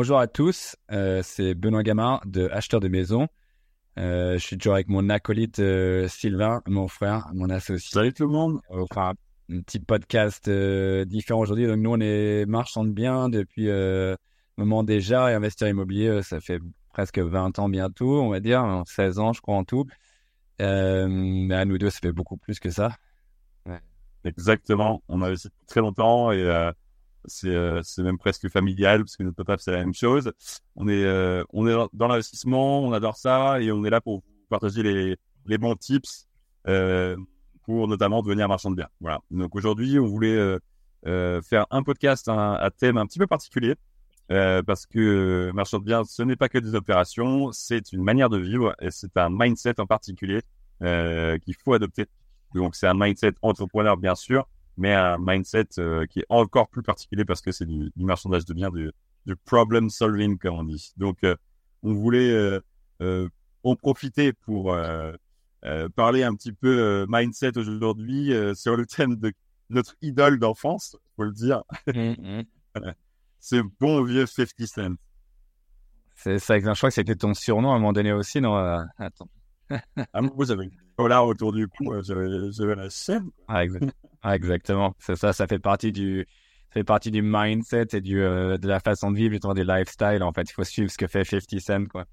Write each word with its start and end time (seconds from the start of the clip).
Bonjour 0.00 0.18
à 0.18 0.28
tous, 0.28 0.76
euh, 0.92 1.20
c'est 1.22 1.52
Benoît 1.52 1.82
Gamard 1.82 2.22
de 2.24 2.48
Acheteur 2.52 2.80
de 2.80 2.88
Maison. 2.88 3.28
Euh, 3.98 4.38
je 4.38 4.38
suis 4.38 4.56
toujours 4.56 4.72
avec 4.72 4.88
mon 4.88 5.10
acolyte 5.10 5.58
euh, 5.58 6.08
Sylvain, 6.08 6.62
mon 6.66 6.88
frère, 6.88 7.28
mon 7.34 7.50
associé. 7.50 7.90
Salut 7.92 8.14
tout 8.14 8.24
le 8.24 8.32
monde. 8.32 8.60
Faire 8.94 9.12
un 9.50 9.60
petit 9.60 9.78
podcast 9.78 10.48
différent 10.48 11.40
aujourd'hui. 11.40 11.66
Donc 11.66 11.80
nous, 11.80 11.90
on 11.90 12.00
est 12.00 12.46
marchand 12.46 12.84
de 12.84 12.92
biens 12.92 13.28
depuis 13.28 13.70
un 13.70 14.16
moment 14.56 14.84
déjà 14.84 15.30
et 15.30 15.34
investisseur 15.34 15.68
immobilier, 15.68 16.22
ça 16.22 16.40
fait 16.40 16.60
presque 16.94 17.18
20 17.18 17.58
ans 17.58 17.68
bientôt, 17.68 18.22
on 18.22 18.30
va 18.30 18.40
dire, 18.40 18.82
16 18.86 19.18
ans 19.18 19.34
je 19.34 19.42
crois 19.42 19.56
en 19.56 19.64
tout. 19.64 19.84
Mais 20.58 21.54
à 21.54 21.66
nous 21.66 21.76
deux, 21.76 21.90
ça 21.90 21.98
fait 22.00 22.12
beaucoup 22.12 22.38
plus 22.38 22.58
que 22.58 22.70
ça. 22.70 22.96
Exactement. 24.24 25.02
On 25.08 25.20
a 25.20 25.26
investi 25.26 25.48
depuis 25.48 25.66
très 25.66 25.80
longtemps 25.82 26.32
et 26.32 26.72
c'est 27.24 27.48
euh, 27.48 27.82
même 27.98 28.18
presque 28.18 28.48
familial 28.48 29.00
parce 29.00 29.16
que 29.16 29.22
notre 29.22 29.36
papa 29.36 29.56
c'est 29.58 29.72
la 29.72 29.78
même 29.78 29.94
chose. 29.94 30.32
On 30.76 30.88
est 30.88 31.04
euh, 31.04 31.44
on 31.52 31.66
est 31.66 31.88
dans 31.92 32.08
l'investissement, 32.08 32.82
on 32.82 32.92
adore 32.92 33.16
ça 33.16 33.60
et 33.60 33.70
on 33.72 33.84
est 33.84 33.90
là 33.90 34.00
pour 34.00 34.22
partager 34.48 34.82
les 34.82 35.16
les 35.46 35.58
bons 35.58 35.74
tips 35.76 36.26
euh, 36.68 37.16
pour 37.70 37.88
notamment 37.88 38.22
devenir 38.22 38.48
marchand 38.48 38.70
de 38.70 38.76
biens. 38.76 38.88
Voilà. 39.00 39.20
Donc 39.30 39.54
aujourd'hui, 39.54 39.98
on 39.98 40.06
voulait 40.06 40.36
euh, 40.36 40.58
euh, 41.06 41.40
faire 41.42 41.66
un 41.70 41.82
podcast 41.82 42.28
à, 42.28 42.68
thème 42.76 42.96
un 42.96 43.06
petit 43.06 43.18
peu 43.18 43.26
particulier. 43.26 43.74
Euh, 44.32 44.62
parce 44.62 44.86
que 44.86 45.50
marchand 45.54 45.78
de 45.78 45.84
biens, 45.84 46.04
ce 46.04 46.22
n'est 46.22 46.36
pas 46.36 46.48
que 46.48 46.58
des 46.58 46.76
opérations, 46.76 47.50
c'est 47.52 47.92
une 47.92 48.02
manière 48.02 48.28
de 48.28 48.38
vivre 48.38 48.76
et 48.80 48.90
c'est 48.92 49.16
un 49.16 49.28
mindset 49.28 49.80
en 49.80 49.86
particulier 49.86 50.42
qu'il 50.80 51.54
faut 51.64 51.74
adopter. 51.74 52.06
Donc 52.54 52.76
c'est 52.76 52.86
un 52.86 52.94
mindset 52.94 53.34
entrepreneur 53.42 53.96
bien 53.96 54.14
sûr, 54.14 54.48
mais 54.80 54.94
un 54.94 55.18
mindset 55.20 55.78
euh, 55.78 56.06
qui 56.06 56.20
est 56.20 56.26
encore 56.30 56.68
plus 56.68 56.82
particulier 56.82 57.26
parce 57.26 57.42
que 57.42 57.52
c'est 57.52 57.66
du, 57.66 57.92
du 57.94 58.04
marchandage 58.04 58.46
de 58.46 58.54
biens, 58.54 58.70
du, 58.70 58.90
du 59.26 59.36
problem 59.36 59.90
solving 59.90 60.38
comme 60.38 60.54
on 60.54 60.64
dit. 60.64 60.92
Donc 60.96 61.18
euh, 61.22 61.36
on 61.82 61.92
voulait 61.92 62.30
euh, 62.30 62.60
euh, 63.02 63.28
en 63.62 63.76
profiter 63.76 64.32
pour 64.32 64.74
parler 65.94 66.22
un 66.22 66.34
petit 66.34 66.52
peu 66.52 67.04
mindset 67.10 67.58
aujourd'hui 67.58 68.32
sur 68.54 68.74
le 68.76 68.86
thème 68.86 69.16
de 69.16 69.32
notre 69.68 69.94
idole 70.00 70.38
d'enfance, 70.38 70.96
faut 71.16 71.24
le 71.24 71.32
dire. 71.32 71.62
C'est 73.38 73.62
bon 73.78 74.02
vieux 74.02 74.24
50 74.24 74.66
Cent. 74.66 74.94
C'est 76.14 76.38
ça, 76.38 76.58
je 76.58 76.64
crois 76.64 76.88
que 76.88 76.94
c'était 76.94 77.16
ton 77.16 77.34
surnom 77.34 77.70
à 77.72 77.74
un 77.74 77.78
moment 77.78 77.92
donné 77.92 78.12
aussi, 78.12 78.40
non 78.40 78.54
Attends. 78.96 79.28
Ah, 80.12 80.20
moi, 80.22 80.44
j'avais 80.46 80.64
une 80.64 80.70
colère 80.96 81.24
autour 81.24 81.52
du 81.52 81.68
cou, 81.68 81.94
j'avais, 82.02 82.74
la 82.74 82.90
scène. 82.90 83.30
Ah, 83.46 83.62
exact- 83.64 83.94
ah, 84.22 84.36
exactement. 84.36 84.94
C'est 84.98 85.16
ça, 85.16 85.32
ça 85.32 85.46
fait 85.46 85.58
partie 85.58 85.92
du, 85.92 86.26
ça 86.68 86.74
fait 86.74 86.84
partie 86.84 87.10
du 87.10 87.22
mindset 87.22 87.88
et 87.94 88.00
du, 88.00 88.20
euh, 88.20 88.58
de 88.58 88.68
la 88.68 88.80
façon 88.80 89.10
de 89.10 89.16
vivre, 89.16 89.32
justement, 89.32 89.54
des 89.54 89.64
lifestyles. 89.64 90.22
En 90.22 90.32
fait, 90.32 90.42
il 90.42 90.52
faut 90.52 90.64
suivre 90.64 90.90
ce 90.90 90.98
que 90.98 91.06
fait 91.06 91.24
50 91.24 91.60
Cent, 91.60 91.86
quoi. 91.86 92.04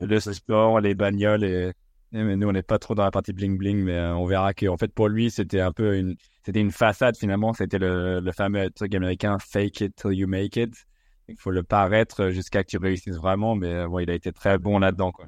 Le 0.00 0.18
sport, 0.20 0.80
les 0.80 0.94
bagnoles 0.94 1.44
et, 1.44 1.72
et 2.12 2.22
mais 2.22 2.36
nous, 2.36 2.48
on 2.48 2.52
n'est 2.52 2.62
pas 2.62 2.78
trop 2.78 2.94
dans 2.94 3.04
la 3.04 3.10
partie 3.10 3.32
bling 3.32 3.56
bling, 3.56 3.78
mais 3.78 3.94
euh, 3.94 4.14
on 4.14 4.26
verra 4.26 4.52
que, 4.52 4.66
en 4.66 4.76
fait, 4.76 4.92
pour 4.92 5.08
lui, 5.08 5.30
c'était 5.30 5.60
un 5.60 5.72
peu 5.72 5.96
une, 5.96 6.16
c'était 6.44 6.60
une 6.60 6.72
façade, 6.72 7.16
finalement. 7.16 7.52
C'était 7.54 7.78
le, 7.78 8.20
le 8.20 8.32
fameux 8.32 8.70
truc 8.70 8.94
américain, 8.94 9.38
fake 9.38 9.80
it 9.80 9.96
till 9.96 10.12
you 10.12 10.28
make 10.28 10.56
it. 10.56 10.74
Il 11.28 11.36
faut 11.36 11.50
le 11.50 11.62
paraître 11.62 12.28
jusqu'à 12.30 12.62
que 12.62 12.68
tu 12.68 12.76
réussisses 12.76 13.16
vraiment, 13.16 13.54
mais 13.54 13.72
euh, 13.72 13.88
bon, 13.88 14.00
il 14.00 14.10
a 14.10 14.14
été 14.14 14.32
très 14.32 14.58
bon 14.58 14.78
là-dedans, 14.78 15.12
quoi. 15.12 15.26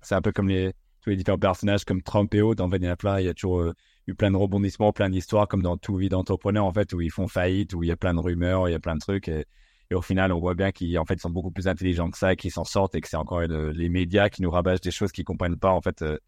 C'est 0.00 0.14
un 0.14 0.22
peu 0.22 0.30
comme 0.30 0.48
les, 0.48 0.72
tous 1.00 1.10
les 1.10 1.16
différents 1.16 1.38
personnages 1.38 1.84
comme 1.84 2.00
Trump 2.00 2.32
et 2.34 2.42
autres. 2.42 2.62
En 2.62 2.70
fait, 2.70 2.76
il 2.76 2.84
y 2.84 2.88
en 2.88 2.92
a 2.92 2.96
plein. 2.96 3.18
Il 3.18 3.26
y 3.26 3.28
a 3.28 3.34
toujours 3.34 3.60
euh, 3.60 3.74
eu 4.06 4.14
plein 4.14 4.30
de 4.30 4.36
rebondissements, 4.36 4.92
plein 4.92 5.10
d'histoires, 5.10 5.48
comme 5.48 5.62
dans 5.62 5.76
tout 5.76 5.96
vie 5.96 6.08
d'entrepreneur, 6.08 6.64
en 6.64 6.72
fait, 6.72 6.92
où 6.92 7.00
ils 7.00 7.10
font 7.10 7.28
faillite, 7.28 7.74
où 7.74 7.82
il 7.82 7.88
y 7.88 7.92
a 7.92 7.96
plein 7.96 8.14
de 8.14 8.20
rumeurs, 8.20 8.68
il 8.68 8.72
y 8.72 8.74
a 8.74 8.80
plein 8.80 8.94
de 8.94 9.00
trucs. 9.00 9.28
Et, 9.28 9.46
au 9.94 10.02
final, 10.02 10.32
on 10.32 10.40
voit 10.40 10.54
bien 10.54 10.72
qu'ils 10.72 10.98
en 10.98 11.04
fait, 11.04 11.20
sont 11.20 11.30
beaucoup 11.30 11.50
plus 11.52 11.68
intelligents 11.68 12.10
que 12.10 12.18
ça, 12.18 12.34
qu'ils 12.36 12.50
s'en 12.52 12.64
sortent, 12.64 12.94
et 12.96 13.00
que 13.00 13.08
c'est 13.08 13.16
encore 13.16 13.40
les 13.42 13.88
médias 13.88 14.28
qui 14.30 14.42
nous 14.42 14.50
rabâchent 14.50 14.80
des 14.80 14.90
choses 14.90 15.12
qu'ils 15.12 15.24
comprennent 15.24 15.58
pas, 15.58 15.70
en 15.72 15.80
fait. 15.80 16.02
euh, 16.02 16.18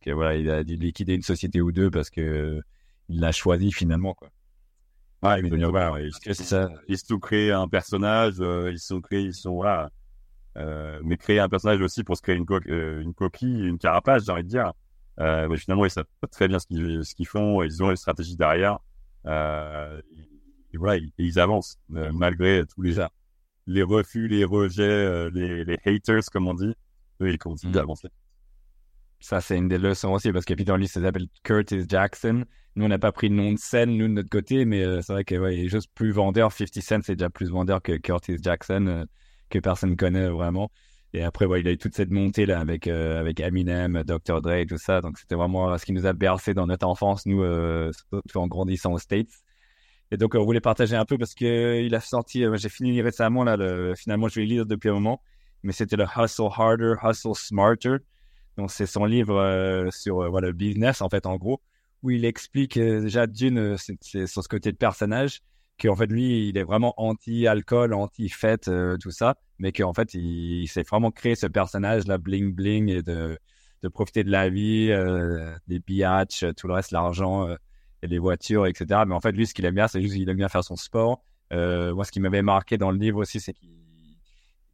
que 0.00 0.10
voilà, 0.10 0.36
il 0.36 0.50
a 0.50 0.64
dû 0.64 0.76
liquider 0.76 1.14
une 1.14 1.22
société 1.22 1.60
ou 1.60 1.72
deux 1.72 1.90
parce 1.90 2.10
que 2.10 2.60
il 3.08 3.20
l'a 3.20 3.32
choisi 3.32 3.72
finalement, 3.72 4.14
quoi. 4.14 4.30
Ils, 5.42 5.64
voilà, 5.64 6.00
ils, 6.00 6.12
ça. 6.34 6.68
ils 6.88 6.98
se 6.98 7.06
sont 7.06 7.18
créés 7.18 7.52
un 7.52 7.68
personnage, 7.68 8.34
euh, 8.40 8.70
ils 8.72 8.78
se 8.78 8.88
sont 8.88 9.00
créés, 9.00 9.22
ils 9.22 9.34
sont 9.34 9.54
voilà, 9.54 9.90
euh, 10.58 11.00
mais 11.04 11.16
créer 11.18 11.40
un 11.40 11.48
personnage 11.48 11.80
aussi 11.82 12.04
pour 12.04 12.16
se 12.16 12.22
créer 12.22 12.36
une, 12.36 12.46
co- 12.46 12.60
euh, 12.68 13.02
une 13.02 13.14
coquille, 13.14 13.66
une 13.66 13.78
carapace, 13.78 14.26
j'ai 14.26 14.32
envie 14.32 14.44
de 14.44 14.48
dire. 14.48 14.72
Euh, 15.20 15.48
mais 15.48 15.56
finalement, 15.56 15.84
ils 15.84 15.90
savent 15.90 16.06
pas 16.20 16.26
très 16.28 16.48
bien 16.48 16.58
ce 16.58 16.66
qu'ils 17.14 17.26
font, 17.26 17.62
ils 17.62 17.82
ont 17.82 17.90
une 17.90 17.96
stratégie 17.96 18.36
derrière. 18.36 18.78
Euh, 19.26 20.00
et 20.72 20.78
voilà, 20.78 20.96
ils, 20.96 21.08
et 21.18 21.24
ils 21.24 21.38
avancent 21.38 21.78
euh, 21.94 22.10
malgré 22.12 22.64
tous 22.66 22.82
les 22.82 22.94
les 23.66 23.82
refus, 23.82 24.26
les 24.28 24.44
rejets, 24.44 24.82
euh, 24.82 25.30
les, 25.32 25.64
les 25.64 25.78
haters 25.84 26.24
comme 26.32 26.48
on 26.48 26.54
dit. 26.54 26.74
Eux, 27.20 27.30
ils 27.30 27.38
continuent 27.38 27.70
Mm. 27.70 27.74
d'avancer. 27.74 28.08
Ça, 29.22 29.42
c'est 29.42 29.58
une 29.58 29.68
des 29.68 29.76
leçons 29.76 30.12
aussi, 30.12 30.32
parce 30.32 30.46
que 30.46 30.54
Peter 30.54 30.74
Lee, 30.78 30.88
ça 30.88 31.02
s'appelle 31.02 31.26
Curtis 31.42 31.84
Jackson. 31.86 32.44
Nous, 32.74 32.84
on 32.86 32.88
n'a 32.88 32.98
pas 32.98 33.12
pris 33.12 33.28
de 33.28 33.34
nom 33.34 33.52
de 33.52 33.58
scène, 33.58 33.94
nous, 33.96 34.08
de 34.08 34.12
notre 34.14 34.30
côté, 34.30 34.64
mais 34.64 35.02
c'est 35.02 35.12
vrai 35.12 35.24
que, 35.24 35.34
ouais, 35.34 35.58
il 35.58 35.64
est 35.66 35.68
juste 35.68 35.90
plus 35.94 36.10
vendeur. 36.10 36.52
50 36.52 36.82
Cent, 36.82 37.00
c'est 37.02 37.16
déjà 37.16 37.28
plus 37.28 37.50
vendeur 37.50 37.82
que 37.82 37.98
Curtis 37.98 38.38
Jackson, 38.40 39.04
que 39.50 39.58
personne 39.58 39.94
connaît 39.96 40.28
vraiment. 40.30 40.70
Et 41.12 41.22
après, 41.22 41.44
ouais, 41.46 41.60
il 41.60 41.68
a 41.68 41.72
eu 41.72 41.78
toute 41.78 41.94
cette 41.94 42.10
montée, 42.10 42.46
là, 42.46 42.60
avec, 42.60 42.86
euh, 42.86 43.18
avec 43.18 43.40
Eminem, 43.40 44.04
Dr. 44.04 44.40
Dre 44.40 44.64
tout 44.68 44.78
ça. 44.78 45.00
Donc, 45.00 45.18
c'était 45.18 45.34
vraiment 45.34 45.76
ce 45.76 45.84
qui 45.84 45.92
nous 45.92 46.06
a 46.06 46.12
bercé 46.12 46.54
dans 46.54 46.66
notre 46.66 46.86
enfance, 46.86 47.26
nous, 47.26 47.42
euh, 47.42 47.90
en 48.34 48.46
grandissant 48.46 48.92
aux 48.92 48.98
States. 48.98 49.30
Et 50.12 50.16
donc, 50.16 50.34
on 50.34 50.44
voulait 50.44 50.60
partager 50.60 50.96
un 50.96 51.04
peu 51.04 51.18
parce 51.18 51.34
que 51.34 51.44
euh, 51.44 51.80
il 51.80 51.94
a 51.94 52.00
sorti, 52.00 52.44
euh, 52.44 52.56
j'ai 52.56 52.68
fini 52.68 53.00
récemment, 53.00 53.44
là, 53.44 53.56
le, 53.56 53.94
finalement, 53.94 54.28
je 54.28 54.40
vais 54.40 54.46
lire 54.46 54.66
depuis 54.66 54.88
un 54.88 54.94
moment, 54.94 55.22
mais 55.62 55.72
c'était 55.72 55.96
le 55.96 56.04
Hustle 56.04 56.48
Harder, 56.56 56.94
Hustle 57.02 57.34
Smarter. 57.34 57.96
Donc, 58.56 58.70
c'est 58.72 58.86
son 58.86 59.04
livre 59.04 59.36
euh, 59.36 59.88
sur 59.90 60.28
voilà, 60.30 60.48
le 60.48 60.52
business, 60.52 61.00
en 61.00 61.08
fait, 61.08 61.26
en 61.26 61.36
gros, 61.36 61.60
où 62.02 62.10
il 62.10 62.24
explique 62.24 62.78
déjà 62.78 63.26
d'une, 63.26 63.76
c'est 63.78 64.26
sur 64.26 64.42
ce 64.42 64.48
côté 64.48 64.72
de 64.72 64.76
personnage, 64.76 65.42
qu'en 65.80 65.94
fait, 65.94 66.06
lui, 66.06 66.48
il 66.48 66.58
est 66.58 66.64
vraiment 66.64 66.94
anti-alcool, 66.96 67.94
anti-fête, 67.94 68.68
euh, 68.68 68.96
tout 68.98 69.10
ça, 69.12 69.36
mais 69.60 69.72
qu'en 69.72 69.92
fait, 69.92 70.14
il, 70.14 70.66
s'est 70.68 70.82
vraiment 70.82 71.10
créé 71.10 71.36
ce 71.36 71.46
personnage-là, 71.46 72.18
bling-bling, 72.18 72.88
et 72.88 73.02
de, 73.02 73.38
de 73.82 73.88
profiter 73.88 74.24
de 74.24 74.30
la 74.30 74.48
vie, 74.48 74.90
euh, 74.90 75.54
des 75.68 75.78
biatchs, 75.78 76.46
tout 76.56 76.66
le 76.66 76.74
reste, 76.74 76.90
l'argent, 76.90 77.46
euh, 77.46 77.56
et 78.02 78.08
les 78.08 78.18
voitures, 78.18 78.66
etc. 78.66 79.02
Mais 79.06 79.14
en 79.14 79.20
fait, 79.20 79.32
lui, 79.32 79.46
ce 79.46 79.54
qu'il 79.54 79.66
aime 79.66 79.74
bien, 79.74 79.86
c'est 79.86 80.00
juste 80.00 80.14
qu'il 80.14 80.28
aime 80.28 80.36
bien 80.36 80.48
faire 80.48 80.64
son 80.64 80.76
sport. 80.76 81.22
Euh, 81.52 81.94
moi, 81.94 82.04
ce 82.04 82.10
qui 82.10 82.20
m'avait 82.20 82.42
marqué 82.42 82.78
dans 82.78 82.90
le 82.90 82.98
livre 82.98 83.18
aussi, 83.18 83.38
c'est 83.38 83.52
qu'il 83.52 83.70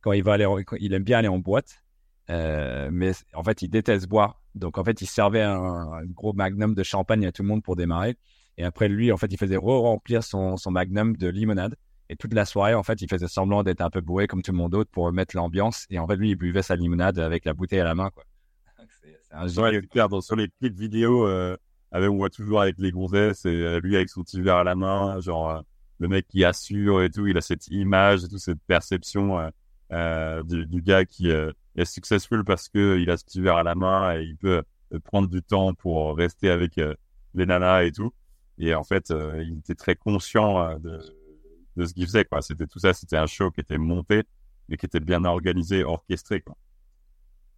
quand 0.03 0.13
il 0.13 0.23
va 0.23 0.35
aller, 0.35 0.47
il 0.79 0.95
aime 0.95 1.03
bien 1.03 1.19
aller 1.19 1.27
en 1.27 1.39
boîte, 1.39 1.83
euh, 2.31 2.89
mais 2.93 3.11
en 3.35 3.43
fait, 3.43 3.63
il 3.63 3.69
déteste 3.69 4.09
boire. 4.09 4.41
Donc, 4.55 4.79
en 4.79 4.85
fait, 4.85 5.01
il 5.01 5.07
servait 5.07 5.43
un, 5.43 5.57
un 5.57 6.05
gros 6.05 6.33
magnum 6.33 6.77
de 6.77 6.83
champagne 6.85 7.27
à 7.27 7.33
tout 7.33 7.43
le 7.43 7.49
monde 7.49 7.65
pour 7.65 7.75
démarrer. 7.75 8.17
Et 8.57 8.63
après, 8.63 8.89
lui, 8.89 9.11
en 9.11 9.17
fait, 9.17 9.33
il 9.33 9.37
faisait 9.37 9.57
re-remplir 9.57 10.23
son, 10.23 10.57
son 10.57 10.71
magnum 10.71 11.17
de 11.17 11.27
limonade. 11.27 11.75
Et 12.09 12.17
toute 12.17 12.35
la 12.35 12.45
soirée, 12.45 12.75
en 12.75 12.83
fait, 12.83 13.01
il 13.03 13.09
faisait 13.09 13.29
semblant 13.29 13.63
d'être 13.63 13.81
un 13.81 13.91
peu 13.91 14.01
bourré 14.01 14.27
comme 14.27 14.43
tout 14.43 14.53
le 14.53 14.59
monde 14.59 14.73
d'autre 14.73 14.91
pour 14.91 15.11
mettre 15.13 15.37
l'ambiance. 15.37 15.87
Et 15.91 15.99
en 15.99 16.07
fait, 16.07 16.17
lui, 16.17 16.31
il 16.31 16.37
buvait 16.37 16.63
sa 16.63 16.77
limonade 16.77 17.19
avec 17.19 17.45
la 17.45 17.55
bouteille 17.55 17.81
à 17.81 17.85
la 17.85 17.95
main, 17.95 18.11
quoi. 18.11 18.25
C'est 19.03 19.19
c'est 19.23 19.35
un 19.35 19.63
Ouais, 19.63 19.81
c'est 19.81 19.89
clair, 19.89 20.09
sur 20.23 20.37
les 20.37 20.49
petites 20.49 20.79
vidéos, 20.79 21.27
euh, 21.27 21.57
avec, 21.91 22.11
on 22.11 22.17
voit 22.17 22.31
toujours 22.31 22.61
avec 22.61 22.77
les 22.79 22.91
gonzesses 22.91 23.45
et 23.45 23.49
euh, 23.49 23.81
lui 23.81 23.97
avec 23.97 24.09
son 24.09 24.23
petit 24.23 24.41
verre 24.41 24.57
à 24.57 24.65
la 24.65 24.75
main, 24.75 25.21
genre 25.21 25.51
euh, 25.51 25.61
le 25.99 26.09
mec 26.09 26.27
qui 26.29 26.45
assure 26.45 27.03
et 27.03 27.11
tout, 27.11 27.27
il 27.27 27.37
a 27.37 27.41
cette 27.41 27.69
image 27.69 28.25
et 28.25 28.29
tout, 28.29 28.39
cette 28.39 28.61
perception 28.67 29.39
euh, 29.39 29.49
euh, 29.93 30.43
du, 30.43 30.67
du 30.67 30.83
gars 30.83 31.05
qui 31.05 31.31
est 31.31 31.85
successful 31.85 32.45
parce 32.45 32.69
que 32.69 32.99
il 32.99 33.11
a 33.11 33.17
ce 33.17 33.25
petit 33.25 33.41
verre 33.41 33.57
à 33.57 33.63
la 33.63 33.75
main 33.75 34.17
et 34.17 34.23
il 34.23 34.37
peut 34.37 34.63
prendre 35.05 35.29
du 35.29 35.43
temps 35.43 35.75
pour 35.75 36.17
rester 36.17 36.51
avec 36.51 36.77
les 37.35 37.47
nanas 37.47 37.85
et 37.85 37.93
tout. 37.93 38.13
Et 38.59 38.75
en 38.75 38.85
fait, 38.85 39.11
euh, 39.11 39.43
il 39.47 39.59
était 39.59 39.75
très 39.75 39.95
conscient 39.95 40.79
de, 40.79 40.99
de 41.77 41.87
ce 41.87 41.95
qu'il 41.95 42.07
faisait, 42.07 42.25
quoi. 42.25 42.43
C'était 42.43 42.67
tout 42.67 42.79
ça, 42.79 42.93
c'était 42.93 43.17
un 43.17 43.27
show 43.27 43.51
qui 43.51 43.61
était 43.61 43.79
monté 43.79 44.23
et 44.69 44.77
qui 44.77 44.87
était 44.87 45.01
bien 45.01 45.25
organisé, 45.25 45.85
orchestré, 45.85 46.41
quoi. 46.41 46.57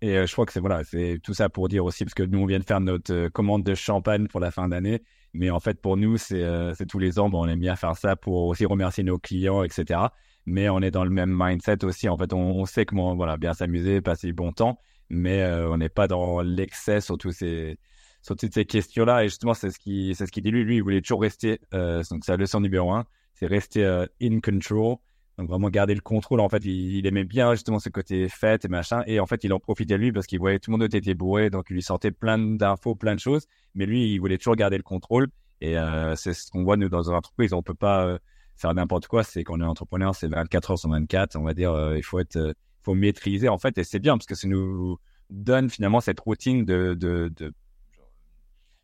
Et 0.00 0.16
euh, 0.16 0.26
je 0.26 0.32
crois 0.32 0.46
que 0.46 0.52
c'est 0.52 0.60
voilà, 0.60 0.84
c'est 0.84 1.18
tout 1.22 1.34
ça 1.34 1.48
pour 1.48 1.68
dire 1.68 1.84
aussi, 1.84 2.04
parce 2.04 2.14
que 2.14 2.22
nous 2.22 2.38
on 2.38 2.46
vient 2.46 2.60
de 2.60 2.64
faire 2.64 2.80
notre 2.80 3.12
euh, 3.12 3.28
commande 3.30 3.64
de 3.64 3.74
champagne 3.74 4.28
pour 4.28 4.38
la 4.38 4.52
fin 4.52 4.68
d'année, 4.68 5.02
mais 5.32 5.50
en 5.50 5.58
fait 5.58 5.80
pour 5.80 5.96
nous 5.96 6.16
c'est 6.16 6.42
euh, 6.42 6.72
c'est 6.74 6.86
tous 6.86 7.00
les 7.00 7.18
ans, 7.18 7.28
bon, 7.28 7.44
on 7.44 7.48
aime 7.48 7.58
bien 7.58 7.74
faire 7.74 7.96
ça 7.96 8.14
pour 8.14 8.44
aussi 8.44 8.64
remercier 8.64 9.02
nos 9.02 9.18
clients, 9.18 9.64
etc. 9.64 10.00
Mais 10.46 10.68
on 10.68 10.80
est 10.80 10.92
dans 10.92 11.04
le 11.04 11.10
même 11.10 11.34
mindset 11.36 11.84
aussi. 11.84 12.08
En 12.08 12.16
fait, 12.16 12.32
on, 12.32 12.38
on 12.38 12.64
sait 12.64 12.86
comment 12.86 13.14
voilà 13.16 13.36
bien 13.36 13.54
s'amuser, 13.54 14.00
passer 14.00 14.28
du 14.28 14.32
bon 14.32 14.52
temps, 14.52 14.78
mais 15.10 15.44
on 15.44 15.76
n'est 15.76 15.90
pas 15.90 16.06
dans 16.08 16.40
l'excès 16.40 17.00
sur 17.00 17.18
sur 17.20 18.36
toutes 18.36 18.54
ces 18.54 18.64
questions-là. 18.64 19.24
Et 19.24 19.28
justement, 19.28 19.52
c'est 19.54 19.70
ce 19.70 19.78
qui 19.78 20.14
c'est 20.14 20.26
ce 20.26 20.32
qu'il 20.32 20.42
dit 20.44 20.50
lui. 20.50 20.64
Lui, 20.64 20.76
il 20.76 20.82
voulait 20.82 21.02
toujours 21.02 21.20
rester. 21.20 21.60
Donc 21.72 22.24
sa 22.24 22.36
leçon 22.36 22.60
numéro 22.60 22.92
un, 22.92 23.04
c'est 23.38 23.46
rester 23.46 23.84
euh, 23.84 24.06
in 24.22 24.40
control. 24.40 24.96
Donc 25.38 25.48
vraiment 25.48 25.70
garder 25.70 25.94
le 25.94 26.00
contrôle. 26.00 26.40
En 26.40 26.48
fait, 26.48 26.64
il, 26.64 27.06
aimait 27.06 27.24
bien 27.24 27.52
justement 27.54 27.78
ce 27.78 27.88
côté 27.90 28.28
fête 28.28 28.64
et 28.64 28.68
machin. 28.68 29.04
Et 29.06 29.20
en 29.20 29.26
fait, 29.26 29.44
il 29.44 29.52
en 29.52 29.60
profitait 29.60 29.96
lui 29.96 30.10
parce 30.10 30.26
qu'il 30.26 30.40
voyait 30.40 30.58
tout 30.58 30.72
le 30.72 30.78
monde 30.78 30.92
était 30.92 31.14
bourré, 31.14 31.48
donc 31.48 31.66
il 31.70 31.74
lui 31.74 31.82
sortait 31.82 32.10
plein 32.10 32.38
d'infos, 32.38 32.96
plein 32.96 33.14
de 33.14 33.20
choses. 33.20 33.46
Mais 33.74 33.86
lui, 33.86 34.12
il 34.12 34.18
voulait 34.18 34.38
toujours 34.38 34.56
garder 34.56 34.76
le 34.76 34.82
contrôle. 34.82 35.28
Et 35.60 35.78
euh, 35.78 36.16
c'est 36.16 36.34
ce 36.34 36.50
qu'on 36.50 36.64
voit 36.64 36.76
nous 36.76 36.88
dans 36.88 37.08
une 37.08 37.14
entreprise. 37.14 37.52
On 37.52 37.62
peut 37.62 37.74
pas. 37.74 38.04
euh, 38.06 38.18
faire 38.58 38.74
n'importe 38.74 39.06
quoi, 39.06 39.22
c'est 39.22 39.44
qu'on 39.44 39.60
est 39.60 39.64
entrepreneur, 39.64 40.14
c'est 40.14 40.28
24 40.28 40.72
heures 40.72 40.78
sur 40.78 40.90
24, 40.90 41.36
on 41.36 41.44
va 41.44 41.54
dire, 41.54 41.72
euh, 41.72 41.96
il 41.96 42.02
faut 42.02 42.18
être, 42.18 42.36
euh, 42.36 42.52
faut 42.82 42.94
maîtriser 42.94 43.48
en 43.48 43.58
fait, 43.58 43.78
et 43.78 43.84
c'est 43.84 44.00
bien 44.00 44.16
parce 44.16 44.26
que 44.26 44.34
ça 44.34 44.48
nous 44.48 44.98
donne 45.30 45.70
finalement 45.70 46.00
cette 46.00 46.20
routine 46.20 46.64
de, 46.64 46.94
de, 46.94 47.32
de 47.36 47.52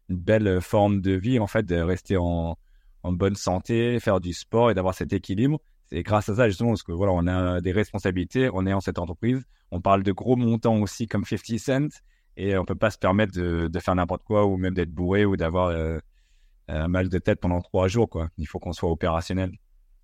une 0.08 0.16
belle 0.16 0.60
forme 0.60 1.00
de 1.00 1.12
vie 1.12 1.38
en 1.38 1.46
fait, 1.46 1.64
de 1.64 1.76
rester 1.76 2.16
en, 2.16 2.56
en 3.04 3.12
bonne 3.12 3.36
santé, 3.36 4.00
faire 4.00 4.20
du 4.20 4.32
sport 4.32 4.70
et 4.70 4.74
d'avoir 4.74 4.94
cet 4.94 5.12
équilibre. 5.12 5.60
C'est 5.86 6.02
grâce 6.02 6.28
à 6.28 6.34
ça 6.34 6.48
justement 6.48 6.70
parce 6.70 6.82
que 6.82 6.92
voilà, 6.92 7.12
on 7.12 7.26
a 7.28 7.60
des 7.60 7.70
responsabilités, 7.70 8.50
on 8.52 8.66
est 8.66 8.72
en 8.72 8.80
cette 8.80 8.98
entreprise, 8.98 9.44
on 9.70 9.80
parle 9.80 10.02
de 10.02 10.10
gros 10.10 10.36
montants 10.36 10.80
aussi 10.80 11.06
comme 11.06 11.24
50 11.24 11.58
cents 11.58 12.00
et 12.36 12.56
on 12.58 12.64
peut 12.64 12.74
pas 12.74 12.90
se 12.90 12.98
permettre 12.98 13.32
de, 13.32 13.68
de 13.68 13.78
faire 13.78 13.94
n'importe 13.94 14.24
quoi 14.24 14.46
ou 14.46 14.56
même 14.56 14.74
d'être 14.74 14.90
bourré 14.90 15.24
ou 15.24 15.36
d'avoir 15.36 15.68
euh, 15.68 15.98
un 16.66 16.88
mal 16.88 17.08
de 17.08 17.18
tête 17.18 17.40
pendant 17.40 17.60
trois 17.60 17.86
jours 17.86 18.08
quoi. 18.08 18.28
Il 18.38 18.48
faut 18.48 18.58
qu'on 18.58 18.72
soit 18.72 18.90
opérationnel. 18.90 19.52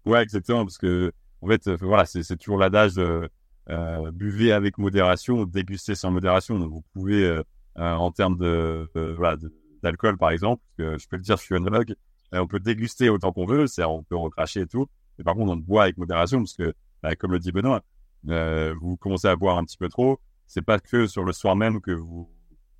Ouais, 0.06 0.22
exactement, 0.22 0.64
parce 0.64 0.78
que 0.78 1.12
en 1.42 1.48
fait, 1.48 1.66
euh, 1.68 1.76
voilà, 1.80 2.04
c'est 2.06 2.36
toujours 2.36 2.58
l'adage 2.58 2.98
euh, 2.98 3.26
euh, 3.70 4.10
buvez 4.10 4.52
avec 4.52 4.78
modération, 4.78 5.44
dégustez 5.44 5.94
sans 5.94 6.10
modération. 6.10 6.58
Vous 6.58 6.84
pouvez, 6.92 7.40
en 7.76 8.10
termes 8.10 8.36
de, 8.36 8.88
voilà, 9.16 9.36
d'alcool 9.82 10.18
par 10.18 10.30
exemple, 10.30 10.62
je 10.78 11.06
peux 11.08 11.16
le 11.16 11.22
dire, 11.22 11.36
je 11.36 11.42
suis 11.42 11.54
œnologue, 11.54 11.94
on 12.32 12.46
peut 12.46 12.60
déguster 12.60 13.08
autant 13.08 13.32
qu'on 13.32 13.46
veut, 13.46 13.66
c'est 13.66 13.84
on 13.84 14.02
peut 14.02 14.16
recracher 14.16 14.60
et 14.60 14.66
tout. 14.66 14.86
Mais 15.18 15.24
par 15.24 15.34
contre, 15.34 15.52
on 15.52 15.56
boit 15.56 15.84
avec 15.84 15.98
modération, 15.98 16.38
parce 16.38 16.54
que, 16.54 16.72
bah, 17.02 17.14
comme 17.16 17.32
le 17.32 17.38
dit 17.38 17.52
Benoît, 17.52 17.82
vous 18.24 18.96
commencez 18.96 19.28
à 19.28 19.36
boire 19.36 19.58
un 19.58 19.64
petit 19.64 19.78
peu 19.78 19.88
trop. 19.88 20.20
C'est 20.46 20.62
pas 20.62 20.78
que 20.78 21.06
sur 21.06 21.24
le 21.24 21.32
soir 21.32 21.56
même 21.56 21.80
que 21.80 21.92
vous 21.92 22.30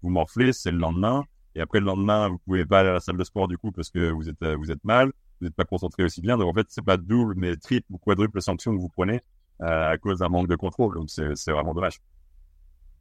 vous 0.03 0.11
morflez, 0.11 0.53
c'est 0.53 0.71
le 0.71 0.79
lendemain. 0.79 1.25
Et 1.55 1.61
après 1.61 1.81
le 1.81 1.87
lendemain, 1.87 2.29
vous 2.29 2.39
pouvez 2.39 2.65
pas 2.65 2.81
aller 2.81 2.91
à 2.91 2.95
la 2.95 3.01
salle 3.01 3.17
de 3.17 3.25
sport 3.25 3.49
du 3.49 3.59
coup 3.59 3.73
parce 3.73 3.91
que 3.91 4.11
vous 4.11 4.29
êtes 4.29 4.45
vous 4.45 4.71
êtes 4.71 4.85
mal 4.85 5.13
vous 5.41 5.47
n'êtes 5.47 5.55
pas 5.55 5.65
concentré 5.65 6.05
aussi 6.05 6.21
bien. 6.21 6.37
Donc 6.37 6.49
en 6.49 6.55
fait, 6.55 6.67
c'est 6.69 6.85
pas 6.85 6.97
double, 6.97 7.35
mais 7.37 7.57
triple 7.57 7.87
ou 7.91 7.99
quadruple 7.99 8.41
sanction 8.43 8.75
que 8.75 8.81
vous 8.81 8.89
prenez 8.89 9.21
euh, 9.63 9.93
à 9.93 9.99
cause 9.99 10.19
d'un 10.19 10.29
manque 10.29 10.49
de 10.49 10.57
contrôle. 10.57 10.95
Donc 10.95 11.11
c'est 11.11 11.51
vraiment 11.51 11.75
dommage. 11.75 12.01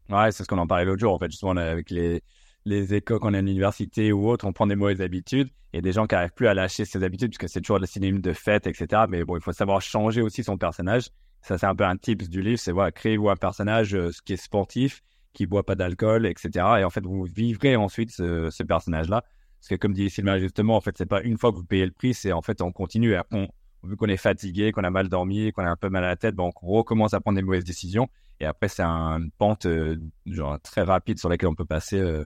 Ouais, 0.09 0.31
c'est 0.31 0.43
ce 0.43 0.47
qu'on 0.47 0.57
en 0.57 0.67
parlait 0.67 0.85
l'autre 0.85 0.99
jour. 0.99 1.13
En 1.13 1.19
fait, 1.19 1.29
justement, 1.29 1.51
avec 1.51 1.89
les, 1.89 2.23
les 2.65 2.93
écoles 2.93 3.19
qu'on 3.19 3.33
a 3.33 3.39
à 3.39 3.41
l'université 3.41 4.11
ou 4.11 4.29
autre, 4.29 4.45
on 4.45 4.53
prend 4.53 4.67
des 4.67 4.75
mauvaises 4.75 5.01
habitudes 5.01 5.49
et 5.73 5.81
des 5.81 5.91
gens 5.91 6.07
qui 6.07 6.15
n'arrivent 6.15 6.33
plus 6.33 6.47
à 6.47 6.53
lâcher 6.53 6.85
ces 6.85 7.03
habitudes 7.03 7.29
puisque 7.29 7.51
c'est 7.51 7.61
toujours 7.61 7.79
le 7.79 7.85
synonyme 7.85 8.21
de 8.21 8.33
fête, 8.33 8.67
etc. 8.67 9.03
Mais 9.09 9.23
bon, 9.23 9.37
il 9.37 9.41
faut 9.41 9.53
savoir 9.53 9.81
changer 9.81 10.21
aussi 10.21 10.43
son 10.43 10.57
personnage. 10.57 11.09
Ça, 11.41 11.57
c'est 11.57 11.65
un 11.65 11.75
peu 11.75 11.85
un 11.85 11.95
tips 11.95 12.29
du 12.29 12.41
livre. 12.41 12.59
C'est 12.59 12.71
voilà, 12.71 12.91
créez-vous 12.91 13.29
un 13.29 13.35
personnage 13.35 13.95
euh, 13.95 14.11
qui 14.25 14.33
est 14.33 14.37
sportif, 14.37 15.01
qui 15.33 15.45
boit 15.45 15.65
pas 15.65 15.75
d'alcool, 15.75 16.25
etc. 16.25 16.65
Et 16.79 16.83
en 16.83 16.89
fait, 16.89 17.05
vous 17.05 17.23
vivrez 17.23 17.75
ensuite 17.75 18.11
ce, 18.11 18.63
personnage-là. 18.63 19.23
Parce 19.59 19.69
que 19.69 19.75
comme 19.75 19.93
dit 19.93 20.09
Sylvain 20.09 20.39
justement, 20.39 20.75
en 20.75 20.81
fait, 20.81 20.97
c'est 20.97 21.05
pas 21.05 21.21
une 21.21 21.37
fois 21.37 21.51
que 21.51 21.57
vous 21.57 21.65
payez 21.65 21.85
le 21.85 21.91
prix, 21.91 22.13
c'est 22.13 22.31
en 22.31 22.41
fait 22.41 22.61
on 22.61 22.71
continue. 22.71 23.13
Et 23.13 23.19
on, 23.31 23.47
vu 23.83 23.95
qu'on 23.95 24.07
est 24.07 24.17
fatigué, 24.17 24.71
qu'on 24.71 24.83
a 24.83 24.89
mal 24.89 25.09
dormi, 25.09 25.51
qu'on 25.51 25.63
a 25.63 25.69
un 25.69 25.75
peu 25.75 25.89
mal 25.89 26.03
à 26.03 26.07
la 26.07 26.15
tête, 26.15 26.35
ben, 26.35 26.49
on 26.61 26.67
recommence 26.67 27.13
à 27.13 27.21
prendre 27.21 27.37
des 27.37 27.43
mauvaises 27.43 27.63
décisions. 27.63 28.09
Et 28.39 28.45
après, 28.45 28.69
c'est 28.69 28.83
une 28.83 29.31
pente 29.31 29.65
euh, 29.65 29.97
genre 30.25 30.59
très 30.61 30.81
rapide 30.81 31.19
sur 31.19 31.29
laquelle 31.29 31.49
on 31.49 31.55
peut 31.55 31.65
passer 31.65 31.99
euh, 31.99 32.23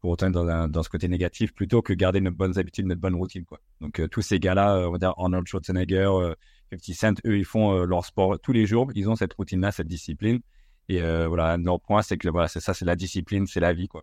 pour 0.00 0.10
autant 0.10 0.30
dans, 0.30 0.68
dans 0.68 0.82
ce 0.82 0.88
côté 0.88 1.08
négatif 1.08 1.52
plutôt 1.54 1.82
que 1.82 1.92
garder 1.92 2.20
nos 2.20 2.30
bonnes 2.30 2.58
habitudes, 2.58 2.86
notre 2.86 3.00
bonne 3.00 3.14
routine. 3.14 3.44
Quoi. 3.44 3.60
Donc 3.80 4.00
euh, 4.00 4.08
tous 4.08 4.22
ces 4.22 4.38
gars-là, 4.38 4.88
on 4.88 4.92
va 4.92 4.98
dire 4.98 5.14
Arnold 5.16 5.46
Schwarzenegger, 5.46 6.10
50 6.72 6.94
Cent, 6.94 7.26
eux, 7.26 7.38
ils 7.38 7.44
font 7.44 7.84
leur 7.84 8.04
sport 8.04 8.38
tous 8.40 8.52
les 8.52 8.66
jours. 8.66 8.90
Ils 8.94 9.08
ont 9.08 9.16
cette 9.16 9.34
routine-là, 9.34 9.72
cette 9.72 9.88
discipline. 9.88 10.40
Et 10.88 11.00
voilà, 11.00 11.56
notre 11.58 11.84
point, 11.84 12.02
c'est 12.02 12.16
que 12.16 12.28
voilà, 12.28 12.48
c'est 12.48 12.60
ça, 12.60 12.74
c'est 12.74 12.84
la 12.84 12.96
discipline, 12.96 13.46
c'est 13.46 13.60
la 13.60 13.72
vie, 13.72 13.88
quoi. 13.88 14.02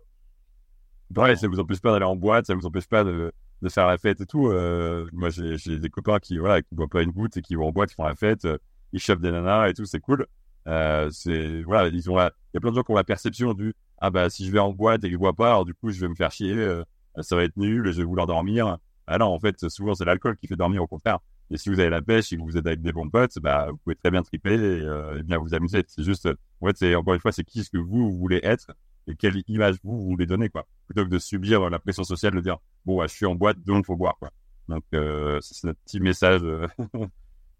Ouais, 1.16 1.36
ça 1.36 1.48
vous 1.48 1.58
empêche 1.58 1.80
pas 1.80 1.92
d'aller 1.92 2.04
en 2.04 2.16
boîte, 2.16 2.46
ça 2.46 2.54
vous 2.54 2.66
empêche 2.66 2.86
pas 2.86 3.02
de, 3.02 3.32
de 3.62 3.68
faire 3.68 3.86
la 3.86 3.98
fête 3.98 4.20
et 4.20 4.26
tout. 4.26 4.48
Euh, 4.48 5.08
moi, 5.12 5.30
j'ai 5.30 5.78
des 5.78 5.90
copains 5.90 6.18
qui, 6.18 6.38
voilà, 6.38 6.62
qui 6.62 6.74
boivent 6.74 6.88
pas 6.88 7.02
une 7.02 7.10
goutte 7.10 7.36
et 7.36 7.42
qui 7.42 7.54
vont 7.54 7.68
en 7.68 7.72
boîte, 7.72 7.90
qui 7.90 7.94
font 7.96 8.04
la 8.04 8.14
fête, 8.14 8.44
euh, 8.44 8.58
ils 8.92 9.00
chauffent 9.00 9.20
des 9.20 9.30
nanas 9.30 9.68
et 9.68 9.74
tout, 9.74 9.84
c'est 9.84 10.00
cool. 10.00 10.26
Euh, 10.66 11.08
c'est, 11.10 11.62
voilà, 11.62 11.88
ils 11.88 12.10
ont 12.10 12.18
il 12.18 12.54
y 12.54 12.56
a 12.56 12.60
plein 12.60 12.70
de 12.70 12.76
gens 12.76 12.82
qui 12.82 12.92
ont 12.92 12.96
la 12.96 13.04
perception 13.04 13.54
du, 13.54 13.74
ah 14.00 14.10
bah, 14.10 14.30
si 14.30 14.46
je 14.46 14.52
vais 14.52 14.58
en 14.58 14.72
boîte 14.72 15.04
et 15.04 15.08
que 15.08 15.14
je 15.14 15.18
bois 15.18 15.34
pas, 15.34 15.48
alors 15.50 15.64
du 15.64 15.74
coup, 15.74 15.90
je 15.90 16.00
vais 16.00 16.08
me 16.08 16.14
faire 16.14 16.30
chier, 16.30 16.54
euh, 16.54 16.82
ça 17.20 17.36
va 17.36 17.44
être 17.44 17.56
nul 17.56 17.90
je 17.92 17.98
vais 17.98 18.04
vouloir 18.04 18.26
dormir. 18.26 18.78
Ah 19.06 19.18
non, 19.18 19.26
en 19.26 19.40
fait, 19.40 19.68
souvent, 19.68 19.94
c'est 19.94 20.04
l'alcool 20.04 20.36
qui 20.36 20.46
fait 20.46 20.56
dormir 20.56 20.82
au 20.82 20.86
contraire. 20.86 21.18
Et 21.50 21.56
si 21.56 21.70
vous 21.70 21.80
avez 21.80 21.88
la 21.90 22.02
pêche 22.02 22.32
et 22.32 22.36
que 22.36 22.42
vous 22.42 22.58
êtes 22.58 22.66
avec 22.66 22.82
des 22.82 22.92
bons 22.92 23.08
potes, 23.08 23.38
bah, 23.40 23.68
vous 23.70 23.78
pouvez 23.78 23.96
très 23.96 24.10
bien 24.10 24.22
triper 24.22 24.54
et, 24.54 25.18
et 25.18 25.22
bien 25.22 25.38
vous 25.38 25.54
amuser. 25.54 25.82
C'est 25.86 26.02
juste, 26.02 26.28
en 26.60 26.66
fait, 26.66 26.76
c'est, 26.76 26.94
encore 26.94 27.14
une 27.14 27.20
fois, 27.20 27.32
c'est 27.32 27.44
qui 27.44 27.64
ce 27.64 27.70
que 27.70 27.78
vous, 27.78 28.10
vous 28.10 28.18
voulez 28.18 28.40
être 28.42 28.70
et 29.08 29.16
quelle 29.16 29.42
image 29.48 29.76
vous, 29.82 29.96
vous 29.98 30.10
voulez 30.10 30.26
donner, 30.26 30.48
quoi. 30.50 30.66
Plutôt 30.86 31.04
que 31.04 31.10
de 31.10 31.18
subir 31.18 31.68
la 31.70 31.78
pression 31.78 32.04
sociale 32.04 32.34
de 32.34 32.40
dire, 32.40 32.58
bon, 32.84 33.02
je 33.02 33.08
suis 33.08 33.26
en 33.26 33.34
boîte, 33.34 33.58
donc 33.64 33.86
faut 33.86 33.96
boire, 33.96 34.16
quoi. 34.18 34.30
Donc, 34.68 34.84
euh, 34.94 35.38
c'est 35.40 35.64
notre 35.64 35.80
petit 35.80 36.00
message, 36.00 36.42
euh, 36.44 36.66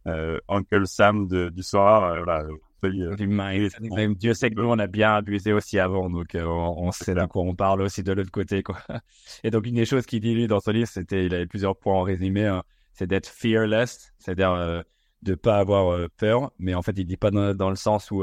euh, 0.06 0.38
Uncle 0.49 0.87
Sam 0.87 1.26
du 1.50 1.62
soir, 1.62 2.05
euh, 2.05 2.49
Euh, 2.85 4.15
Dieu 4.15 4.35
sait 4.35 4.51
que 4.51 4.55
nous, 4.55 4.69
on 4.69 4.79
a 4.79 4.87
bien 4.87 5.15
abusé 5.15 5.53
aussi 5.53 5.79
avant, 5.79 6.09
donc 6.09 6.29
on, 6.35 6.75
on 6.79 6.93
sait 6.93 7.15
de 7.15 7.27
quoi 7.27 7.43
on 7.43 7.55
parle 7.55 7.83
aussi 7.83 8.03
de 8.03 8.13
l'autre 8.13 8.31
côté, 8.31 8.63
quoi. 8.63 8.79
Et 9.45 9.51
donc, 9.51 9.67
une 9.67 9.75
des 9.75 9.85
choses 9.85 10.07
qu'il 10.07 10.21
dit, 10.21 10.35
lui, 10.35 10.47
dans 10.47 10.61
son 10.61 10.71
livre, 10.71 10.89
c'était, 10.89 11.27
il 11.27 11.35
avait 11.35 11.47
plusieurs 11.47 11.77
points 11.77 11.95
en 11.95 12.03
résumé, 12.03 12.47
hein, 12.47 12.63
c'est 12.93 13.07
d'être 13.07 13.29
fearless, 13.29 14.13
c'est-à-dire 14.19 14.53
euh, 14.53 14.83
de 15.23 15.35
pas 15.35 15.59
avoir 15.59 16.09
peur, 16.17 16.53
mais 16.59 16.75
en 16.75 16.83
fait, 16.83 16.93
il 16.97 17.05
dit 17.05 17.17
pas 17.17 17.31
dans, 17.31 17.55
dans 17.55 17.71
le 17.71 17.77
sens 17.77 18.11
où 18.11 18.23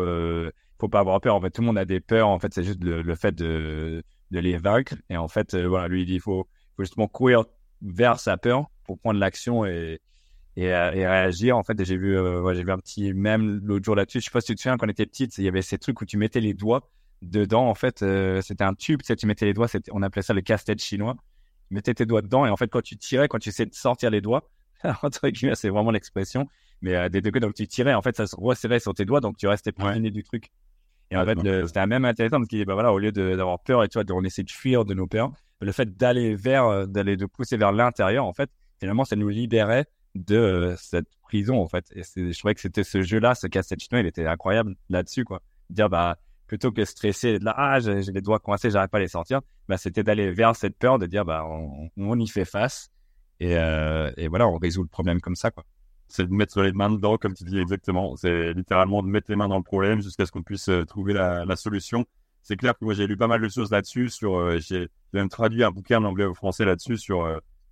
faut 0.80 0.90
pas 0.90 1.00
avoir 1.00 1.22
peur. 1.22 1.36
En 1.36 1.42
fait, 1.42 1.52
tout 1.52 1.62
le 1.62 1.68
monde 1.68 1.78
a 1.78 1.86
des 1.86 2.00
peurs. 2.00 2.28
En 2.28 2.40
fait, 2.40 2.54
c'est 2.54 2.64
juste 2.64 2.84
le, 2.84 3.16
fait 3.16 3.34
de, 3.34 4.04
de, 4.32 4.40
les 4.40 4.58
vaincre. 4.58 4.96
Et 5.10 5.18
en 5.18 5.28
fait, 5.28 5.54
euh, 5.54 5.68
voilà, 5.68 5.88
lui, 5.88 6.02
il 6.02 6.06
dit, 6.06 6.16
il 6.16 6.22
faut, 6.22 6.48
faut, 6.76 6.84
justement 6.84 7.08
courir 7.08 7.46
vers 7.82 8.20
sa 8.20 8.38
peur 8.38 8.66
pour 8.86 9.00
prendre 9.00 9.20
l'action 9.20 9.66
et, 9.66 10.00
et, 10.56 10.74
euh, 10.74 10.92
et, 10.94 11.08
réagir. 11.08 11.58
En 11.58 11.64
fait, 11.64 11.84
j'ai 11.84 11.98
vu, 11.98 12.18
euh, 12.18 12.54
j'ai 12.54 12.64
vu 12.64 12.72
un 12.72 12.78
petit 12.78 13.14
même 13.14 13.62
l'autre 13.64 13.86
jour 13.86 13.96
là-dessus. 13.96 14.20
Je 14.20 14.26
sais 14.26 14.32
pas 14.32 14.42
si 14.42 14.48
tu 14.48 14.56
te 14.56 14.62
souviens, 14.62 14.78
quand 14.78 14.88
on 14.88 14.90
était 14.90 15.06
petite, 15.06 15.38
il 15.38 15.44
y 15.44 15.48
avait 15.48 15.62
ces 15.62 15.78
trucs 15.78 16.00
où 16.02 16.06
tu 16.06 16.18
mettais 16.18 16.40
les 16.40 16.54
doigts 16.54 16.90
dedans. 17.22 17.68
En 17.68 17.76
fait, 17.76 18.00
c'était 18.42 18.64
un 18.64 18.74
tube. 18.74 19.02
Tu, 19.02 19.08
sais, 19.08 19.16
tu 19.16 19.28
mettais 19.28 19.46
les 19.46 19.54
doigts. 19.54 19.68
On 19.92 20.02
appelait 20.02 20.22
ça 20.22 20.34
le 20.34 20.42
casse-tête 20.42 20.82
chinois. 20.82 21.16
Tu 21.70 21.74
mettais 21.74 21.94
tes 21.94 22.06
doigts 22.06 22.22
dedans 22.22 22.46
et 22.46 22.50
en 22.50 22.58
fait, 22.58 22.68
quand 22.68 22.82
tu 22.82 22.98
tirais, 22.98 23.28
quand 23.28 23.40
tu 23.40 23.50
essayais 23.50 23.70
de 23.70 23.74
sortir 23.74 24.10
les 24.12 24.22
doigts, 24.22 24.50
entre 25.04 25.30
guillemets, 25.30 25.56
c'est 25.56 25.70
vraiment 25.70 25.92
l'expression. 25.92 26.48
Mais 26.82 27.10
des 27.10 27.22
degrés, 27.22 27.40
donc 27.40 27.56
tu 27.56 27.68
tirais, 27.68 27.94
en 27.94 28.02
fait, 28.02 28.16
ça 28.16 28.28
se 28.28 28.36
resserrait 28.36 28.80
sur 28.80 28.94
tes 28.94 29.06
doigts, 29.06 29.22
donc 29.22 29.38
tu 29.38 29.48
restais 29.48 29.72
prisonnier 29.72 30.12
du 30.12 30.24
truc. 30.24 30.52
Et 31.12 31.18
en 31.18 31.26
fait, 31.26 31.38
c'était 31.68 31.86
même 31.86 32.06
intéressant 32.06 32.38
parce 32.38 32.48
qu'il 32.48 32.64
bah 32.66 32.74
voilà, 32.74 32.92
au 32.92 33.00
lieu 33.00 33.12
d'avoir 33.12 33.60
peur 33.60 33.84
et 33.84 33.88
tu 33.88 34.00
vois, 34.00 34.16
on 34.16 34.24
essaie 34.24 34.44
de 34.44 34.52
fuir 34.52 34.86
de 34.86 34.94
nos 34.94 35.08
peurs, 35.08 35.32
le 35.62 35.72
fait 35.72 35.96
d'aller 35.98 36.36
vers, 36.36 36.66
euh, 36.66 36.86
d'aller 36.86 37.18
de 37.18 37.26
pousser 37.26 37.58
vers 37.58 37.72
l'intérieur, 37.72 38.26
en 38.26 38.34
fait, 38.34 38.50
finalement, 38.80 39.06
ça 39.06 39.16
nous 39.16 39.30
libérait 39.30 39.86
de 40.16 40.36
euh, 40.36 40.76
cette 40.78 41.08
prison, 41.22 41.62
en 41.62 41.68
fait. 41.68 41.86
Je 41.96 42.38
trouvais 42.38 42.56
que 42.56 42.62
c'était 42.62 42.84
ce 42.84 43.02
jeu-là, 43.02 43.36
ce 43.36 43.48
casse-tête 43.48 43.82
chinois, 43.82 44.00
il 44.00 44.08
était 44.08 44.26
incroyable 44.26 44.76
là-dessus, 44.90 45.26
quoi. 45.26 45.42
Dire, 45.70 45.90
bah, 45.90 46.18
plutôt 46.48 46.72
que 46.72 46.86
stresser, 46.86 47.40
de 47.40 47.46
là, 47.46 47.54
ah, 47.58 47.80
j'ai 47.80 48.02
les 48.02 48.22
doigts 48.22 48.40
coincés, 48.40 48.72
j'arrive 48.72 48.90
pas 48.90 48.98
à 48.98 49.02
les 49.02 49.08
sortir, 49.10 49.42
bah, 49.68 49.78
c'était 49.78 50.04
d'aller 50.04 50.32
vers 50.32 50.56
cette 50.56 50.78
peur, 50.78 50.98
de 50.98 51.06
dire, 51.06 51.26
bah, 51.26 51.46
on, 51.98 52.20
y 52.20 52.28
fait 52.28 52.46
face. 52.46 52.90
Et, 53.40 53.58
euh, 53.58 54.12
et 54.16 54.30
voilà, 54.30 54.48
on 54.48 54.58
résout 54.58 54.84
le 54.84 54.90
problème 54.90 55.20
comme 55.20 55.36
ça, 55.36 55.52
quoi 55.52 55.66
c'est 56.08 56.28
de 56.28 56.32
mettre 56.32 56.62
les 56.62 56.72
mains 56.72 56.92
dedans, 56.92 57.18
comme 57.18 57.34
tu 57.34 57.44
dis 57.46 57.58
exactement. 57.58 58.16
C'est 58.16 58.54
littéralement 58.54 59.02
de 59.02 59.08
mettre 59.08 59.26
les 59.30 59.36
mains 59.36 59.48
dans 59.48 59.58
le 59.58 59.64
problème 59.64 60.02
jusqu'à 60.02 60.28
ce 60.28 60.32
qu'on 60.32 60.44
puisse 60.44 60.70
euh, 60.70 60.86
trouver 60.86 61.14
la, 61.14 61.56
solution. 61.56 62.06
C'est 62.44 62.58
clair 62.58 62.78
que 62.78 62.86
moi 62.86 62.94
j'ai 62.94 63.08
lu 63.08 63.18
pas 63.18 63.26
mal 63.26 63.42
de 63.42 63.50
choses 63.50 63.72
là-dessus. 63.72 64.10
Sur, 64.10 64.60
j'ai 64.60 64.88
même 65.14 65.30
traduit 65.30 65.64
un 65.64 65.72
bouquin 65.72 65.98
en 65.98 66.04
anglais 66.04 66.26
au 66.26 66.36
français 66.36 66.64
là-dessus 66.64 66.98
sur 66.98 67.28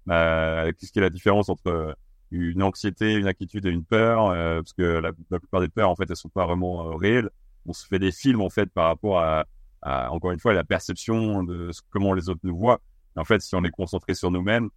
bah, 0.07 0.65
qu'est-ce 0.73 0.91
qui 0.91 0.97
est 0.97 1.03
la 1.03 1.12
différence 1.12 1.47
entre 1.47 1.95
une 2.37 2.63
anxiété, 2.63 3.13
une 3.13 3.27
inquiétude 3.27 3.65
et 3.65 3.69
une 3.69 3.83
peur, 3.83 4.29
parce 4.29 4.73
que 4.73 4.83
la, 4.83 5.13
plupart 5.13 5.61
des 5.61 5.69
peurs 5.69 5.89
en 5.89 5.95
fait 5.95 6.09
elles 6.09 6.15
sont 6.15 6.29
pas 6.29 6.45
vraiment 6.45 6.95
réelles. 6.95 7.29
On 7.65 7.73
se 7.73 7.85
fait 7.87 7.99
des 7.99 8.11
films 8.11 8.41
en 8.41 8.49
fait 8.49 8.67
par 8.67 8.87
rapport 8.87 9.19
à, 9.19 9.45
à 9.81 10.11
encore 10.11 10.31
une 10.31 10.39
fois 10.39 10.53
la 10.53 10.63
perception 10.63 11.43
de 11.43 11.71
comment 11.89 12.13
les 12.13 12.29
autres 12.29 12.41
nous 12.43 12.57
voient. 12.57 12.81
en 13.15 13.25
fait, 13.25 13.41
si 13.41 13.55
on 13.55 13.63
est 13.63 13.71
concentré 13.71 14.15
sur 14.15 14.31
nous-mêmes, 14.31 14.69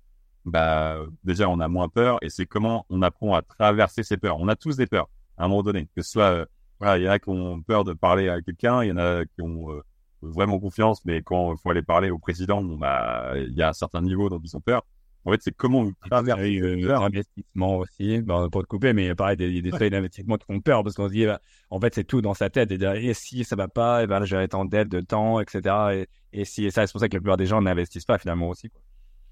bah 0.45 0.99
déjà 1.25 1.49
on 1.49 1.59
a 1.59 1.69
moins 1.69 1.89
peur 1.89 2.19
et 2.23 2.31
c'est 2.31 2.47
comment 2.47 2.87
on 2.89 3.03
apprend 3.03 3.35
à 3.35 3.43
traverser 3.43 4.03
ces 4.03 4.17
peurs. 4.17 4.39
On 4.39 4.49
a 4.49 4.57
tous 4.57 4.77
des 4.77 4.87
peurs 4.87 5.09
à 5.37 5.45
un 5.45 5.49
moment 5.49 5.63
donné, 5.63 5.89
que 5.95 6.03
ce 6.03 6.11
soit 6.11 6.31
euh, 6.31 6.45
voilà, 6.79 6.99
il 6.99 7.05
y 7.05 7.09
en 7.09 7.13
a 7.13 7.19
qui 7.19 7.29
ont 7.29 7.63
peur 7.63 7.85
de 7.85 7.93
parler 7.93 8.29
à 8.29 8.41
quelqu'un, 8.41 8.83
il 8.83 8.89
y 8.89 8.93
en 8.93 8.97
a 8.97 9.25
qui 9.25 9.43
ont 9.43 9.73
euh, 9.73 9.83
vraiment 10.23 10.59
confiance, 10.59 11.05
mais 11.05 11.23
quand 11.23 11.53
il 11.53 11.59
faut 11.59 11.71
aller 11.71 11.83
parler 11.83 12.11
au 12.11 12.19
président, 12.19 12.63
bah 12.63 13.33
il 13.37 13.55
y 13.55 13.63
a 13.63 13.71
un 13.71 13.73
certain 13.73 14.03
niveau 14.03 14.29
dont 14.29 14.41
ils 14.43 14.57
ont 14.57 14.61
peur. 14.61 14.85
En 15.27 15.33
fait, 15.33 15.43
c'est 15.43 15.55
comment 15.57 15.81
on 15.81 15.93
traverse 16.09 16.41
euh, 16.41 16.97
investissement 16.97 17.79
aussi, 17.79 18.23
bah, 18.23 18.47
pour 18.51 18.63
te 18.63 18.69
couper, 18.69 18.93
mais 18.93 19.13
pareil, 19.17 19.37
des, 19.37 19.61
des 19.61 19.71
feuilles 19.73 19.91
d'investissement 19.91 20.37
qui 20.37 20.47
font 20.47 20.61
peur 20.61 20.85
parce 20.85 20.95
qu'on 20.95 21.09
se 21.09 21.13
dit, 21.13 21.27
bah, 21.27 21.41
en 21.71 21.81
fait, 21.81 21.97
c'est 21.97 22.05
tout 22.05 22.23
dans 22.23 22.33
sa 22.33 22.49
tête. 22.49 22.71
Et, 22.71 22.77
et 22.77 23.13
si 23.13 23.43
ça 23.43 23.57
va 23.57 23.67
pas, 23.67 24.05
et 24.05 24.07
ben, 24.07 24.25
je 24.25 24.37
vais 24.37 24.45
être 24.45 24.55
en 24.55 24.65
dette 24.65 24.89
de 24.89 25.01
temps, 25.01 25.41
etc. 25.41 26.07
Et, 26.33 26.41
et 26.41 26.45
si 26.45 26.65
et 26.65 26.71
ça, 26.71 26.87
c'est 26.87 26.93
pour 26.93 27.01
ça 27.01 27.09
que 27.09 27.17
la 27.17 27.21
plupart 27.21 27.37
des 27.37 27.47
gens 27.47 27.61
n'investissent 27.61 28.05
pas 28.05 28.19
finalement 28.19 28.49
aussi. 28.49 28.71
Quoi. 28.71 28.81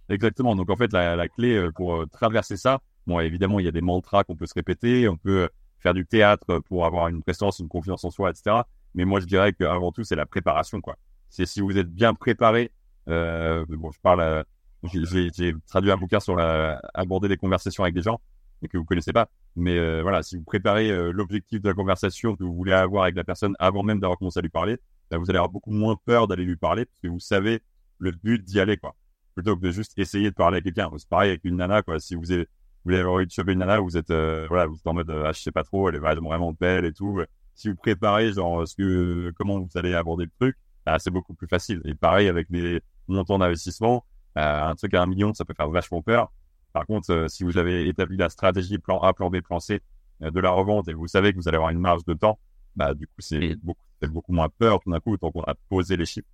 Exactement. 0.08 0.56
Donc 0.56 0.68
en 0.68 0.76
fait, 0.76 0.92
la, 0.92 1.14
la 1.14 1.28
clé 1.28 1.54
euh, 1.54 1.70
pour 1.70 1.94
euh, 1.94 2.06
traverser 2.06 2.56
ça, 2.56 2.80
bon, 3.06 3.20
évidemment, 3.20 3.60
il 3.60 3.64
y 3.66 3.68
a 3.68 3.72
des 3.72 3.80
mantras 3.80 4.24
qu'on 4.24 4.34
peut 4.34 4.46
se 4.46 4.54
répéter, 4.54 5.08
on 5.08 5.16
peut 5.16 5.48
faire 5.78 5.94
du 5.94 6.06
théâtre 6.06 6.58
pour 6.66 6.86
avoir 6.86 7.06
une 7.06 7.22
présence, 7.22 7.60
une 7.60 7.68
confiance 7.68 8.04
en 8.04 8.10
soi, 8.10 8.30
etc. 8.30 8.62
Mais 8.94 9.04
moi, 9.04 9.20
je 9.20 9.26
dirais 9.26 9.52
qu'avant 9.52 9.92
tout, 9.92 10.02
c'est 10.02 10.16
la 10.16 10.26
préparation, 10.26 10.80
quoi. 10.80 10.96
C'est 11.28 11.46
si 11.46 11.60
vous 11.60 11.78
êtes 11.78 11.88
bien 11.88 12.14
préparé. 12.14 12.72
Euh, 13.08 13.64
bon, 13.68 13.92
je 13.92 14.00
parle. 14.00 14.44
J'ai 14.92 15.54
traduit 15.66 15.90
un 15.90 15.96
bouquin 15.96 16.20
sur 16.20 16.36
la, 16.36 16.80
aborder 16.94 17.28
des 17.28 17.36
conversations 17.36 17.82
avec 17.84 17.94
des 17.94 18.02
gens. 18.02 18.20
et 18.62 18.68
que 18.68 18.78
vous 18.78 18.84
connaissez 18.84 19.12
pas. 19.12 19.28
Mais 19.56 19.78
euh, 19.78 20.02
voilà, 20.02 20.22
si 20.22 20.36
vous 20.36 20.42
préparez 20.42 20.90
euh, 20.90 21.12
l'objectif 21.12 21.60
de 21.60 21.68
la 21.68 21.74
conversation 21.74 22.34
que 22.36 22.44
vous 22.44 22.54
voulez 22.54 22.72
avoir 22.72 23.04
avec 23.04 23.16
la 23.16 23.24
personne 23.24 23.54
avant 23.58 23.82
même 23.82 24.00
d'avoir 24.00 24.18
commencé 24.18 24.38
à 24.38 24.42
lui 24.42 24.48
parler, 24.48 24.78
bah, 25.10 25.18
vous 25.18 25.28
allez 25.28 25.38
avoir 25.38 25.50
beaucoup 25.50 25.70
moins 25.70 25.96
peur 26.04 26.26
d'aller 26.26 26.44
lui 26.44 26.56
parler 26.56 26.86
parce 26.86 27.00
que 27.00 27.08
vous 27.08 27.20
savez 27.20 27.60
le 27.98 28.10
but 28.12 28.42
d'y 28.42 28.60
aller, 28.60 28.76
quoi. 28.76 28.96
Plutôt 29.34 29.56
que 29.56 29.62
de 29.62 29.70
juste 29.70 29.92
essayer 29.98 30.30
de 30.30 30.34
parler 30.34 30.58
à 30.58 30.60
quelqu'un. 30.60 30.90
C'est 30.96 31.08
pareil 31.08 31.30
avec 31.30 31.44
une 31.44 31.56
nana, 31.56 31.82
quoi. 31.82 31.98
Si 32.00 32.14
vous 32.14 32.32
avez, 32.32 32.46
vous 32.84 32.92
avez 32.92 33.04
envie 33.04 33.26
de 33.26 33.30
choper 33.30 33.52
une 33.52 33.60
nana, 33.60 33.80
vous 33.80 33.96
êtes, 33.96 34.10
euh, 34.10 34.46
voilà, 34.48 34.66
vous 34.66 34.76
êtes 34.76 34.86
en 34.86 34.94
mode, 34.94 35.10
ah, 35.10 35.32
je 35.32 35.40
sais 35.40 35.52
pas 35.52 35.64
trop, 35.64 35.88
elle 35.88 35.96
est 35.96 35.98
vraiment 35.98 36.52
belle 36.52 36.84
et 36.84 36.92
tout. 36.92 37.20
Si 37.54 37.68
vous 37.68 37.76
préparez, 37.76 38.32
genre, 38.32 38.66
ce 38.66 38.74
que, 38.74 39.32
comment 39.36 39.60
vous 39.60 39.78
allez 39.78 39.94
aborder 39.94 40.24
le 40.24 40.30
truc, 40.38 40.56
bah, 40.84 40.98
c'est 40.98 41.10
beaucoup 41.10 41.34
plus 41.34 41.48
facile. 41.48 41.80
Et 41.84 41.94
pareil 41.94 42.28
avec 42.28 42.48
les 42.50 42.80
montants 43.08 43.38
d'investissement, 43.38 44.04
un 44.36 44.74
truc 44.74 44.94
à 44.94 45.02
un 45.02 45.06
million, 45.06 45.32
ça 45.34 45.44
peut 45.44 45.54
faire 45.56 45.68
vachement 45.70 46.02
peur. 46.02 46.30
Par 46.74 46.86
contre, 46.86 47.10
euh, 47.12 47.28
si 47.28 47.44
vous 47.44 47.56
avez 47.56 47.88
établi 47.88 48.16
la 48.16 48.28
stratégie 48.28 48.78
plan 48.78 48.98
A, 48.98 49.14
plan 49.14 49.30
B, 49.30 49.40
plan 49.40 49.60
C 49.60 49.80
euh, 50.22 50.30
de 50.32 50.40
la 50.40 50.50
revente 50.50 50.88
et 50.88 50.92
vous 50.92 51.06
savez 51.06 51.32
que 51.32 51.38
vous 51.38 51.48
allez 51.48 51.56
avoir 51.56 51.70
une 51.70 51.78
marge 51.78 52.04
de 52.04 52.14
temps, 52.14 52.40
bah 52.74 52.94
du 52.94 53.06
coup 53.06 53.14
c'est 53.20 53.54
beaucoup, 53.62 53.80
beaucoup 54.08 54.32
moins 54.32 54.48
peur 54.48 54.80
tout 54.80 54.90
d'un 54.90 54.98
coup 54.98 55.16
tant 55.16 55.30
qu'on 55.30 55.44
a 55.44 55.54
posé 55.68 55.96
les 55.96 56.04
chiffres. 56.04 56.26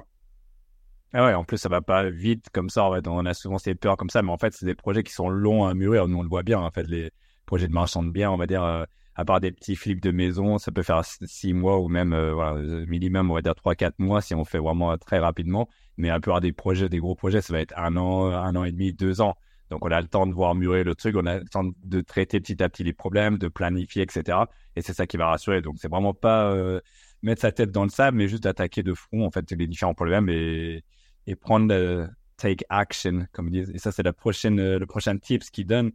Ah 1.12 1.26
ouais, 1.26 1.34
en 1.34 1.44
plus 1.44 1.58
ça 1.58 1.68
va 1.68 1.82
pas 1.82 2.08
vite 2.08 2.46
comme 2.52 2.70
ça. 2.70 2.84
En 2.84 2.94
fait, 2.94 3.06
on 3.06 3.26
a 3.26 3.34
souvent 3.34 3.58
ces 3.58 3.74
peurs 3.74 3.98
comme 3.98 4.08
ça, 4.08 4.22
mais 4.22 4.32
en 4.32 4.38
fait 4.38 4.54
c'est 4.54 4.64
des 4.64 4.74
projets 4.74 5.02
qui 5.02 5.12
sont 5.12 5.28
longs 5.28 5.66
à 5.66 5.74
mûrir. 5.74 6.08
Nous 6.08 6.16
on 6.16 6.22
le 6.22 6.28
voit 6.28 6.42
bien. 6.42 6.58
En 6.58 6.70
fait, 6.70 6.84
les 6.84 7.10
projets 7.44 7.68
de 7.68 7.74
marchand 7.74 8.02
de 8.02 8.10
biens, 8.10 8.30
on 8.30 8.38
va 8.38 8.46
dire, 8.46 8.64
euh, 8.64 8.84
à 9.16 9.26
part 9.26 9.40
des 9.40 9.52
petits 9.52 9.76
flips 9.76 10.00
de 10.00 10.10
maison, 10.10 10.56
ça 10.56 10.72
peut 10.72 10.82
faire 10.82 11.04
six 11.04 11.52
mois 11.52 11.78
ou 11.80 11.88
même 11.88 12.18
voilà, 12.30 12.54
minimum 12.86 13.30
on 13.30 13.34
va 13.34 13.42
dire 13.42 13.54
trois 13.54 13.74
quatre 13.74 13.98
mois 13.98 14.22
si 14.22 14.34
on 14.34 14.46
fait 14.46 14.58
vraiment 14.58 14.96
très 14.96 15.18
rapidement. 15.18 15.68
Mais 16.00 16.10
un 16.10 16.20
peu 16.20 16.32
des 16.40 16.52
projets, 16.52 16.88
des 16.88 16.98
gros 16.98 17.14
projets, 17.14 17.40
ça 17.42 17.52
va 17.52 17.60
être 17.60 17.74
un 17.76 17.96
an, 17.96 18.32
un 18.32 18.56
an 18.56 18.64
et 18.64 18.72
demi, 18.72 18.92
deux 18.92 19.20
ans. 19.20 19.36
Donc, 19.70 19.84
on 19.84 19.90
a 19.90 20.00
le 20.00 20.08
temps 20.08 20.26
de 20.26 20.32
voir 20.32 20.54
murer 20.54 20.82
le 20.82 20.94
truc, 20.96 21.14
on 21.16 21.26
a 21.26 21.38
le 21.38 21.44
temps 21.44 21.64
de 21.84 22.00
traiter 22.00 22.40
petit 22.40 22.60
à 22.62 22.68
petit 22.68 22.82
les 22.82 22.92
problèmes, 22.92 23.38
de 23.38 23.48
planifier, 23.48 24.02
etc. 24.02 24.38
Et 24.74 24.82
c'est 24.82 24.94
ça 24.94 25.06
qui 25.06 25.16
va 25.16 25.28
rassurer. 25.28 25.60
Donc, 25.62 25.76
c'est 25.78 25.88
vraiment 25.88 26.14
pas 26.14 26.50
euh, 26.52 26.80
mettre 27.22 27.42
sa 27.42 27.52
tête 27.52 27.70
dans 27.70 27.84
le 27.84 27.90
sable, 27.90 28.16
mais 28.16 28.26
juste 28.26 28.46
attaquer 28.46 28.82
de 28.82 28.94
front, 28.94 29.24
en 29.24 29.30
fait, 29.30 29.48
les 29.52 29.66
différents 29.68 29.94
problèmes 29.94 30.28
et, 30.28 30.82
et 31.26 31.36
prendre 31.36 32.08
take 32.36 32.64
action, 32.68 33.26
comme 33.32 33.48
ils 33.48 33.52
disent. 33.64 33.70
Et 33.74 33.78
ça, 33.78 33.92
c'est 33.92 34.02
la 34.02 34.12
prochaine, 34.12 34.58
euh, 34.58 34.78
le 34.78 34.86
prochain 34.86 35.16
tips 35.18 35.50
qu'ils 35.50 35.66
donne. 35.66 35.92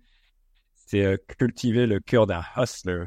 C'est 0.76 1.04
euh, 1.04 1.18
cultiver 1.40 1.88
le 1.88 2.00
cœur 2.00 2.28
d'un 2.28 2.44
hustler. 2.56 3.06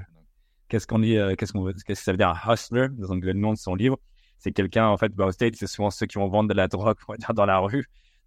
Qu'est-ce 0.68 0.86
qu'on 0.86 0.98
dit, 0.98 1.16
qu'est-ce 1.38 1.52
que 1.84 1.94
ça 1.94 2.12
veut 2.12 2.18
dire 2.18 2.28
un 2.28 2.52
hustler? 2.52 2.88
Dans 2.90 3.14
le 3.14 3.32
nom 3.32 3.54
de 3.54 3.58
son 3.58 3.74
livre. 3.74 3.98
C'est 4.38 4.52
quelqu'un, 4.52 4.86
en 4.86 4.96
fait, 4.96 5.12
bah, 5.14 5.26
au 5.26 5.32
State, 5.32 5.56
c'est 5.56 5.66
souvent 5.66 5.90
ceux 5.90 6.06
qui 6.06 6.18
vont 6.18 6.28
vendre 6.28 6.48
de 6.48 6.54
la 6.54 6.68
drogue, 6.68 6.96
on 7.08 7.12
va 7.12 7.16
dire, 7.18 7.34
dans 7.34 7.46
la 7.46 7.58
rue 7.58 7.86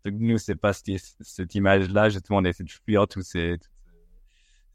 nous, 0.09 0.37
c'est 0.37 0.55
pas 0.55 0.73
cette, 0.73 1.55
image-là, 1.55 2.09
justement, 2.09 2.39
on 2.39 2.45
essaie 2.45 2.63
de 2.63 2.71
fuir 2.71 3.07
tout, 3.07 3.21
ces, 3.21 3.57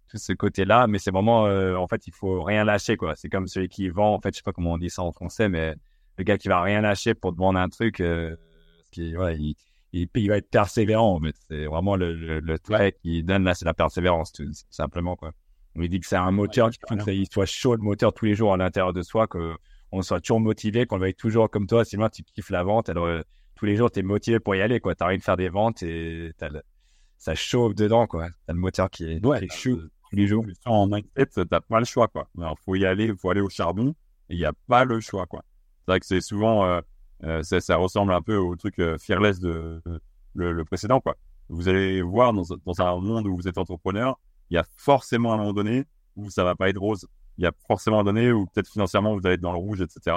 tout 0.08 0.18
ce 0.18 0.32
côté-là, 0.32 0.86
mais 0.86 0.98
c'est 0.98 1.10
vraiment, 1.10 1.46
euh, 1.46 1.74
en 1.76 1.88
fait, 1.88 2.06
il 2.06 2.12
faut 2.12 2.42
rien 2.42 2.64
lâcher, 2.64 2.96
quoi. 2.96 3.16
C'est 3.16 3.28
comme 3.28 3.48
celui 3.48 3.68
qui 3.68 3.88
vend, 3.88 4.14
en 4.14 4.20
fait, 4.20 4.32
je 4.32 4.38
sais 4.38 4.42
pas 4.42 4.52
comment 4.52 4.72
on 4.72 4.78
dit 4.78 4.90
ça 4.90 5.02
en 5.02 5.12
français, 5.12 5.48
mais 5.48 5.74
le 6.18 6.24
gars 6.24 6.38
qui 6.38 6.48
va 6.48 6.62
rien 6.62 6.80
lâcher 6.80 7.14
pour 7.14 7.32
te 7.32 7.38
vendre 7.38 7.58
un 7.58 7.68
truc, 7.68 8.00
euh, 8.00 8.36
qui, 8.92 9.10
il, 9.10 9.56
il, 9.92 10.28
va 10.28 10.36
être 10.36 10.50
persévérant, 10.50 11.18
mais 11.20 11.32
c'est 11.48 11.66
vraiment 11.66 11.96
le, 11.96 12.40
le, 12.40 12.58
trait 12.58 12.92
qui 13.02 13.22
donne 13.22 13.44
là, 13.44 13.54
c'est 13.54 13.64
la 13.64 13.74
persévérance, 13.74 14.32
tout 14.32 14.44
simplement, 14.70 15.16
quoi. 15.16 15.32
il 15.74 15.88
dit 15.88 16.00
que 16.00 16.06
c'est 16.06 16.16
un 16.16 16.30
moteur 16.30 16.70
qui 16.70 16.78
faut 16.88 16.96
qu'il 16.96 17.26
soit 17.30 17.46
chaud 17.46 17.74
le 17.74 17.82
moteur 17.82 18.12
tous 18.12 18.26
les 18.26 18.34
jours 18.34 18.52
à 18.52 18.56
l'intérieur 18.56 18.92
de 18.92 19.02
soi, 19.02 19.26
qu'on 19.90 20.02
soit 20.02 20.20
toujours 20.20 20.40
motivé, 20.40 20.86
qu'on 20.86 20.98
va 20.98 21.08
être 21.08 21.16
toujours 21.16 21.50
comme 21.50 21.66
toi, 21.66 21.84
sinon 21.84 22.08
tu 22.08 22.22
kiffes 22.22 22.50
la 22.50 22.62
vente, 22.62 22.88
alors 22.88 23.08
tous 23.56 23.64
les 23.64 23.76
jours, 23.76 23.90
tu 23.90 24.00
es 24.00 24.02
motivé 24.02 24.38
pour 24.38 24.54
y 24.54 24.60
aller, 24.60 24.80
quoi. 24.80 24.94
T'as 24.94 25.06
envie 25.06 25.18
de 25.18 25.22
faire 25.22 25.36
des 25.36 25.48
ventes 25.48 25.82
et 25.82 26.32
ça 27.16 27.34
chauffe 27.34 27.74
dedans, 27.74 28.06
quoi. 28.06 28.28
T'as 28.46 28.52
le 28.52 28.58
moteur 28.58 28.90
qui 28.90 29.04
est, 29.04 29.24
ouais, 29.24 29.46
chaud 29.48 29.80
tous 30.10 30.16
les 30.16 30.26
jours. 30.26 30.44
En 30.66 30.86
mindset, 30.86 31.46
t'as 31.48 31.60
pas 31.60 31.78
le 31.78 31.86
choix, 31.86 32.08
quoi. 32.08 32.28
Alors, 32.38 32.58
faut 32.64 32.74
y 32.74 32.84
aller, 32.84 33.12
faut 33.16 33.30
aller 33.30 33.40
au 33.40 33.48
charbon 33.48 33.94
il 34.28 34.38
n'y 34.38 34.44
a 34.44 34.52
pas 34.66 34.84
le 34.84 35.00
choix, 35.00 35.26
quoi. 35.26 35.42
C'est 35.80 35.92
vrai 35.92 36.00
que 36.00 36.06
c'est 36.06 36.20
souvent, 36.20 36.64
euh, 36.64 36.80
euh, 37.24 37.42
ça, 37.42 37.60
ça, 37.60 37.76
ressemble 37.76 38.12
un 38.12 38.22
peu 38.22 38.36
au 38.36 38.56
truc 38.56 38.78
euh, 38.78 38.98
fearless 38.98 39.40
de, 39.40 39.80
le, 40.34 40.64
précédent, 40.64 41.00
quoi. 41.00 41.16
Vous 41.48 41.68
allez 41.68 42.02
voir 42.02 42.32
dans, 42.32 42.42
dans 42.64 42.80
un 42.80 43.00
monde 43.00 43.26
où 43.26 43.36
vous 43.36 43.46
êtes 43.46 43.58
entrepreneur, 43.58 44.18
il 44.50 44.54
y 44.54 44.58
a 44.58 44.64
forcément 44.76 45.32
un 45.32 45.36
moment 45.36 45.52
donné 45.52 45.84
où 46.16 46.28
ça 46.30 46.44
va 46.44 46.56
pas 46.56 46.68
être 46.68 46.80
rose. 46.80 47.06
Il 47.38 47.44
y 47.44 47.46
a 47.46 47.52
forcément 47.66 48.00
un 48.00 48.04
donné 48.04 48.32
où 48.32 48.46
peut-être 48.46 48.68
financièrement 48.68 49.14
vous 49.14 49.26
allez 49.26 49.34
être 49.34 49.40
dans 49.40 49.52
le 49.52 49.58
rouge, 49.58 49.80
etc. 49.80 50.16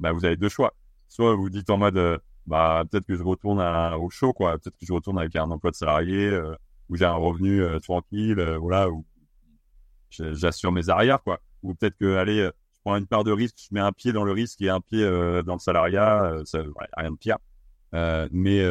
Bah, 0.00 0.12
vous 0.12 0.24
avez 0.24 0.36
deux 0.36 0.48
choix. 0.48 0.74
Soit 1.08 1.34
vous 1.34 1.50
dites 1.50 1.70
en 1.70 1.78
mode, 1.78 2.20
bah 2.46 2.84
peut-être 2.90 3.06
que 3.06 3.16
je 3.16 3.22
retourne 3.22 3.60
au 3.60 4.10
show 4.10 4.32
quoi. 4.32 4.58
Peut-être 4.58 4.76
que 4.78 4.86
je 4.86 4.92
retourne 4.92 5.18
avec 5.18 5.34
un 5.36 5.50
emploi 5.50 5.70
de 5.70 5.76
salarié 5.76 6.28
euh, 6.28 6.54
où 6.88 6.96
j'ai 6.96 7.04
un 7.04 7.14
revenu 7.14 7.62
euh, 7.62 7.78
tranquille 7.80 8.38
euh, 8.38 8.56
voilà 8.56 8.88
où 8.90 9.04
j'assure 10.10 10.72
mes 10.72 10.88
arrières 10.88 11.22
quoi. 11.22 11.40
Ou 11.62 11.74
peut-être 11.74 11.96
que 11.96 12.16
allez 12.16 12.38
je 12.38 12.80
prends 12.84 12.96
une 12.96 13.06
part 13.06 13.24
de 13.24 13.32
risque 13.32 13.56
je 13.58 13.74
mets 13.74 13.80
un 13.80 13.92
pied 13.92 14.12
dans 14.12 14.24
le 14.24 14.32
risque 14.32 14.62
et 14.62 14.70
un 14.70 14.80
pied 14.80 15.02
dans 15.44 15.54
le 15.54 15.58
salariat 15.58 16.40
ça 16.44 16.60
rien 16.96 17.10
de 17.10 17.16
pire. 17.16 17.38
Mais 17.92 18.62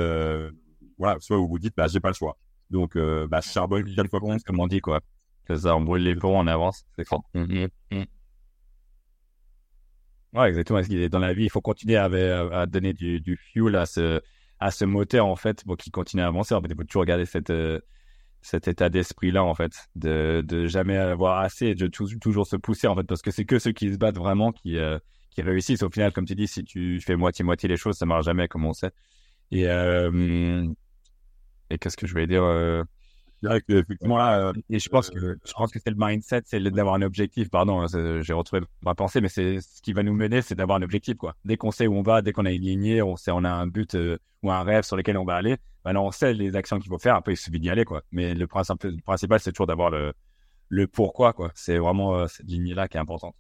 voilà 0.98 1.18
soit 1.20 1.38
vous 1.38 1.48
vous 1.48 1.60
dites 1.60 1.76
bah 1.76 1.88
j'ai 1.88 2.00
pas 2.00 2.10
le 2.10 2.16
choix. 2.16 2.38
Donc 2.70 2.98
bah 2.98 3.42
charbonne 3.42 3.94
quatre 3.94 4.10
fois 4.10 4.22
plus. 4.22 4.44
comme 4.44 4.60
on 4.60 4.68
dit 4.68 4.80
quoi 4.80 5.02
que 5.46 5.56
ça 5.56 5.76
on 5.76 5.82
brûle 5.82 6.04
les 6.04 6.16
ponts 6.16 6.38
en 6.38 6.48
avance 6.48 6.84
c'est 6.96 7.08
fort 7.08 7.24
mmh, 7.34 7.44
mmh, 7.44 7.68
mmh. 7.92 8.04
Ouais, 10.36 10.50
exactement. 10.50 10.82
Dans 11.10 11.20
la 11.20 11.34
vie, 11.34 11.46
il 11.46 11.50
faut 11.50 11.62
continuer 11.62 11.96
à, 11.96 12.06
à 12.06 12.66
donner 12.66 12.92
du, 12.92 13.22
du, 13.22 13.38
fuel 13.38 13.76
à 13.78 13.86
ce, 13.86 14.20
à 14.60 14.70
ce 14.70 14.84
moteur, 14.84 15.26
en 15.26 15.38
fait, 15.38 15.64
pour 15.64 15.78
qu'il 15.78 15.94
continue 15.94 16.24
à 16.24 16.28
avancer. 16.28 16.54
En 16.54 16.62
fait, 16.62 16.68
il 16.70 16.76
faut 16.76 16.84
toujours 16.84 17.06
garder 17.06 17.26
cette, 17.26 17.52
euh, 17.52 17.80
cet 18.42 18.68
état 18.68 18.90
d'esprit-là, 18.90 19.46
en 19.46 19.56
fait, 19.56 19.72
de, 19.96 20.44
de 20.46 20.68
jamais 20.68 20.98
avoir 20.98 21.40
assez, 21.40 21.74
de 21.74 21.88
toujours 21.88 22.48
se 22.48 22.58
pousser, 22.58 22.88
en 22.88 22.96
fait, 22.96 23.04
parce 23.04 23.22
que 23.22 23.32
c'est 23.32 23.46
que 23.46 23.60
ceux 23.60 23.72
qui 23.72 23.94
se 23.94 23.98
battent 23.98 24.18
vraiment 24.18 24.52
qui, 24.52 24.78
euh, 24.78 25.00
qui 25.30 25.42
réussissent. 25.42 25.84
Au 25.84 25.90
final, 25.90 26.12
comme 26.12 26.26
tu 26.26 26.36
dis, 26.36 26.48
si 26.48 26.66
tu 26.66 27.00
fais 27.00 27.16
moitié-moitié 27.16 27.70
les 27.70 27.78
choses, 27.78 27.96
ça 27.96 28.06
marche 28.06 28.26
jamais 28.26 28.50
comme 28.50 28.66
on 28.66 28.74
sait. 28.74 28.92
Et, 29.52 29.70
euh, 29.70 30.68
et 31.70 31.78
qu'est-ce 31.78 31.96
que 31.96 32.08
je 32.08 32.12
voulais 32.12 32.28
dire 32.28 32.44
effectivement 33.44 34.18
là. 34.18 34.40
Euh, 34.40 34.54
et 34.70 34.80
je 34.80 34.90
pense 34.90 35.10
que 35.10 35.38
je 35.46 35.54
pense 35.54 35.72
que 35.72 35.80
c'est 35.80 35.90
le 35.90 35.96
mindset, 35.98 36.42
c'est 36.46 36.60
d'avoir 36.60 36.96
un 36.96 37.02
objectif. 37.02 37.50
Pardon, 37.50 37.82
hein, 37.82 38.22
j'ai 38.22 38.34
retrouvé 38.34 38.64
ma 38.82 38.96
pensée, 38.96 39.22
mais 39.22 39.30
c'est 39.30 39.62
ce 39.62 39.82
qui 39.82 39.94
va 39.94 40.04
nous 40.04 40.14
mener, 40.14 40.42
c'est 40.42 40.56
d'avoir 40.56 40.78
un 40.78 40.82
objectif 40.82 41.16
quoi. 41.16 41.36
Dès 41.46 41.58
qu'on 41.58 41.72
sait 41.72 41.88
où 41.88 41.96
on 41.96 42.02
va, 42.02 42.22
dès 42.22 42.32
qu'on 42.32 42.46
a 42.46 42.52
une 42.52 42.62
lignée, 42.62 43.02
on 43.02 43.16
sait 43.16 43.32
on 43.32 43.44
a 43.44 43.50
un 43.50 43.68
but 43.68 43.96
euh, 43.96 44.18
ou 44.44 44.52
un 44.52 44.64
rêve 44.64 44.84
sur 44.84 44.96
lequel 44.96 45.18
on 45.18 45.26
va 45.26 45.36
aller. 45.36 45.58
Maintenant, 45.84 46.06
on 46.06 46.12
sait 46.12 46.34
les 46.34 46.56
actions 46.56 46.80
qu'il 46.80 46.90
faut 46.90 46.98
faire. 46.98 47.16
Après, 47.16 47.34
il 47.34 47.38
suffit 47.38 47.60
d'y 47.60 47.70
aller 47.70 47.86
quoi. 47.86 48.02
Mais 48.12 48.34
le, 48.34 48.48
principal, 48.48 49.40
c'est 49.40 49.52
toujours 49.52 49.68
d'avoir 49.68 49.90
le 49.90 50.14
le 50.70 50.88
pourquoi 50.88 51.34
quoi. 51.34 51.52
C'est 51.54 51.78
vraiment 51.78 52.16
euh, 52.16 52.28
cette 52.28 52.48
lignée 52.48 52.74
là 52.74 52.88
qui 52.88 52.98
est 52.98 53.00
importante. 53.00 53.36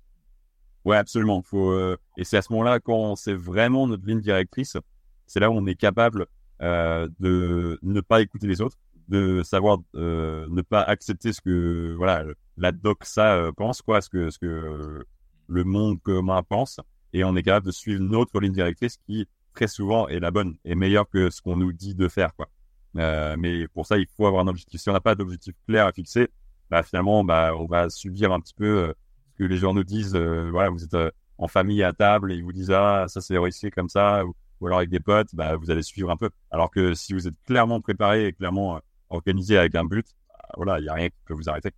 Ouais, 0.83 0.97
absolument. 0.97 1.41
Faut 1.41 1.75
et 2.17 2.23
c'est 2.23 2.37
à 2.37 2.41
ce 2.43 2.53
moment-là 2.53 2.79
quand 2.79 3.15
c'est 3.15 3.33
vraiment 3.33 3.87
notre 3.87 4.05
ligne 4.05 4.21
directrice, 4.21 4.77
c'est 5.25 5.39
là 5.39 5.49
où 5.49 5.55
on 5.55 5.65
est 5.65 5.75
capable 5.75 6.27
de 6.59 7.79
ne 7.81 8.01
pas 8.01 8.21
écouter 8.21 8.45
les 8.45 8.61
autres 8.61 8.77
de 9.07 9.43
savoir 9.43 9.79
euh, 9.95 10.47
ne 10.49 10.61
pas 10.61 10.81
accepter 10.81 11.33
ce 11.33 11.41
que 11.41 11.93
voilà 11.97 12.25
la 12.57 12.71
doxa 12.71 13.35
euh, 13.35 13.51
pense 13.51 13.81
quoi 13.81 14.01
ce 14.01 14.09
que 14.09 14.29
ce 14.29 14.39
que 14.39 15.05
le 15.47 15.63
monde 15.63 16.01
commun 16.01 16.41
pense. 16.43 16.79
Et 17.13 17.23
on 17.23 17.35
est 17.35 17.43
capable 17.43 17.67
de 17.67 17.71
suivre 17.71 18.01
notre 18.01 18.39
ligne 18.39 18.53
directrice 18.53 18.97
qui 19.05 19.27
très 19.53 19.67
souvent 19.67 20.07
est 20.07 20.19
la 20.19 20.31
bonne 20.31 20.55
et 20.65 20.75
meilleure 20.75 21.07
que 21.07 21.29
ce 21.29 21.41
qu'on 21.41 21.55
nous 21.55 21.71
dit 21.71 21.95
de 21.95 22.07
faire 22.07 22.35
quoi. 22.35 22.49
Euh, 22.97 23.35
mais 23.37 23.67
pour 23.67 23.85
ça 23.85 23.97
il 23.97 24.07
faut 24.17 24.25
avoir 24.25 24.43
un 24.43 24.47
objectif. 24.47 24.81
Si 24.81 24.89
on 24.89 24.93
n'a 24.93 25.01
pas 25.01 25.15
d'objectif 25.15 25.53
clair 25.67 25.85
à 25.85 25.91
fixer 25.91 26.29
bah 26.69 26.81
finalement 26.81 27.23
bah 27.23 27.51
on 27.55 27.65
va 27.65 27.89
subir 27.89 28.31
un 28.33 28.39
petit 28.39 28.55
peu 28.55 28.93
ce 29.31 29.37
que 29.37 29.43
les 29.43 29.57
gens 29.57 29.73
nous 29.73 29.83
disent 29.83 30.15
voilà 30.15 30.69
vous 30.69 30.83
êtes 30.83 30.97
en 31.37 31.47
famille 31.47 31.83
à 31.83 31.93
table 31.93 32.31
et 32.31 32.35
ils 32.35 32.43
vous 32.43 32.53
disent 32.53 32.71
ah 32.71 33.05
ça 33.07 33.21
c'est 33.21 33.37
risqué 33.37 33.69
comme 33.69 33.89
ça 33.89 34.25
ou, 34.25 34.33
ou 34.59 34.67
alors 34.67 34.79
avec 34.79 34.89
des 34.89 34.99
potes 34.99 35.29
bah 35.33 35.55
vous 35.57 35.69
allez 35.69 35.83
suivre 35.83 36.09
un 36.09 36.17
peu. 36.17 36.31
Alors 36.49 36.71
que 36.71 36.95
si 36.95 37.13
vous 37.13 37.27
êtes 37.27 37.35
clairement 37.45 37.81
préparé 37.81 38.27
et 38.27 38.33
clairement 38.33 38.81
organisé 39.09 39.57
avec 39.57 39.75
un 39.75 39.85
but, 39.85 40.05
bah, 40.27 40.45
voilà, 40.57 40.79
il 40.79 40.83
n'y 40.83 40.89
a 40.89 40.93
rien 40.93 41.09
qui 41.09 41.15
peut 41.25 41.33
vous 41.33 41.49
arrêter. 41.49 41.71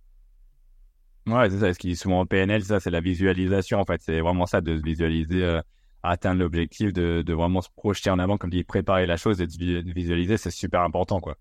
Ouais, 1.26 1.50
c'est 1.50 1.58
ça. 1.58 1.74
Ce 1.74 1.78
qui 1.78 1.92
est 1.92 1.94
souvent 1.94 2.20
en 2.20 2.26
PNL, 2.26 2.64
ça, 2.64 2.80
c'est 2.80 2.90
la 2.90 3.00
visualisation. 3.00 3.80
En 3.80 3.84
fait, 3.84 4.00
c'est 4.02 4.20
vraiment 4.20 4.46
ça 4.46 4.60
de 4.60 4.76
se 4.76 4.82
visualiser, 4.82 5.44
euh, 5.44 5.60
atteindre 6.02 6.40
l'objectif, 6.40 6.92
de, 6.92 7.22
de, 7.22 7.34
vraiment 7.34 7.60
se 7.60 7.68
projeter 7.76 8.10
en 8.10 8.18
avant, 8.18 8.38
comme 8.38 8.50
dit, 8.50 8.64
préparer 8.64 9.06
la 9.06 9.16
chose 9.16 9.40
et 9.40 9.46
de 9.46 9.92
visualiser, 9.92 10.36
c'est 10.36 10.50
super 10.50 10.82
important, 10.82 11.20
quoi. 11.20 11.36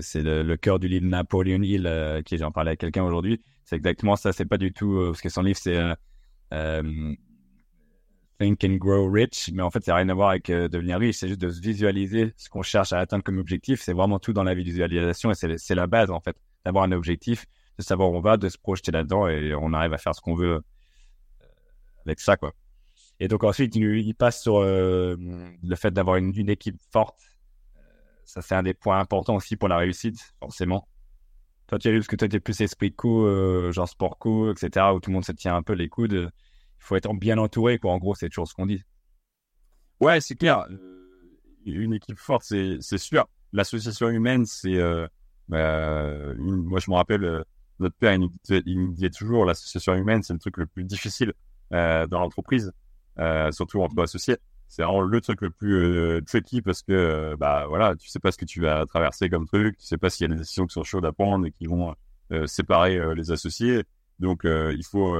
C'est 0.00 0.22
le, 0.22 0.56
cœur 0.56 0.78
du 0.78 0.88
livre 0.88 1.06
Napoleon 1.06 1.62
Hill, 1.62 1.86
euh, 1.86 2.22
qui 2.22 2.38
j'en 2.38 2.50
parlais 2.50 2.70
à 2.70 2.76
quelqu'un 2.76 3.04
aujourd'hui. 3.04 3.42
C'est 3.64 3.76
exactement 3.76 4.16
ça. 4.16 4.32
C'est 4.32 4.46
pas 4.46 4.56
du 4.56 4.72
tout 4.72 4.96
euh, 4.96 5.10
parce 5.10 5.20
que 5.20 5.28
son 5.28 5.42
livre, 5.42 5.58
c'est 5.60 5.78
euh, 6.54 7.14
Think 8.38 8.62
and 8.64 8.76
Grow 8.76 9.10
Rich, 9.10 9.50
mais 9.52 9.62
en 9.62 9.70
fait, 9.70 9.84
ça 9.84 9.92
n'a 9.92 9.96
rien 9.96 10.08
à 10.08 10.14
voir 10.14 10.30
avec 10.30 10.48
euh, 10.50 10.68
devenir 10.68 10.98
riche. 10.98 11.18
C'est 11.18 11.28
juste 11.28 11.40
de 11.40 11.50
se 11.50 11.60
visualiser 11.60 12.34
ce 12.36 12.48
qu'on 12.48 12.62
cherche 12.62 12.92
à 12.92 13.00
atteindre 13.00 13.24
comme 13.24 13.38
objectif. 13.38 13.80
C'est 13.82 13.92
vraiment 13.92 14.18
tout 14.18 14.32
dans 14.32 14.44
la 14.44 14.54
visualisation 14.54 15.30
et 15.30 15.34
c'est 15.34 15.74
la 15.74 15.86
base, 15.86 16.10
en 16.10 16.20
fait, 16.20 16.36
d'avoir 16.64 16.84
un 16.84 16.92
objectif, 16.92 17.46
de 17.78 17.82
savoir 17.82 18.10
où 18.10 18.16
on 18.16 18.20
va, 18.20 18.36
de 18.36 18.48
se 18.48 18.58
projeter 18.58 18.92
là-dedans 18.92 19.28
et 19.28 19.54
on 19.54 19.72
arrive 19.72 19.92
à 19.92 19.98
faire 19.98 20.14
ce 20.14 20.20
qu'on 20.20 20.34
veut 20.34 20.54
euh, 20.54 20.60
avec 22.06 22.20
ça, 22.20 22.36
quoi. 22.36 22.52
Et 23.20 23.28
donc 23.28 23.42
ensuite, 23.42 23.74
il, 23.74 24.14
passe 24.14 24.42
sur 24.42 24.58
euh, 24.58 25.16
le 25.62 25.76
fait 25.76 25.90
d'avoir 25.90 26.16
une, 26.16 26.48
équipe 26.48 26.80
forte. 26.92 27.18
Ça, 28.24 28.42
c'est 28.42 28.54
un 28.54 28.62
des 28.62 28.74
points 28.74 29.00
importants 29.00 29.34
aussi 29.34 29.56
pour 29.56 29.68
la 29.68 29.78
réussite, 29.78 30.34
forcément. 30.38 30.86
Toi, 31.66 31.78
Thierry, 31.78 31.98
parce 31.98 32.06
que 32.06 32.16
toi, 32.16 32.28
t'es 32.28 32.40
plus 32.40 32.60
esprit 32.60 32.92
co, 32.92 33.26
euh, 33.26 33.72
genre 33.72 33.88
sport 33.88 34.18
co, 34.18 34.52
etc., 34.52 34.86
où 34.94 35.00
tout 35.00 35.10
le 35.10 35.14
monde 35.14 35.24
se 35.24 35.32
tient 35.32 35.56
un 35.56 35.62
peu 35.62 35.72
les 35.72 35.88
coudes. 35.88 36.30
Il 36.78 36.84
faut 36.84 36.96
être 36.96 37.12
bien 37.14 37.38
entouré, 37.38 37.78
quoi. 37.78 37.92
En 37.92 37.98
gros, 37.98 38.14
c'est 38.14 38.28
toujours 38.28 38.48
ce 38.48 38.54
qu'on 38.54 38.66
dit. 38.66 38.82
Ouais, 40.00 40.20
c'est 40.20 40.36
clair. 40.36 40.66
Une 41.66 41.92
équipe 41.92 42.18
forte, 42.18 42.44
c'est 42.44 42.98
sûr. 42.98 43.28
L'association 43.52 44.08
humaine, 44.08 44.46
c'est. 44.46 44.78
Bah, 45.48 46.34
moi, 46.36 46.80
je 46.80 46.90
me 46.90 46.96
rappelle, 46.96 47.44
notre 47.78 47.96
père, 47.96 48.14
il 48.14 48.20
nous, 48.20 48.92
disait, 48.92 49.10
toujours 49.10 49.44
l'association 49.44 49.94
humaine, 49.94 50.22
c'est 50.22 50.32
le 50.32 50.38
truc 50.38 50.56
le 50.56 50.66
plus 50.66 50.84
difficile 50.84 51.32
dans 51.70 52.06
l'entreprise, 52.10 52.72
surtout 53.50 53.82
entre 53.82 54.00
associés 54.02 54.36
c'est 54.68 54.82
vraiment 54.82 55.00
le 55.00 55.20
truc 55.20 55.40
le 55.40 55.50
plus 55.50 55.76
euh, 55.76 56.20
tricky 56.20 56.62
parce 56.62 56.82
que 56.82 56.92
euh, 56.92 57.36
bah 57.36 57.64
voilà, 57.68 57.96
tu 57.96 58.08
sais 58.08 58.18
pas 58.18 58.30
ce 58.30 58.36
que 58.36 58.44
tu 58.44 58.60
vas 58.60 58.84
traverser 58.86 59.30
comme 59.30 59.46
truc, 59.46 59.78
tu 59.78 59.86
sais 59.86 59.96
pas 59.96 60.10
s'il 60.10 60.28
y 60.28 60.30
a 60.30 60.34
des 60.34 60.40
décisions 60.40 60.66
qui 60.66 60.74
sont 60.74 60.84
chaudes 60.84 61.06
à 61.06 61.12
prendre 61.12 61.46
et 61.46 61.52
qui 61.52 61.66
vont 61.66 61.94
euh, 62.32 62.46
séparer 62.46 63.14
les 63.14 63.30
associés. 63.30 63.84
Donc 64.18 64.42
il 64.44 64.84
faut 64.84 65.16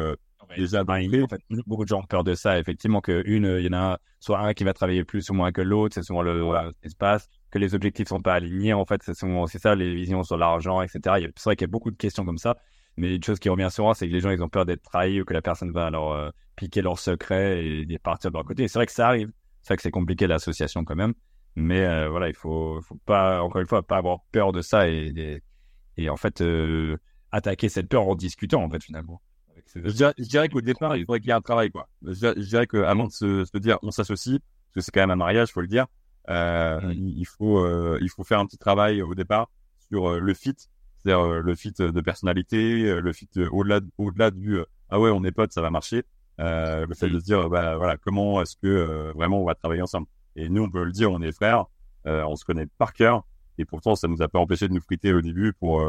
déjà 0.57 0.83
En 0.83 0.87
fait, 0.87 1.41
beaucoup 1.67 1.85
de 1.85 1.89
gens 1.89 2.01
ont 2.01 2.07
peur 2.07 2.25
de 2.25 2.35
ça. 2.35 2.59
Effectivement, 2.59 3.01
que 3.01 3.23
une, 3.27 3.57
il 3.59 3.67
y 3.67 3.69
en 3.69 3.79
a 3.79 3.99
soit 4.21 4.41
un 4.41 4.55
qui 4.55 4.65
va 4.65 4.73
travailler 4.73 5.05
plus 5.05 5.29
ou 5.31 5.35
moins 5.35 5.53
que 5.53 5.61
l'autre, 5.61 5.95
c'est 5.95 6.03
souvent 6.03 6.23
le 6.23 6.73
espace, 6.83 7.29
que 7.51 7.59
les 7.59 7.75
objectifs 7.75 8.09
sont 8.09 8.21
pas 8.21 8.35
alignés. 8.35 8.73
En 8.73 8.85
fait, 8.85 9.03
c'est 9.03 9.15
c'est 9.15 9.59
ça, 9.59 9.75
les 9.75 9.95
visions 9.95 10.23
sur 10.23 10.37
l'argent, 10.37 10.83
etc. 10.83 11.31
C'est 11.37 11.45
vrai 11.45 11.57
qu'il 11.57 11.67
y 11.67 11.71
a 11.71 11.73
beaucoup 11.73 11.91
de 11.91 11.97
questions 11.97 12.25
comme 12.25 12.39
ça. 12.39 12.57
Mais 12.97 13.15
une 13.15 13.23
chose 13.23 13.39
qui 13.39 13.49
revient 13.49 13.69
souvent, 13.71 13.95
c'est 13.95 14.09
que 14.09 14.13
les 14.13 14.21
gens, 14.21 14.31
ils 14.31 14.43
ont 14.43 14.49
peur 14.49 14.67
d'être 14.67 14.83
trahis 14.83 15.21
ou 15.21 15.25
que 15.25 15.35
la 15.35 15.43
personne 15.43 15.71
va 15.71 15.91
leur 15.91 16.33
piquer 16.57 16.83
leurs 16.83 16.99
secrets 16.99 17.65
et 17.65 17.99
partir 17.99 18.31
de 18.31 18.37
leur 18.37 18.45
côté. 18.45 18.67
C'est 18.67 18.79
vrai 18.79 18.87
que 18.87 18.93
ça 18.93 19.07
arrive. 19.07 19.31
C'est 19.63 19.69
vrai 19.69 19.77
que 19.77 19.83
c'est 19.83 19.91
compliqué 19.91 20.27
l'association 20.27 20.85
quand 20.85 20.97
même. 20.97 21.15
Mais 21.55 21.85
euh, 21.85 22.09
voilà, 22.09 22.29
il 22.29 22.35
faut, 22.35 22.81
faut 22.83 22.99
pas, 23.05 23.43
encore 23.43 23.61
une 23.61 23.67
fois, 23.67 23.83
pas 23.83 23.97
avoir 23.97 24.21
peur 24.31 24.53
de 24.53 24.63
ça 24.63 24.89
et, 24.89 25.43
et, 25.97 26.09
en 26.09 26.17
fait, 26.17 26.41
euh, 26.41 26.97
attaquer 27.33 27.69
cette 27.69 27.89
peur 27.89 28.07
en 28.07 28.15
discutant, 28.15 28.63
en 28.63 28.71
fait, 28.71 28.83
finalement. 28.83 29.21
Je 29.75 30.23
dirais, 30.23 30.49
qu'au 30.49 30.61
départ, 30.61 30.97
il 30.97 31.05
faudrait 31.05 31.21
qu'il 31.21 31.29
y 31.29 31.31
ait 31.31 31.35
un 31.35 31.41
travail, 31.41 31.71
quoi. 31.71 31.89
Je, 32.03 32.39
dirais 32.41 32.67
qu'avant 32.67 33.07
de 33.07 33.13
se, 33.13 33.45
se, 33.45 33.59
dire 33.59 33.79
on 33.83 33.91
s'associe, 33.91 34.39
parce 34.39 34.75
que 34.75 34.81
c'est 34.81 34.91
quand 34.93 35.01
même 35.01 35.11
un 35.11 35.17
mariage, 35.17 35.53
faut 35.53 35.61
le 35.61 35.67
dire, 35.67 35.87
euh, 36.31 36.81
il, 36.95 37.27
faut, 37.27 37.67
il 37.99 38.09
faut 38.09 38.25
faire 38.25 38.39
un 38.39 38.47
petit 38.47 38.59
travail 38.59 39.03
au 39.03 39.15
départ 39.15 39.51
sur 39.89 40.19
le 40.21 40.35
fit, 40.35 40.55
c'est-à-dire 40.99 41.41
le 41.41 41.55
fit 41.55 41.73
de 41.79 42.01
personnalité, 42.01 43.01
le 43.01 43.13
fit 43.13 43.29
au-delà 43.51 43.81
au-delà 43.99 44.31
du 44.31 44.59
ah 44.91 44.99
ouais, 44.99 45.11
on 45.11 45.23
est 45.25 45.33
potes, 45.33 45.53
ça 45.53 45.61
va 45.61 45.71
marcher. 45.71 46.05
Euh, 46.41 46.87
le 46.87 46.95
fait 46.95 47.09
de 47.09 47.19
se 47.19 47.25
dire, 47.25 47.49
bah, 47.49 47.77
voilà, 47.77 47.97
comment 47.97 48.41
est-ce 48.41 48.57
que 48.57 48.67
euh, 48.67 49.13
vraiment 49.15 49.43
on 49.43 49.45
va 49.45 49.55
travailler 49.55 49.83
ensemble 49.83 50.07
Et 50.37 50.49
nous, 50.49 50.63
on 50.63 50.71
peut 50.71 50.85
le 50.85 50.93
dire, 50.93 51.11
on 51.11 51.21
est 51.21 51.33
frères, 51.33 51.67
euh, 52.07 52.25
on 52.25 52.37
se 52.37 52.45
connaît 52.45 52.67
par 52.79 52.93
cœur, 52.93 53.25
et 53.59 53.65
pourtant, 53.65 53.97
ça 53.97 54.07
nous 54.07 54.23
a 54.23 54.29
pas 54.29 54.39
empêché 54.39 54.69
de 54.69 54.73
nous 54.73 54.81
friter 54.81 55.13
au 55.13 55.21
début 55.21 55.53
pour 55.53 55.85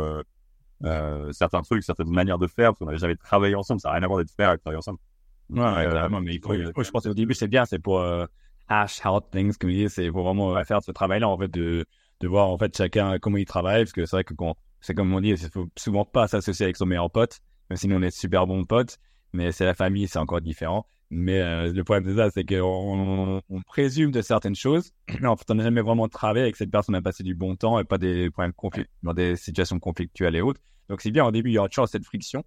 certains 1.32 1.62
trucs, 1.62 1.84
certaines 1.84 2.10
manières 2.10 2.38
de 2.38 2.48
faire, 2.48 2.72
parce 2.72 2.80
qu'on 2.80 2.86
n'avait 2.86 2.98
jamais 2.98 3.16
travaillé 3.16 3.56
ensemble, 3.56 3.82
ça 3.82 3.90
n'a 3.90 3.96
rien 3.96 4.04
à 4.04 4.08
voir 4.08 4.20
d'être 4.20 4.32
frères 4.32 4.52
et 4.54 4.58
de 4.58 4.62
travailler 4.62 4.78
ensemble. 4.80 5.00
Ouais, 5.50 5.88
vraiment, 5.88 6.22
mais 6.22 6.36
il 6.36 6.42
faut, 6.42 6.54
je 6.56 6.92
pense 6.92 7.06
au 7.06 7.14
début, 7.14 7.34
c'est 7.34 7.48
bien, 7.48 7.66
c'est 7.66 7.80
pour 7.80 8.04
hash 8.68 9.06
out 9.06 9.26
things, 9.32 9.58
comme 9.58 9.70
je 9.72 9.76
dis, 9.76 9.90
c'est 9.90 10.12
pour 10.12 10.24
vraiment 10.24 10.64
faire 10.64 10.84
ce 10.84 10.92
travail-là, 10.92 11.28
en 11.28 11.38
fait, 11.38 11.48
de, 11.50 11.86
de 12.20 12.28
voir, 12.28 12.50
en 12.50 12.58
fait, 12.58 12.76
chacun 12.76 13.18
comment 13.20 13.38
il 13.38 13.46
travaille, 13.46 13.84
parce 13.84 13.94
que 13.94 14.06
c'est 14.06 14.16
vrai 14.16 14.24
que 14.24 14.34
quand, 14.34 14.56
c'est 14.82 14.94
comme 14.94 15.14
on 15.14 15.22
dit, 15.22 15.30
il 15.30 15.38
faut 15.38 15.68
souvent 15.76 16.06
pas 16.06 16.28
s'associer 16.28 16.66
avec 16.66 16.78
son 16.78 16.86
meilleur 16.86 17.10
pote, 17.10 17.40
même 17.70 17.78
si 17.78 17.88
nous 17.88 17.96
on 17.96 18.02
est 18.02 18.12
super 18.12 18.48
bons 18.48 18.64
potes, 18.66 18.98
mais 19.34 19.52
c'est 19.52 19.66
la 19.66 19.74
famille, 19.74 20.08
c'est 20.08 20.20
encore 20.20 20.42
différent. 20.42 20.88
Mais 21.12 21.42
euh, 21.42 21.74
le 21.74 21.84
problème 21.84 22.04
de 22.04 22.16
ça, 22.16 22.30
c'est 22.30 22.44
qu'on 22.44 23.42
on 23.50 23.62
présume 23.64 24.12
de 24.12 24.22
certaines 24.22 24.56
choses. 24.56 24.92
En 25.24 25.36
fait, 25.36 25.50
on 25.50 25.56
n'a 25.56 25.64
jamais 25.64 25.82
vraiment 25.82 26.08
travaillé 26.08 26.44
avec 26.44 26.56
cette 26.56 26.70
personne 26.70 26.96
à 26.96 27.02
passer 27.02 27.24
du 27.24 27.34
bon 27.34 27.56
temps 27.56 27.80
et 27.80 27.84
pas 27.84 27.98
des 27.98 28.30
problèmes 28.30 28.54
dans 29.02 29.14
des 29.14 29.36
situations 29.36 29.80
conflictuelles 29.80 30.36
et 30.36 30.42
autres. 30.42 30.62
Donc 30.88 31.02
c'est 31.02 31.12
bien, 31.12 31.26
au 31.26 31.32
début, 31.32 31.50
il 31.50 31.54
y 31.54 31.58
aura 31.58 31.70
toujours 31.70 31.88
cette 31.88 32.06
friction. 32.06 32.44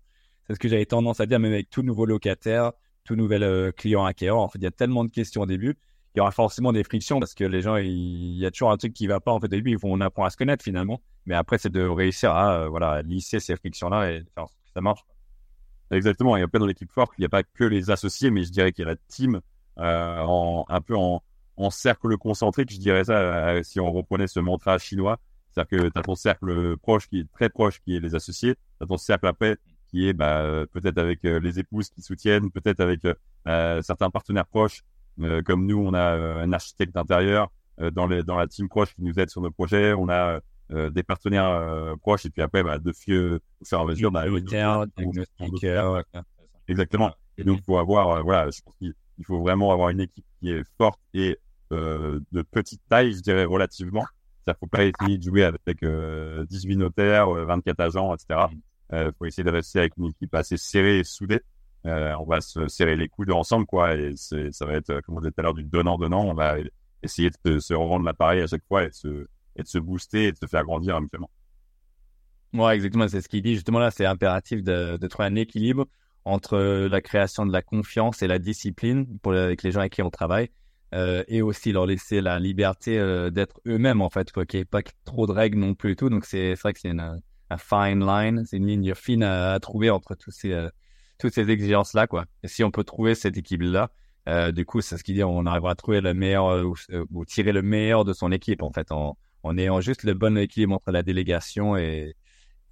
C'est 0.46 0.54
ce 0.54 0.58
que 0.58 0.68
j'avais 0.68 0.86
tendance 0.86 1.20
à 1.20 1.26
dire, 1.26 1.38
même 1.38 1.52
avec 1.52 1.70
tout 1.70 1.82
nouveau 1.82 2.06
locataire, 2.06 2.72
tout 3.04 3.16
nouvel 3.16 3.42
euh, 3.42 3.72
client 3.72 4.04
acquéreur. 4.04 4.40
En 4.40 4.48
fait, 4.48 4.58
il 4.58 4.64
y 4.64 4.68
a 4.68 4.72
tellement 4.72 5.04
de 5.04 5.10
questions 5.10 5.42
au 5.42 5.46
début. 5.46 5.76
Il 6.14 6.18
y 6.18 6.20
aura 6.20 6.30
forcément 6.30 6.72
des 6.72 6.84
frictions 6.84 7.18
parce 7.20 7.34
que 7.34 7.44
les 7.44 7.62
gens, 7.62 7.76
il, 7.76 8.36
y 8.36 8.44
a 8.44 8.50
toujours 8.50 8.70
un 8.70 8.76
truc 8.76 8.92
qui 8.92 9.06
va 9.06 9.18
pas. 9.18 9.32
En 9.32 9.40
fait, 9.40 9.46
au 9.46 9.48
début, 9.48 9.76
on 9.82 10.00
apprend 10.00 10.24
à 10.24 10.30
se 10.30 10.36
connaître 10.36 10.62
finalement. 10.62 11.00
Mais 11.26 11.34
après, 11.34 11.58
c'est 11.58 11.70
de 11.70 11.82
réussir 11.82 12.32
à, 12.32 12.54
euh, 12.54 12.68
voilà, 12.68 13.02
lisser 13.02 13.40
ces 13.40 13.56
frictions-là 13.56 14.12
et 14.12 14.24
faire 14.34 14.44
que 14.44 14.70
ça 14.74 14.80
marche. 14.80 15.00
Exactement. 15.92 16.36
Il 16.36 16.40
y 16.40 16.42
a 16.42 16.48
pas 16.48 16.58
dans 16.58 16.66
l'équipe 16.66 16.90
forte, 16.90 17.12
il 17.18 17.20
n'y 17.20 17.26
a 17.26 17.28
pas 17.28 17.42
que 17.42 17.64
les 17.64 17.90
associés, 17.90 18.30
mais 18.30 18.44
je 18.44 18.50
dirais 18.50 18.72
qu'il 18.72 18.84
y 18.84 18.88
a 18.88 18.92
la 18.92 18.96
team 19.08 19.40
euh, 19.78 20.18
en, 20.20 20.64
un 20.68 20.80
peu 20.80 20.96
en, 20.96 21.22
cercle 21.70 22.16
concentrique. 22.16 22.72
Je 22.72 22.78
dirais 22.78 23.04
ça 23.04 23.18
euh, 23.18 23.62
si 23.62 23.78
on 23.78 23.92
reprenait 23.92 24.26
ce 24.26 24.40
mantra 24.40 24.78
chinois. 24.78 25.20
C'est-à-dire 25.50 25.78
que 25.80 25.88
tu 25.90 25.98
as 25.98 26.02
ton 26.02 26.14
cercle 26.14 26.76
proche 26.78 27.08
qui 27.08 27.20
est 27.20 27.30
très 27.30 27.50
proche, 27.50 27.80
qui 27.82 27.94
est 27.94 28.00
les 28.00 28.14
associés. 28.14 28.54
Tu 28.54 28.84
as 28.84 28.86
ton 28.86 28.96
cercle 28.96 29.26
après 29.26 29.58
qui 29.88 30.08
est 30.08 30.14
bah, 30.14 30.64
peut-être 30.72 30.96
avec 30.96 31.24
euh, 31.26 31.38
les 31.38 31.58
épouses 31.58 31.90
qui 31.90 32.00
soutiennent, 32.00 32.50
peut-être 32.50 32.80
avec 32.80 33.00
euh, 33.46 33.82
certains 33.82 34.08
partenaires 34.08 34.46
proches. 34.46 34.82
comme 35.44 35.66
nous, 35.66 35.78
on 35.78 35.92
a 35.92 36.14
un 36.14 36.52
architecte 36.54 36.94
d'intérieur 36.94 37.52
dans, 37.78 38.08
dans 38.08 38.36
la 38.38 38.46
team 38.46 38.68
proche 38.68 38.94
qui 38.94 39.02
nous 39.02 39.18
aide 39.20 39.28
sur 39.28 39.42
nos 39.42 39.50
projets. 39.50 39.92
On 39.92 40.08
a 40.08 40.40
euh, 40.72 40.90
des 40.90 41.02
partenaires 41.02 41.48
euh, 41.48 41.96
proches 41.96 42.24
et 42.24 42.30
puis 42.30 42.40
après 42.40 42.62
bah, 42.62 42.78
de 42.78 42.92
fieux 42.92 43.40
au 43.60 43.64
fur 43.64 43.78
et 43.78 43.82
à 43.82 43.84
mesure 43.84 44.10
bah, 44.10 44.24
exactement. 46.68 47.12
Et 47.36 47.44
donc 47.44 47.58
il 47.58 47.64
faut 47.64 47.76
avoir 47.76 48.10
euh, 48.10 48.22
voilà 48.22 48.50
je 48.50 48.60
pense 48.62 48.74
qu'il 48.78 48.94
faut 49.26 49.40
vraiment 49.40 49.70
avoir 49.72 49.90
une 49.90 50.00
équipe 50.00 50.24
qui 50.40 50.50
est 50.50 50.64
forte 50.78 51.00
et 51.14 51.38
de 51.70 52.42
petite 52.50 52.82
taille 52.88 53.12
je 53.12 53.20
dirais 53.20 53.44
relativement. 53.44 54.04
Ça 54.46 54.54
faut 54.54 54.66
pas 54.66 54.84
essayer 54.84 55.18
de 55.18 55.22
jouer 55.22 55.44
avec 55.44 55.84
18 56.48 56.76
notaires 56.76 57.28
24 57.28 57.80
agents 57.80 58.14
etc 58.14 58.40
il 58.92 59.10
faut 59.18 59.24
essayer 59.24 59.44
de 59.44 59.50
rester 59.50 59.78
avec 59.78 59.94
une 59.96 60.06
équipe 60.06 60.34
assez 60.34 60.58
serrée 60.58 60.98
et 60.98 61.04
soudée. 61.04 61.40
On 61.84 62.24
va 62.24 62.40
se 62.40 62.68
serrer 62.68 62.96
les 62.96 63.08
coudes 63.08 63.30
ensemble 63.30 63.66
quoi 63.66 63.94
et 63.94 64.14
ça 64.16 64.66
va 64.66 64.74
être 64.74 65.00
comme 65.02 65.16
on 65.16 65.20
disait 65.20 65.32
tout 65.32 65.40
à 65.40 65.42
l'heure 65.42 65.54
du 65.54 65.64
donnant 65.64 65.98
donnant 65.98 66.24
on 66.24 66.34
va 66.34 66.56
essayer 67.02 67.30
de 67.44 67.58
se 67.58 67.74
revendre 67.74 68.04
l'appareil 68.04 68.42
à 68.42 68.46
chaque 68.46 68.64
fois 68.68 68.84
et 68.84 68.92
se 68.92 69.26
et 69.56 69.62
de 69.62 69.68
se 69.68 69.78
booster 69.78 70.26
et 70.26 70.32
de 70.32 70.36
se 70.36 70.46
faire 70.46 70.64
grandir 70.64 71.00
mutuellement. 71.00 71.30
Ouais, 72.54 72.74
exactement, 72.74 73.08
c'est 73.08 73.22
ce 73.22 73.28
qu'il 73.28 73.42
dit. 73.42 73.54
Justement, 73.54 73.78
là, 73.78 73.90
c'est 73.90 74.04
impératif 74.04 74.62
de, 74.62 74.98
de, 74.98 75.06
trouver 75.06 75.28
un 75.28 75.36
équilibre 75.36 75.86
entre 76.24 76.58
la 76.58 77.00
création 77.00 77.46
de 77.46 77.52
la 77.52 77.62
confiance 77.62 78.22
et 78.22 78.26
la 78.26 78.38
discipline 78.38 79.06
pour, 79.20 79.32
avec 79.32 79.62
les 79.62 79.72
gens 79.72 79.80
avec 79.80 79.94
qui 79.94 80.02
on 80.02 80.10
travaille, 80.10 80.50
euh, 80.94 81.24
et 81.28 81.40
aussi 81.40 81.72
leur 81.72 81.86
laisser 81.86 82.20
la 82.20 82.38
liberté 82.38 82.98
euh, 82.98 83.30
d'être 83.30 83.60
eux-mêmes, 83.66 84.02
en 84.02 84.10
fait, 84.10 84.30
quoi, 84.32 84.44
qu'il 84.44 84.58
n'y 84.58 84.62
ait 84.62 84.66
pas 84.66 84.82
trop 85.04 85.26
de 85.26 85.32
règles 85.32 85.58
non 85.58 85.74
plus 85.74 85.92
et 85.92 85.96
tout. 85.96 86.10
Donc, 86.10 86.26
c'est 86.26 86.54
vrai 86.54 86.74
que 86.74 86.80
c'est 86.80 86.90
une, 86.90 87.20
un 87.50 87.56
fine 87.56 88.04
line, 88.04 88.44
c'est 88.44 88.58
une 88.58 88.66
ligne 88.66 88.94
fine 88.94 89.22
à, 89.22 89.58
trouver 89.58 89.88
entre 89.88 90.14
tous 90.14 90.30
ces, 90.30 90.52
euh, 90.52 90.68
toutes 91.18 91.32
ces 91.32 91.50
exigences-là, 91.50 92.06
quoi. 92.06 92.26
Et 92.42 92.48
si 92.48 92.62
on 92.64 92.70
peut 92.70 92.84
trouver 92.84 93.14
cet 93.14 93.38
équilibre-là, 93.38 93.90
euh, 94.28 94.52
du 94.52 94.66
coup, 94.66 94.82
c'est 94.82 94.98
ce 94.98 95.02
qu'il 95.02 95.14
dit, 95.14 95.24
on 95.24 95.46
arrivera 95.46 95.72
à 95.72 95.74
trouver 95.74 96.02
le 96.02 96.12
meilleur, 96.12 96.66
ou, 96.66 96.76
ou, 97.10 97.24
tirer 97.24 97.52
le 97.52 97.62
meilleur 97.62 98.04
de 98.04 98.12
son 98.12 98.30
équipe, 98.30 98.62
en 98.62 98.70
fait, 98.70 98.92
en, 98.92 99.16
en 99.42 99.58
ayant 99.58 99.80
juste 99.80 100.02
le 100.04 100.14
bon 100.14 100.36
équilibre 100.36 100.74
entre 100.74 100.92
la 100.92 101.02
délégation 101.02 101.76
et, 101.76 102.14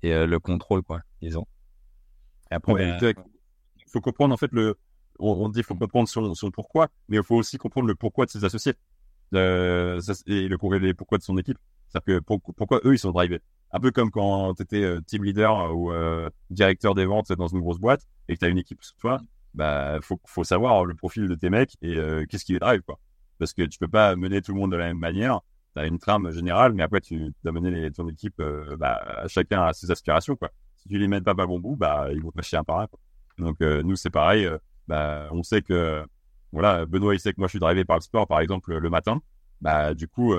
et 0.02 0.12
euh, 0.12 0.26
le 0.26 0.38
contrôle, 0.38 0.82
quoi, 0.82 1.00
disons. 1.20 1.46
après, 2.50 2.98
il 3.00 3.90
faut 3.90 4.00
comprendre, 4.00 4.32
en 4.32 4.36
fait, 4.36 4.52
le, 4.52 4.76
on, 5.20 5.48
dit, 5.48 5.62
faut 5.62 5.74
comprendre 5.74 6.08
sur, 6.08 6.36
sur, 6.36 6.46
le 6.46 6.52
pourquoi, 6.52 6.88
mais 7.08 7.16
il 7.16 7.22
faut 7.22 7.36
aussi 7.36 7.58
comprendre 7.58 7.86
le 7.86 7.94
pourquoi 7.94 8.26
de 8.26 8.30
ses 8.30 8.44
associés, 8.44 8.74
euh, 9.34 10.00
et 10.26 10.48
le 10.48 10.58
pourquoi 10.94 11.18
de 11.18 11.22
son 11.22 11.36
équipe. 11.38 11.58
C'est-à-dire 11.88 12.20
que 12.20 12.52
pourquoi 12.52 12.80
eux, 12.84 12.94
ils 12.94 12.98
sont 12.98 13.10
drivés. 13.10 13.40
Un 13.72 13.80
peu 13.80 13.90
comme 13.90 14.10
quand 14.10 14.54
tu 14.54 14.62
étais 14.62 14.82
euh, 14.82 15.00
team 15.00 15.24
leader 15.24 15.74
ou 15.76 15.92
euh, 15.92 16.28
directeur 16.50 16.94
des 16.94 17.04
ventes 17.04 17.32
dans 17.32 17.48
une 17.48 17.60
grosse 17.60 17.78
boîte 17.78 18.06
et 18.28 18.34
que 18.34 18.40
tu 18.40 18.44
as 18.44 18.48
une 18.48 18.58
équipe 18.58 18.82
sous 18.82 18.96
toi, 18.98 19.20
bah, 19.54 19.98
faut, 20.02 20.20
faut 20.26 20.44
savoir 20.44 20.84
le 20.84 20.94
profil 20.94 21.28
de 21.28 21.34
tes 21.34 21.50
mecs 21.50 21.76
et 21.82 21.96
qu'est-ce 22.28 22.44
qui 22.44 22.52
les 22.52 22.58
drive, 22.58 22.82
quoi. 22.82 22.98
Parce 23.38 23.52
que 23.52 23.62
tu 23.62 23.78
peux 23.78 23.88
pas 23.88 24.16
mener 24.16 24.42
tout 24.42 24.52
le 24.52 24.60
monde 24.60 24.72
de 24.72 24.76
la 24.76 24.86
même 24.86 24.98
manière 24.98 25.40
as 25.76 25.86
une 25.86 25.98
trame 25.98 26.30
générale, 26.30 26.72
mais 26.72 26.82
après, 26.82 27.00
tu 27.00 27.32
dois 27.44 27.52
mener 27.52 27.90
ton 27.92 28.08
équipe, 28.08 28.40
euh, 28.40 28.76
bah, 28.76 29.24
chacun 29.28 29.62
a 29.62 29.72
ses 29.72 29.90
aspirations, 29.90 30.36
quoi. 30.36 30.50
Si 30.76 30.88
tu 30.88 30.98
les 30.98 31.08
mets 31.08 31.20
pas 31.20 31.32
à 31.32 31.46
bon 31.46 31.58
bout, 31.58 31.76
bah, 31.76 32.08
ils 32.12 32.22
vont 32.22 32.30
pas 32.30 32.42
un 32.52 32.64
par 32.64 32.80
un, 32.80 32.88
Donc, 33.38 33.60
euh, 33.60 33.82
nous, 33.82 33.96
c'est 33.96 34.10
pareil. 34.10 34.46
Euh, 34.46 34.58
bah, 34.88 35.28
on 35.30 35.42
sait 35.42 35.62
que, 35.62 36.04
voilà, 36.52 36.86
Benoît, 36.86 37.14
il 37.14 37.20
sait 37.20 37.32
que 37.32 37.38
moi, 37.38 37.46
je 37.46 37.52
suis 37.52 37.58
drivé 37.60 37.84
par 37.84 37.96
le 37.96 38.02
sport, 38.02 38.26
par 38.26 38.40
exemple, 38.40 38.76
le 38.76 38.90
matin. 38.90 39.20
Bah, 39.60 39.94
du 39.94 40.08
coup, 40.08 40.34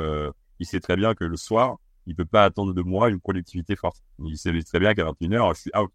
il 0.60 0.66
sait 0.66 0.80
très 0.80 0.96
bien 0.96 1.14
que 1.14 1.24
le 1.24 1.38
soir, 1.38 1.78
il 2.08 2.16
peut 2.16 2.26
pas 2.26 2.44
attendre 2.44 2.74
de 2.74 2.82
moi 2.82 3.10
une 3.10 3.20
productivité 3.20 3.76
forte. 3.76 4.02
Il 4.20 4.38
sait 4.38 4.52
très 4.64 4.80
bien 4.80 4.94
qu'à 4.94 5.06
21h, 5.06 5.56
je 5.56 5.62
suis 5.62 5.72
out, 5.78 5.92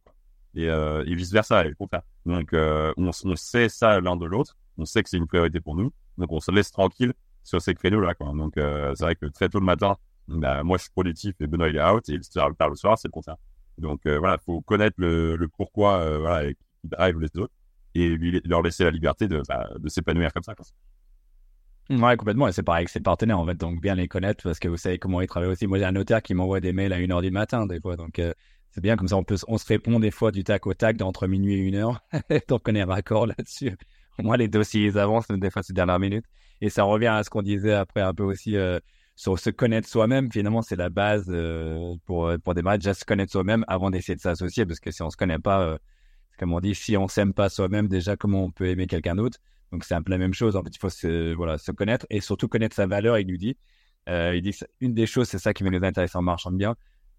Et, 0.55 0.65
et 0.67 1.15
vice 1.15 1.33
versa, 1.33 1.67
et 1.67 1.69
le 1.69 1.75
contraire. 1.75 2.03
Donc, 2.25 2.51
on, 2.53 3.11
on 3.25 3.37
sait 3.37 3.69
ça 3.69 4.01
l'un 4.01 4.17
de 4.17 4.25
l'autre. 4.25 4.57
On 4.79 4.85
sait 4.85 5.03
que 5.03 5.09
c'est 5.09 5.19
une 5.19 5.27
priorité 5.27 5.61
pour 5.61 5.75
nous. 5.75 5.93
Donc, 6.17 6.33
on 6.33 6.41
se 6.41 6.51
laisse 6.51 6.71
tranquille 6.71 7.13
sur 7.47 7.63
ces 7.63 7.75
créneaux-là. 7.75 8.15
Donc, 8.21 8.59
euh, 8.59 8.93
c'est 8.97 9.05
vrai 9.05 9.15
que 9.15 9.27
très 9.27 9.49
tôt 9.49 9.61
le 9.61 9.65
matin, 9.65 9.97
bah, 10.29 10.63
moi, 10.65 10.77
je 10.77 10.83
suis 10.83 10.91
productif 10.91 11.35
et 11.41 11.47
Benoît, 11.47 11.69
il 11.69 11.77
est 11.77 11.85
out. 11.85 12.07
Et 12.09 12.19
tard 12.35 12.51
le 12.69 12.75
soir, 12.75 12.99
c'est 12.99 13.09
le 13.09 13.13
contraire. 13.13 13.37
Donc, 13.79 14.01
euh, 14.07 14.19
voilà, 14.19 14.39
faut 14.45 14.61
connaître 14.61 14.97
le, 14.99 15.49
pourquoi 15.57 16.01
euh, 16.01 16.19
voilà, 16.19 16.53
qui 16.53 16.59
drive 16.85 17.19
les 17.21 17.41
autres 17.41 17.53
et 17.95 18.09
lui, 18.09 18.41
leur 18.45 18.63
laisser 18.63 18.85
la 18.85 18.91
liberté 18.91 19.29
de, 19.29 19.43
bah, 19.49 19.69
de 19.79 19.89
s'épanouir 19.89 20.33
comme 20.33 20.43
ça. 20.43 20.55
Quoi. 20.55 20.67
Ouais, 21.89 22.17
complètement. 22.17 22.49
Et 22.49 22.53
c'est 22.53 22.65
pareil 22.65 22.81
avec 22.81 22.89
ses 22.89 23.01
partenaires, 23.01 23.39
en 23.39 23.47
fait. 23.47 23.55
Donc, 23.55 23.81
bien 23.81 23.95
les 23.95 24.09
connaître 24.09 24.43
parce 24.43 24.59
que 24.59 24.69
vous 24.69 24.77
savez 24.77 24.99
comment 24.99 25.21
ils 25.21 25.29
travaillent 25.29 25.51
aussi. 25.51 25.67
Moi, 25.69 25.79
j'ai 25.79 25.85
un 25.85 25.93
notaire 25.93 26.23
qui 26.23 26.35
m'envoie 26.35 26.61
des 26.61 26.73
mails 26.73 26.93
à 26.93 26.99
1h 26.99 27.23
du 27.23 27.31
matin, 27.31 27.67
des 27.67 27.81
fois. 27.81 27.97
Donc, 27.97 28.21
c'est 28.77 28.83
bien 28.83 28.97
comme 28.97 29.09
ça 29.09 29.17
on 29.17 29.25
peut 29.25 29.37
on 29.49 29.57
se 29.57 29.65
répond 29.65 29.99
des 30.01 30.11
fois 30.11 30.33
du 30.33 30.45
tac 30.45 30.67
au 30.67 30.75
tac 30.75 30.99
d'entre 30.99 31.27
minuit 31.27 31.55
et 31.55 31.57
une 31.57 31.77
heure 31.77 32.03
donc 32.49 32.69
on 32.69 32.75
est 32.75 32.83
raccord 32.83 33.27
là-dessus 33.27 33.75
moi 34.19 34.37
les 34.37 34.49
dossiers 34.49 34.95
avancent 34.99 35.29
des 35.29 35.51
fois 35.51 35.63
ces 35.63 35.73
dernières 35.73 35.99
minutes 35.99 36.27
et 36.61 36.71
ça 36.71 36.85
revient 36.85 37.07
à 37.07 37.25
ce 37.25 37.31
qu'on 37.31 37.43
disait 37.43 37.73
après 37.73 38.01
un 38.01 38.15
peu 38.15 38.23
aussi 38.23 38.57
euh, 38.57 38.79
sur 39.15 39.39
se 39.39 39.51
connaître 39.51 39.89
soi-même. 39.89 40.31
Finalement 40.31 40.63
c'est 40.63 40.77
la 40.77 40.91
base 40.91 41.27
euh, 41.29 41.95
pour 42.07 42.31
pour 42.45 42.55
démarrer 42.55 42.79
déjà 42.79 42.95
se 42.95 43.05
connaître 43.05 43.33
soi-même 43.33 43.65
avant 43.69 43.91
d'essayer 43.91 44.17
de 44.17 44.21
s'associer. 44.21 44.67
Parce 44.67 44.81
que 44.81 44.91
si 44.91 45.03
on 45.03 45.11
se 45.11 45.17
connaît 45.17 45.39
pas 45.39 45.63
euh, 45.63 45.79
comme 46.39 46.53
on 46.53 46.61
dit 46.61 46.75
si 46.75 46.97
on 46.97 47.09
s'aime 47.09 47.33
pas 47.33 47.49
soi-même 47.49 47.89
déjà 47.89 48.17
comment 48.17 48.45
on 48.45 48.51
peut 48.51 48.67
aimer 48.67 48.87
quelqu'un 48.87 49.15
d'autre? 49.17 49.39
Donc 49.73 49.85
c'est 49.85 49.95
un 49.95 50.03
peu 50.03 50.13
la 50.13 50.19
même 50.19 50.35
chose. 50.35 50.57
En 50.57 50.63
fait 50.63 50.75
il 50.75 50.79
faut 50.79 50.91
se 50.91 51.35
voilà 51.35 51.59
se 51.59 51.73
connaître 51.73 52.07
et 52.11 52.21
surtout 52.21 52.49
connaître 52.49 52.77
sa 52.77 52.87
valeur 52.87 53.19
il 53.19 53.27
nous 53.27 53.37
dit. 53.37 53.57
Il 54.09 54.41
dit 54.41 54.57
une 54.81 54.95
des 54.95 55.07
choses 55.07 55.29
c'est 55.29 55.39
ça 55.39 55.53
qui 55.53 55.65
nous 55.65 55.85
intéresse 55.85 56.15
en 56.15 56.23
marchant 56.23 56.53
bien 56.53 56.77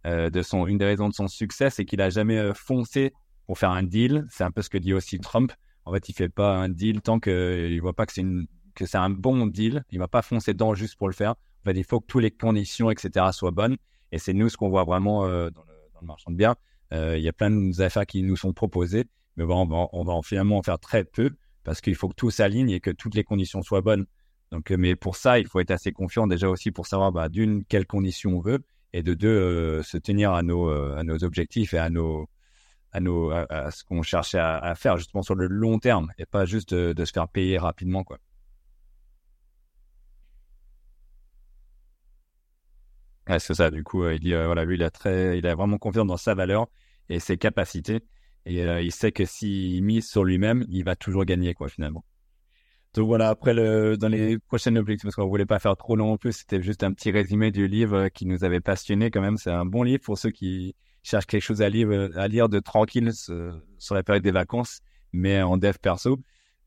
euh, 0.08 0.30
de 0.30 0.41
son, 0.41 0.67
une 0.67 0.78
des 0.78 0.86
raisons 0.86 1.10
de 1.10 1.13
son 1.13 1.28
succès, 1.28 1.69
c'est 1.69 1.84
qu'il 1.84 2.02
a 2.02 2.10
jamais 2.10 2.38
euh, 2.38 2.54
foncé 2.54 3.13
pour 3.45 3.58
faire 3.58 3.71
un 3.71 3.84
deal. 3.84 4.26
C'est 4.30 4.43
un 4.43 4.52
peu 4.52 4.62
ce 4.62 4.69
que 4.69 4.78
dit 4.78 4.93
aussi 4.93 5.19
Trump. 5.19 5.52
En 5.86 5.93
fait, 5.93 6.08
il 6.10 6.13
fait 6.13 6.30
pas 6.30 6.56
un 6.56 6.69
deal 6.69 7.02
tant 7.02 7.19
qu'il 7.19 7.80
voit 7.82 7.93
pas 7.93 8.06
que 8.06 8.13
c'est 8.13 8.21
une, 8.21 8.47
que 8.78 8.86
c'est 8.86 8.98
un 8.98 9.10
bon 9.10 9.48
deal. 9.48 9.84
Il 9.92 10.00
va 10.00 10.08
pas 10.08 10.22
foncer 10.22 10.54
dedans 10.54 10.74
juste 10.74 10.96
pour 10.96 11.08
le 11.08 11.13
faire. 11.13 11.32
En 11.32 11.66
fait, 11.66 11.78
il 11.78 11.84
faut 11.84 12.00
que 12.00 12.06
toutes 12.06 12.24
les 12.24 12.32
conditions, 12.32 12.90
etc., 12.90 13.28
soient 13.32 13.52
bonnes. 13.52 13.78
Et 14.12 14.20
c'est 14.20 14.34
nous 14.34 14.50
ce 14.50 14.58
qu'on 14.58 14.70
voit 14.70 14.86
vraiment 14.86 15.26
euh, 15.26 15.50
dans, 15.50 15.63
le, 15.63 16.06
marchand 16.06 16.32
de 16.32 16.38
biens. 16.38 16.56
il 16.92 17.20
y 17.20 17.28
a 17.28 17.34
plein 17.34 17.52
d'affaires 17.52 18.06
qui 18.06 18.24
nous 18.24 18.38
sont 18.38 18.54
proposées, 18.54 19.06
mais 19.36 19.46
bon, 19.46 19.68
on 19.92 20.04
va, 20.04 20.13
va 20.13 20.22
finalement 20.22 20.58
en 20.58 20.63
faire 20.63 20.80
très 20.80 21.04
peu 21.04 21.32
parce 21.63 21.82
qu'il 21.82 21.96
faut 21.96 22.08
que 22.08 22.16
tout 22.16 22.32
s'aligne 22.32 22.70
et 22.70 22.80
que 22.80 22.92
toutes 22.92 23.16
les 23.16 23.26
conditions 23.26 23.62
soient 23.62 23.82
bonnes. 23.82 24.06
Donc, 24.52 24.72
mais 24.72 24.96
pour 24.96 25.16
ça, 25.18 25.40
il 25.40 25.48
faut 25.48 25.60
être 25.60 25.72
assez 25.72 25.92
confiant 25.92 26.28
déjà 26.28 26.48
aussi 26.48 26.72
pour 26.72 26.88
savoir 26.88 27.12
bah, 27.12 27.28
d'une 27.28 27.66
quelles 27.66 27.86
conditions 27.86 28.38
on 28.38 28.40
veut 28.40 28.63
et 28.94 29.04
de 29.04 29.13
deux 29.13 29.28
euh, 29.28 29.84
se 29.84 29.98
tenir 29.98 30.32
à 30.32 30.44
nos 30.44 30.70
euh, 30.70 31.18
objectifs 31.22 31.74
et 31.74 31.78
à 31.78 31.90
nos 31.90 32.30
à 32.94 33.02
nos 33.02 33.32
à, 33.32 33.70
ce 33.72 33.84
qu'on 33.84 34.02
cherchait 34.02 34.40
à, 34.40 34.58
à, 34.58 34.76
faire 34.76 34.98
justement 34.98 35.24
sur 35.24 35.36
le 35.36 35.48
long 35.48 35.78
terme 35.78 36.12
et 36.18 36.26
pas 36.26 36.46
juste 36.46 36.74
de, 36.74 36.94
de 36.94 37.06
se 37.06 37.12
faire 37.12 37.28
payer 37.28 37.58
rapidement 37.58 38.04
quoi. 38.04 38.18
Ouais, 43.30 43.40
c'est 43.40 43.54
ça. 43.54 43.70
Du 43.72 43.84
coup, 43.84 44.04
euh, 44.04 44.16
il 44.16 44.20
dit 44.20 44.34
voilà, 44.34 44.63
lui, 44.66 44.76
il 44.76 44.84
a 44.84 44.90
très, 44.90 45.38
il 45.38 45.46
a 45.48 45.56
vraiment 45.56 45.78
confiance 45.78 46.08
dans 46.08 46.18
sa 46.18 46.34
valeur 46.34 46.68
et 47.10 47.20
ses 47.20 47.38
capacités, 47.38 48.02
et 48.46 48.62
il 48.62 48.92
sait 48.92 49.12
que 49.12 49.26
s'il 49.26 49.84
mise 49.84 50.08
sur 50.10 50.24
lui-même, 50.24 50.66
il 50.70 50.84
va 50.84 50.96
toujours 50.96 51.26
gagner 51.26 51.54
quoi 51.54 51.70
finalement. 51.70 52.04
Donc 52.94 53.08
voilà, 53.08 53.30
après, 53.30 53.54
le, 53.54 53.96
dans 53.98 54.08
les 54.08 54.40
prochaines 54.40 54.78
objectifs, 54.78 55.04
parce 55.04 55.16
qu'on 55.16 55.28
voulait 55.28 55.46
pas 55.46 55.60
faire 55.60 55.76
trop 55.78 55.96
long 55.96 56.13
en 56.13 56.18
plus, 56.18 56.32
c'était 56.34 56.62
juste 56.62 56.84
un 56.84 56.92
petit 56.94 57.12
résumé 57.12 57.52
du 57.52 57.68
livre 57.68 58.08
qui 58.10 58.26
nous 58.26 58.44
avait 58.44 58.60
passionné 58.62 59.12
quand 59.12 59.22
même. 59.22 59.38
C'est 59.38 59.52
un 59.52 59.66
bon 59.66 59.84
livre 59.84 60.02
pour 60.04 60.18
ceux 60.18 60.32
qui 60.32 60.76
cherchent 61.04 61.28
quelque 61.28 61.44
chose 61.44 61.62
à 61.62 61.70
lire, 61.70 62.10
à 62.16 62.28
lire 62.28 62.50
de 62.50 62.60
tranquille 62.60 63.12
sur 63.13 63.96
la 63.96 64.04
période 64.04 64.24
des 64.24 64.32
vacances, 64.32 64.82
mais 65.13 65.42
en 65.42 65.58
dev 65.58 65.76
perso. 65.82 66.20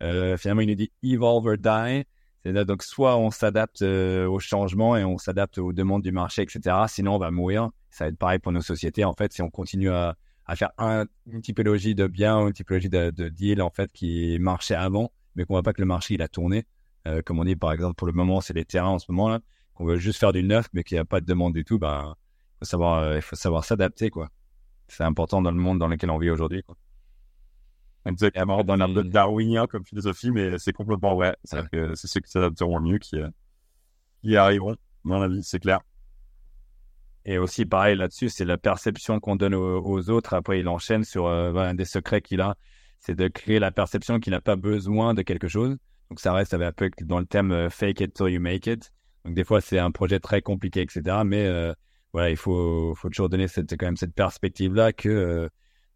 Euh, 0.02 0.36
finalement, 0.36 0.62
il 0.62 0.68
nous 0.68 0.74
dit 0.74 0.92
evolve 1.02 1.46
or 1.46 1.58
die. 1.58 2.04
C'est 2.44 2.52
donc 2.64 2.82
soit 2.82 3.18
on 3.18 3.30
s'adapte 3.30 3.82
euh, 3.82 4.26
aux 4.26 4.38
changements 4.38 4.96
et 4.96 5.04
on 5.04 5.18
s'adapte 5.18 5.58
aux 5.58 5.72
demandes 5.72 6.02
du 6.02 6.12
marché, 6.12 6.42
etc. 6.42 6.76
Sinon, 6.88 7.16
on 7.16 7.18
va 7.18 7.30
mourir. 7.30 7.70
Ça 7.90 8.04
va 8.04 8.08
être 8.08 8.18
pareil 8.18 8.38
pour 8.38 8.52
nos 8.52 8.62
sociétés. 8.62 9.04
En 9.04 9.12
fait, 9.12 9.32
si 9.32 9.42
on 9.42 9.50
continue 9.50 9.90
à, 9.90 10.16
à 10.46 10.56
faire 10.56 10.70
un, 10.78 11.06
une 11.26 11.42
typologie 11.42 11.94
de 11.94 12.06
biens, 12.06 12.46
une 12.46 12.52
typologie 12.52 12.88
de, 12.88 13.10
de 13.10 13.28
deal 13.28 13.62
en 13.62 13.70
fait 13.70 13.92
qui 13.92 14.36
marchait 14.40 14.74
avant, 14.74 15.12
mais 15.34 15.44
qu'on 15.44 15.54
voit 15.54 15.62
pas 15.62 15.72
que 15.72 15.80
le 15.80 15.86
marché 15.86 16.14
il 16.14 16.22
a 16.22 16.28
tourné. 16.28 16.66
Euh, 17.06 17.22
comme 17.22 17.38
on 17.38 17.44
dit 17.44 17.56
par 17.56 17.72
exemple 17.72 17.94
pour 17.94 18.06
le 18.06 18.12
moment 18.12 18.40
c'est 18.40 18.52
les 18.52 18.64
terrains 18.64 18.88
en 18.88 18.98
ce 18.98 19.10
moment 19.10 19.28
là, 19.28 19.40
qu'on 19.74 19.84
veut 19.84 19.96
juste 19.96 20.18
faire 20.18 20.32
du 20.32 20.42
neuf 20.42 20.66
mais 20.72 20.82
qu'il 20.82 20.96
n'y 20.96 21.00
a 21.00 21.04
pas 21.04 21.20
de 21.20 21.26
demande 21.26 21.54
du 21.54 21.64
tout, 21.64 21.78
bah 21.78 22.16
faut 22.58 22.64
savoir 22.64 22.98
euh, 22.98 23.16
il 23.16 23.22
faut 23.22 23.36
savoir 23.36 23.64
s'adapter 23.64 24.10
quoi. 24.10 24.28
C'est 24.88 25.04
important 25.04 25.40
dans 25.40 25.52
le 25.52 25.56
monde 25.56 25.78
dans 25.78 25.86
lequel 25.86 26.10
on 26.10 26.18
vit 26.18 26.30
aujourd'hui 26.30 26.62
quoi. 26.62 26.76
Exactement, 28.06 28.64
dans 28.64 28.76
l'art 28.76 29.04
darwinien 29.04 29.66
comme 29.66 29.84
philosophie, 29.84 30.30
mais 30.30 30.58
c'est 30.58 30.72
complètement 30.72 31.14
vrai. 31.14 31.36
C'est 31.44 31.68
que 31.70 31.94
c'est 31.94 32.06
ceux 32.06 32.20
qui 32.20 32.30
s'adapteront 32.30 32.78
le 32.78 32.92
mieux 32.92 32.98
qui, 32.98 33.16
euh, 33.16 33.28
qui 34.22 34.36
arriveront 34.36 34.76
dans 35.04 35.18
la 35.18 35.28
vie, 35.28 35.42
c'est 35.42 35.60
clair. 35.60 35.80
Et 37.26 37.36
aussi, 37.36 37.66
pareil 37.66 37.96
là-dessus, 37.96 38.30
c'est 38.30 38.46
la 38.46 38.56
perception 38.56 39.20
qu'on 39.20 39.36
donne 39.36 39.54
aux, 39.54 40.10
autres. 40.10 40.32
Après, 40.32 40.60
il 40.60 40.68
enchaîne 40.68 41.04
sur 41.04 41.26
euh, 41.26 41.52
un 41.54 41.74
des 41.74 41.84
secrets 41.84 42.22
qu'il 42.22 42.40
a 42.40 42.56
c'est 43.00 43.14
de 43.14 43.28
créer 43.28 43.58
la 43.58 43.70
perception 43.70 44.20
qu'il 44.20 44.32
n'a 44.32 44.40
pas 44.40 44.56
besoin 44.56 45.14
de 45.14 45.22
quelque 45.22 45.48
chose. 45.48 45.76
Donc 46.10 46.20
ça 46.20 46.32
reste 46.32 46.54
un 46.54 46.72
peu 46.72 46.90
dans 47.02 47.18
le 47.18 47.26
thème 47.26 47.50
euh, 47.50 47.70
fake 47.70 48.00
it 48.00 48.14
till 48.14 48.28
you 48.28 48.40
make 48.40 48.66
it. 48.66 48.92
Donc 49.24 49.34
des 49.34 49.44
fois 49.44 49.60
c'est 49.60 49.78
un 49.78 49.90
projet 49.90 50.20
très 50.20 50.42
compliqué, 50.42 50.82
etc. 50.82 51.22
Mais 51.24 51.46
euh, 51.46 51.72
voilà, 52.12 52.30
il 52.30 52.36
faut, 52.36 52.94
faut 52.94 53.08
toujours 53.08 53.28
donner 53.28 53.48
cette, 53.48 53.70
quand 53.76 53.86
même 53.86 53.96
cette 53.96 54.14
perspective-là 54.14 54.92
que 54.92 55.48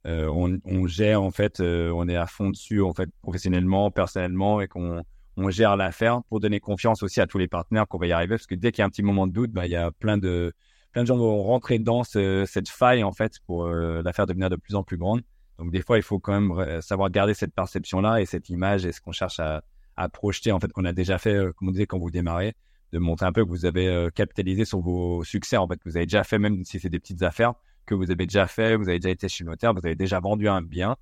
euh, 0.06 0.26
euh 0.26 0.28
on, 0.28 0.58
on, 0.64 0.86
gère 0.86 1.22
en 1.22 1.30
fait, 1.30 1.60
on 1.60 2.08
est 2.08 2.16
à 2.16 2.26
fond 2.26 2.50
dessus 2.50 2.82
en 2.82 2.92
fait 2.92 3.08
professionnellement, 3.22 3.90
personnellement 3.90 4.60
et 4.60 4.68
qu'on 4.68 5.02
on 5.36 5.50
gère 5.50 5.76
l'affaire 5.76 6.22
pour 6.28 6.40
donner 6.40 6.60
confiance 6.60 7.02
aussi 7.02 7.20
à 7.20 7.26
tous 7.26 7.38
les 7.38 7.48
partenaires 7.48 7.86
qu'on 7.88 7.98
va 7.98 8.06
y 8.06 8.12
arriver. 8.12 8.36
Parce 8.36 8.46
que 8.46 8.54
dès 8.54 8.70
qu'il 8.70 8.80
y 8.80 8.82
a 8.82 8.86
un 8.86 8.90
petit 8.90 9.02
moment 9.02 9.26
de 9.26 9.32
doute, 9.32 9.50
bah, 9.50 9.66
il 9.66 9.72
y 9.72 9.76
a 9.76 9.90
plein 9.90 10.18
de 10.18 10.52
plein 10.92 11.02
de 11.02 11.08
gens 11.08 11.16
vont 11.16 11.42
rentrer 11.42 11.80
dans 11.80 12.04
ce, 12.04 12.44
cette 12.46 12.68
faille 12.68 13.02
en 13.02 13.12
fait 13.12 13.40
pour 13.46 13.66
l'affaire 13.66 14.26
devenir 14.26 14.48
de 14.50 14.56
plus 14.56 14.76
en 14.76 14.84
plus 14.84 14.96
grande. 14.96 15.22
Donc 15.58 15.72
des 15.72 15.82
fois, 15.82 15.96
il 15.96 16.02
faut 16.02 16.20
quand 16.20 16.40
même 16.40 16.80
savoir 16.82 17.10
garder 17.10 17.34
cette 17.34 17.54
perception-là 17.54 18.20
et 18.20 18.26
cette 18.26 18.48
image 18.48 18.86
et 18.86 18.92
ce 18.92 19.00
qu'on 19.00 19.12
cherche 19.12 19.40
à, 19.40 19.64
à, 19.96 20.08
projeter, 20.08 20.52
en 20.52 20.60
fait, 20.60 20.72
qu'on 20.72 20.84
a 20.84 20.92
déjà 20.92 21.18
fait, 21.18 21.34
euh, 21.34 21.52
comme 21.52 21.68
on 21.68 21.72
disait, 21.72 21.86
quand 21.86 21.98
vous 21.98 22.10
démarrez, 22.10 22.54
de 22.92 22.98
montrer 22.98 23.26
un 23.26 23.32
peu 23.32 23.44
que 23.44 23.50
vous 23.50 23.66
avez 23.66 23.88
euh, 23.88 24.10
capitalisé 24.10 24.64
sur 24.64 24.80
vos 24.80 25.24
succès, 25.24 25.56
en 25.56 25.66
fait, 25.66 25.76
que 25.76 25.88
vous 25.88 25.96
avez 25.96 26.06
déjà 26.06 26.24
fait, 26.24 26.38
même 26.38 26.64
si 26.64 26.80
c'est 26.80 26.90
des 26.90 27.00
petites 27.00 27.22
affaires, 27.22 27.54
que 27.84 27.94
vous 27.94 28.10
avez 28.10 28.26
déjà 28.26 28.46
fait, 28.46 28.76
vous 28.76 28.88
avez 28.88 28.98
déjà 28.98 29.10
été 29.10 29.28
chez 29.28 29.44
le 29.44 29.50
notaire, 29.50 29.72
vous 29.72 29.84
avez 29.84 29.94
déjà 29.94 30.20
vendu 30.20 30.48
un 30.48 30.62
bien. 30.62 30.96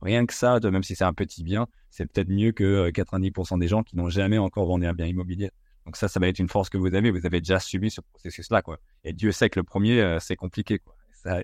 Rien 0.00 0.26
que 0.26 0.34
ça, 0.34 0.60
même 0.60 0.82
si 0.82 0.94
c'est 0.94 1.04
un 1.04 1.12
petit 1.12 1.42
bien, 1.42 1.66
c'est 1.90 2.06
peut-être 2.06 2.28
mieux 2.28 2.52
que 2.52 2.90
90% 2.90 3.54
euh, 3.54 3.58
des 3.58 3.68
gens 3.68 3.82
qui 3.82 3.96
n'ont 3.96 4.08
jamais 4.08 4.38
encore 4.38 4.66
vendu 4.66 4.86
un 4.86 4.94
bien 4.94 5.06
immobilier. 5.06 5.50
Donc 5.86 5.96
ça, 5.96 6.06
ça 6.06 6.20
va 6.20 6.28
être 6.28 6.38
une 6.38 6.48
force 6.48 6.68
que 6.68 6.78
vous 6.78 6.94
avez. 6.94 7.10
Vous 7.10 7.26
avez 7.26 7.40
déjà 7.40 7.58
subi 7.58 7.90
ce 7.90 8.00
processus-là, 8.00 8.62
quoi. 8.62 8.78
Et 9.04 9.12
Dieu 9.12 9.32
sait 9.32 9.50
que 9.50 9.58
le 9.58 9.64
premier, 9.64 10.18
c'est 10.20 10.36
compliqué, 10.36 10.78
quoi. 10.78 10.94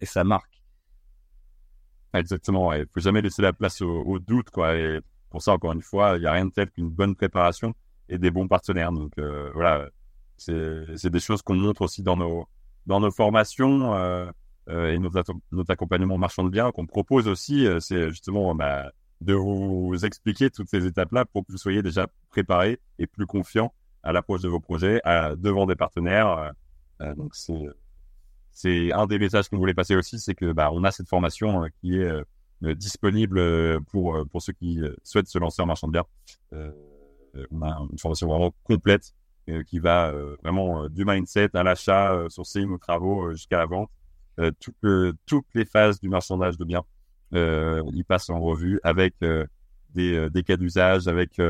Et 0.00 0.06
ça 0.06 0.22
marque. 0.22 0.62
Exactement. 2.12 2.72
Il 2.74 2.80
ne 2.80 2.84
faut 2.92 3.00
jamais 3.00 3.22
laisser 3.22 3.42
la 3.42 3.52
place 3.52 3.80
au, 3.80 4.18
doute, 4.20 4.50
quoi. 4.50 4.76
Et 4.76 5.00
pour 5.30 5.42
ça, 5.42 5.52
encore 5.52 5.72
une 5.72 5.82
fois, 5.82 6.16
il 6.16 6.20
n'y 6.20 6.26
a 6.26 6.32
rien 6.32 6.44
de 6.44 6.52
tel 6.52 6.70
qu'une 6.70 6.90
bonne 6.90 7.16
préparation 7.16 7.74
et 8.08 8.18
des 8.18 8.30
bons 8.30 8.48
partenaires. 8.48 8.92
Donc 8.92 9.12
euh, 9.18 9.50
voilà, 9.54 9.88
c'est 10.36 11.10
des 11.10 11.20
choses 11.20 11.42
qu'on 11.42 11.54
montre 11.54 11.82
aussi 11.82 12.02
dans 12.02 12.16
nos 12.16 12.46
dans 12.86 13.00
nos 13.00 13.10
formations 13.10 13.94
euh, 13.94 14.26
euh, 14.26 14.32
et 14.68 14.98
notre, 14.98 15.34
notre 15.52 15.70
accompagnement 15.70 16.18
marchand 16.18 16.44
de 16.44 16.50
biens 16.50 16.70
qu'on 16.72 16.86
propose 16.86 17.28
aussi. 17.28 17.66
Euh, 17.66 17.80
c'est 17.80 18.10
justement 18.10 18.54
bah, 18.54 18.92
de 19.20 19.34
vous 19.34 19.94
expliquer 20.04 20.50
toutes 20.50 20.68
ces 20.68 20.86
étapes-là 20.86 21.24
pour 21.24 21.46
que 21.46 21.52
vous 21.52 21.58
soyez 21.58 21.82
déjà 21.82 22.06
préparés 22.30 22.80
et 22.98 23.06
plus 23.06 23.26
confiants 23.26 23.72
à 24.02 24.12
l'approche 24.12 24.42
de 24.42 24.48
vos 24.48 24.60
projets, 24.60 25.00
à, 25.04 25.34
devant 25.36 25.66
des 25.66 25.76
partenaires. 25.76 26.52
Euh, 27.00 27.14
donc 27.14 27.34
c'est 27.34 27.66
c'est 28.54 28.92
un 28.92 29.06
des 29.06 29.18
messages 29.18 29.48
qu'on 29.48 29.58
voulait 29.58 29.74
passer 29.74 29.96
aussi, 29.96 30.20
c'est 30.20 30.34
que 30.34 30.52
bah, 30.52 30.70
on 30.72 30.84
a 30.84 30.92
cette 30.92 31.08
formation 31.08 31.64
euh, 31.64 31.68
qui 31.80 31.98
est 31.98 32.04
euh, 32.04 32.22
euh, 32.62 32.74
disponible 32.74 33.82
pour 33.90 34.16
pour 34.30 34.40
ceux 34.40 34.52
qui 34.52 34.80
souhaitent 35.02 35.28
se 35.28 35.38
lancer 35.38 35.60
en 35.60 35.66
marchand 35.66 35.88
de 35.88 35.92
biens. 35.92 36.06
on 37.50 37.62
a 37.62 37.86
une 37.90 37.98
formation 37.98 38.28
vraiment 38.28 38.54
complète 38.62 39.12
qui 39.66 39.78
va 39.80 40.12
vraiment 40.42 40.88
du 40.88 41.04
mindset 41.04 41.54
à 41.54 41.62
l'achat, 41.62 42.24
sourcing, 42.30 42.70
aux 42.70 42.78
travaux 42.78 43.32
jusqu'à 43.32 43.58
la 43.58 43.66
vente. 43.66 43.90
Toutes 44.60 45.16
toutes 45.26 45.46
les 45.54 45.64
phases 45.64 46.00
du 46.00 46.08
marchandage 46.08 46.56
de 46.56 46.64
biens, 46.64 46.84
il 47.32 48.04
passe 48.06 48.30
en 48.30 48.40
revue 48.40 48.80
avec 48.82 49.14
des, 49.90 50.30
des 50.30 50.42
cas 50.42 50.56
d'usage, 50.56 51.08
avec 51.08 51.40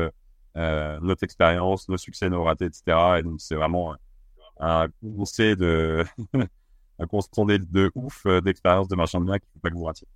notre 0.55 1.23
expérience, 1.23 1.89
nos 1.89 1.97
succès, 1.97 2.29
nos 2.29 2.43
ratés, 2.43 2.65
etc. 2.65 2.83
Et 3.19 3.23
donc 3.23 3.41
c'est 3.41 3.55
vraiment 3.55 3.95
un 4.59 4.87
conseil 5.01 5.55
de 5.55 6.03
un 6.99 7.07
constant 7.07 7.45
de 7.45 7.91
ouf 7.95 8.25
euh, 8.25 8.41
d'expérience 8.41 8.87
de 8.87 8.95
marchand 8.95 9.19
de 9.19 9.25
biens 9.25 9.39
qu'il 9.39 9.47
ne 9.49 9.53
faut 9.53 9.59
pas 9.59 9.69
que 9.69 9.75
vous 9.75 9.83
ratiez. 9.83 10.07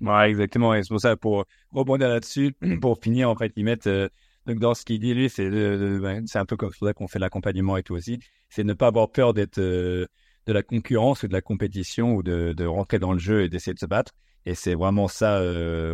Ouais, 0.00 0.30
exactement. 0.30 0.74
Et 0.74 0.82
c'est 0.82 0.90
pour 0.90 1.00
ça, 1.00 1.16
pour 1.16 1.44
rebondir 1.72 2.08
là-dessus, 2.08 2.54
pour 2.80 2.98
finir, 2.98 3.30
en 3.30 3.36
fait, 3.36 3.52
ils 3.56 3.64
mettent, 3.64 3.86
euh, 3.86 4.08
donc 4.46 4.58
dans 4.58 4.74
ce 4.74 4.84
qu'il 4.84 5.00
dit, 5.00 5.14
lui, 5.14 5.30
c'est 5.30 5.48
ben, 5.50 6.26
c'est 6.26 6.38
un 6.38 6.44
peu 6.44 6.56
comme 6.56 6.70
ça 6.72 6.92
qu'on 6.92 7.08
fait 7.08 7.18
l'accompagnement 7.18 7.76
et 7.76 7.82
tout 7.82 7.94
aussi, 7.94 8.18
c'est 8.56 8.64
ne 8.64 8.72
pas 8.72 8.88
avoir 8.88 9.10
peur 9.10 9.34
d'être 9.34 9.58
euh, 9.58 10.06
de 10.46 10.52
la 10.52 10.62
concurrence 10.62 11.22
ou 11.22 11.28
de 11.28 11.32
la 11.32 11.40
compétition 11.40 12.14
ou 12.14 12.22
de, 12.22 12.52
de 12.52 12.64
rentrer 12.66 12.98
dans 12.98 13.12
le 13.12 13.18
jeu 13.18 13.42
et 13.42 13.48
d'essayer 13.48 13.74
de 13.74 13.78
se 13.78 13.86
battre. 13.86 14.12
Et 14.46 14.54
c'est 14.54 14.74
vraiment 14.74 15.08
ça, 15.08 15.40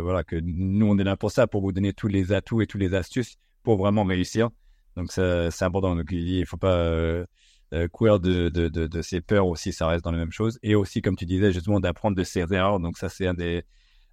voilà, 0.01 0.23
que 0.23 0.35
nous, 0.35 0.85
on 0.85 0.97
est 0.99 1.03
là 1.03 1.17
pour 1.17 1.31
ça, 1.31 1.47
pour 1.47 1.61
vous 1.61 1.71
donner 1.71 1.91
tous 1.91 2.07
les 2.07 2.31
atouts 2.33 2.61
et 2.61 2.67
toutes 2.67 2.81
les 2.81 2.93
astuces 2.93 3.37
pour 3.63 3.77
vraiment 3.77 4.03
réussir. 4.03 4.49
Donc, 4.95 5.11
c'est 5.11 5.63
important. 5.63 5.95
Donc, 5.95 6.05
il 6.11 6.37
il 6.37 6.45
faut 6.45 6.57
pas 6.57 7.25
euh, 7.73 7.87
courir 7.87 8.19
de, 8.19 8.49
de, 8.49 8.67
de, 8.67 8.85
de, 8.85 9.01
ses 9.01 9.19
peurs 9.19 9.47
aussi, 9.47 9.73
ça 9.73 9.87
reste 9.87 10.03
dans 10.03 10.11
la 10.11 10.19
même 10.19 10.31
chose. 10.31 10.59
Et 10.61 10.75
aussi, 10.75 11.01
comme 11.01 11.15
tu 11.15 11.25
disais, 11.25 11.51
justement, 11.51 11.79
d'apprendre 11.79 12.15
de 12.15 12.23
ses 12.23 12.41
erreurs. 12.53 12.79
Donc 12.79 12.97
ça, 12.99 13.09
c'est 13.09 13.25
un 13.25 13.33
des, 13.33 13.63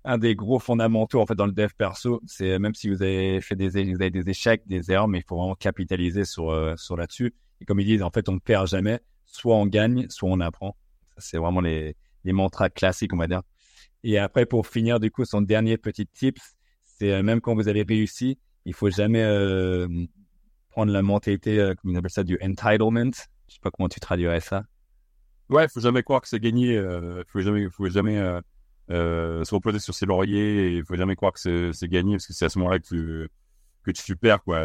un 0.04 0.16
des 0.16 0.34
gros 0.34 0.58
fondamentaux 0.58 1.20
en 1.20 1.26
fait 1.26 1.34
dans 1.34 1.44
le 1.44 1.52
dev 1.52 1.68
perso. 1.76 2.22
C'est 2.26 2.58
même 2.58 2.74
si 2.74 2.88
vous 2.88 3.02
avez 3.02 3.40
fait 3.42 3.56
des, 3.56 3.68
vous 3.68 4.00
avez 4.00 4.10
des 4.10 4.30
échecs, 4.30 4.62
des 4.66 4.90
erreurs, 4.90 5.08
mais 5.08 5.18
il 5.18 5.24
faut 5.28 5.36
vraiment 5.36 5.54
capitaliser 5.56 6.24
sur, 6.24 6.50
euh, 6.50 6.74
sur 6.76 6.96
là-dessus. 6.96 7.34
Et 7.60 7.64
comme 7.64 7.80
ils 7.80 7.86
disent, 7.86 8.02
en 8.02 8.10
fait, 8.10 8.28
on 8.28 8.34
ne 8.34 8.38
perd 8.38 8.66
jamais. 8.68 9.00
Soit 9.26 9.56
on 9.56 9.66
gagne, 9.66 10.06
soit 10.08 10.28
on 10.28 10.40
apprend. 10.40 10.76
c'est 11.18 11.38
vraiment 11.38 11.60
les, 11.60 11.96
les 12.24 12.32
mantras 12.32 12.70
classiques, 12.70 13.12
on 13.12 13.16
va 13.16 13.26
dire. 13.26 13.42
Et 14.02 14.18
après, 14.18 14.46
pour 14.46 14.66
finir, 14.66 14.98
du 14.98 15.10
coup, 15.10 15.24
son 15.24 15.42
dernier 15.42 15.76
petit 15.76 16.06
tips, 16.06 16.56
c'est 16.84 17.12
euh, 17.12 17.22
même 17.22 17.40
quand 17.40 17.54
vous 17.54 17.68
avez 17.68 17.82
réussi, 17.82 18.38
il 18.64 18.74
faut 18.74 18.90
jamais 18.90 19.22
euh, 19.22 19.88
prendre 20.70 20.92
la 20.92 21.02
mentalité, 21.02 21.58
euh, 21.58 21.74
comme 21.74 21.92
on 21.92 21.94
appelle 21.96 22.10
ça, 22.10 22.24
du 22.24 22.38
entitlement. 22.42 23.10
Je 23.48 23.54
sais 23.54 23.60
pas 23.62 23.70
comment 23.70 23.88
tu 23.88 24.00
traduirais 24.00 24.40
ça. 24.40 24.64
Ouais, 25.48 25.66
faut 25.68 25.80
jamais 25.80 26.02
croire 26.02 26.20
que 26.20 26.28
c'est 26.28 26.40
gagné. 26.40 26.76
Euh, 26.76 27.24
faut 27.26 27.40
jamais, 27.40 27.68
faut 27.70 27.88
jamais 27.88 28.18
se 28.88 29.54
reposer 29.54 29.80
sur 29.80 29.94
ses 29.94 30.06
lauriers. 30.06 30.76
Il 30.76 30.84
faut 30.84 30.96
jamais 30.96 31.16
croire 31.16 31.32
que 31.32 31.72
c'est 31.72 31.88
gagné 31.88 32.14
parce 32.14 32.26
que 32.26 32.32
c'est 32.32 32.44
à 32.44 32.48
ce 32.48 32.58
moment-là 32.60 32.78
que 32.78 32.86
tu, 32.86 33.28
que 33.82 33.90
tu 33.90 34.16
perds 34.16 34.42
quoi. 34.42 34.60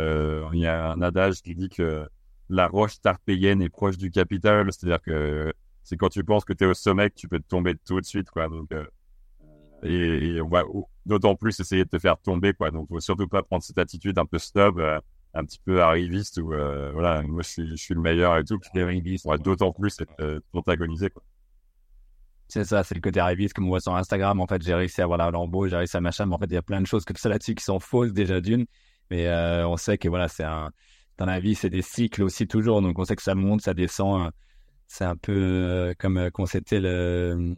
Il 0.53 0.59
y 0.59 0.67
a 0.67 0.91
un 0.91 1.01
adage 1.01 1.41
qui 1.41 1.55
dit 1.55 1.69
que 1.69 2.07
la 2.49 2.67
roche 2.67 2.99
tarpéienne 3.01 3.61
est 3.61 3.69
proche 3.69 3.97
du 3.97 4.11
capital, 4.11 4.71
c'est-à-dire 4.71 5.01
que 5.01 5.53
c'est 5.83 5.97
quand 5.97 6.09
tu 6.09 6.23
penses 6.23 6.45
que 6.45 6.53
tu 6.53 6.63
es 6.63 6.67
au 6.67 6.73
sommet 6.73 7.09
que 7.09 7.15
tu 7.15 7.27
peux 7.27 7.39
te 7.39 7.47
tomber 7.47 7.75
tout 7.85 7.99
de 7.99 8.05
suite 8.05 8.29
quoi. 8.29 8.47
Donc 8.47 8.71
et, 9.83 10.35
et, 10.35 10.41
on 10.41 10.47
va 10.47 10.63
d'autant 11.05 11.35
plus 11.35 11.59
essayer 11.59 11.83
de 11.83 11.89
te 11.89 11.99
faire 11.99 12.17
tomber 12.17 12.53
quoi. 12.53 12.71
Donc 12.71 12.87
faut 12.87 12.99
surtout 12.99 13.27
pas 13.27 13.43
prendre 13.43 13.63
cette 13.63 13.77
attitude 13.77 14.17
un 14.17 14.25
peu 14.25 14.39
snob 14.39 14.81
un 15.35 15.43
petit 15.43 15.59
peu 15.63 15.81
arriviste 15.81 16.37
où 16.37 16.53
euh, 16.53 16.91
voilà 16.93 17.21
moi 17.21 17.41
je 17.43 17.75
suis, 17.75 17.93
le 17.93 18.01
meilleur 18.01 18.37
et 18.37 18.43
tout 18.45 18.57
on 18.73 19.29
va 19.29 19.37
d'autant 19.37 19.71
plus 19.73 19.99
être 19.99 20.13
euh, 20.21 20.39
protagonisé 20.51 21.09
quoi 21.09 21.23
c'est 22.47 22.63
ça 22.63 22.83
c'est 22.83 22.95
le 22.95 23.01
côté 23.01 23.19
arriviste 23.19 23.53
comme 23.53 23.65
on 23.65 23.69
voit 23.69 23.81
sur 23.81 23.95
Instagram 23.95 24.39
en 24.39 24.47
fait 24.47 24.61
j'ai 24.61 24.73
réussi 24.73 25.01
à 25.01 25.03
avoir 25.03 25.17
la 25.17 25.29
lambeau 25.31 25.67
j'ai 25.67 25.75
réussi 25.75 25.97
à 25.97 26.01
machin 26.01 26.25
mais 26.25 26.35
en 26.35 26.37
fait 26.37 26.45
il 26.45 26.53
y 26.53 26.57
a 26.57 26.61
plein 26.61 26.79
de 26.79 26.87
choses 26.87 27.03
comme 27.03 27.17
ça 27.17 27.27
là-dessus 27.27 27.53
qui 27.53 27.65
sont 27.65 27.79
fausses 27.79 28.13
déjà 28.13 28.39
d'une 28.39 28.65
mais 29.11 29.27
euh, 29.27 29.67
on 29.67 29.75
sait 29.75 29.97
que 29.97 30.07
voilà 30.07 30.29
c'est 30.29 30.45
un 30.45 30.71
dans 31.17 31.25
la 31.25 31.39
vie 31.39 31.55
c'est 31.55 31.69
des 31.69 31.81
cycles 31.81 32.23
aussi 32.23 32.47
toujours. 32.47 32.81
Donc 32.81 32.99
on 32.99 33.05
sait 33.05 33.15
que 33.15 33.23
ça 33.23 33.35
monte 33.35 33.61
ça 33.61 33.73
descend 33.73 34.31
c'est 34.87 35.05
un 35.05 35.15
peu 35.15 35.33
euh, 35.33 35.93
comme 35.97 36.17
euh, 36.17 36.29
quand 36.31 36.45
c'était 36.45 36.79
le 36.79 37.55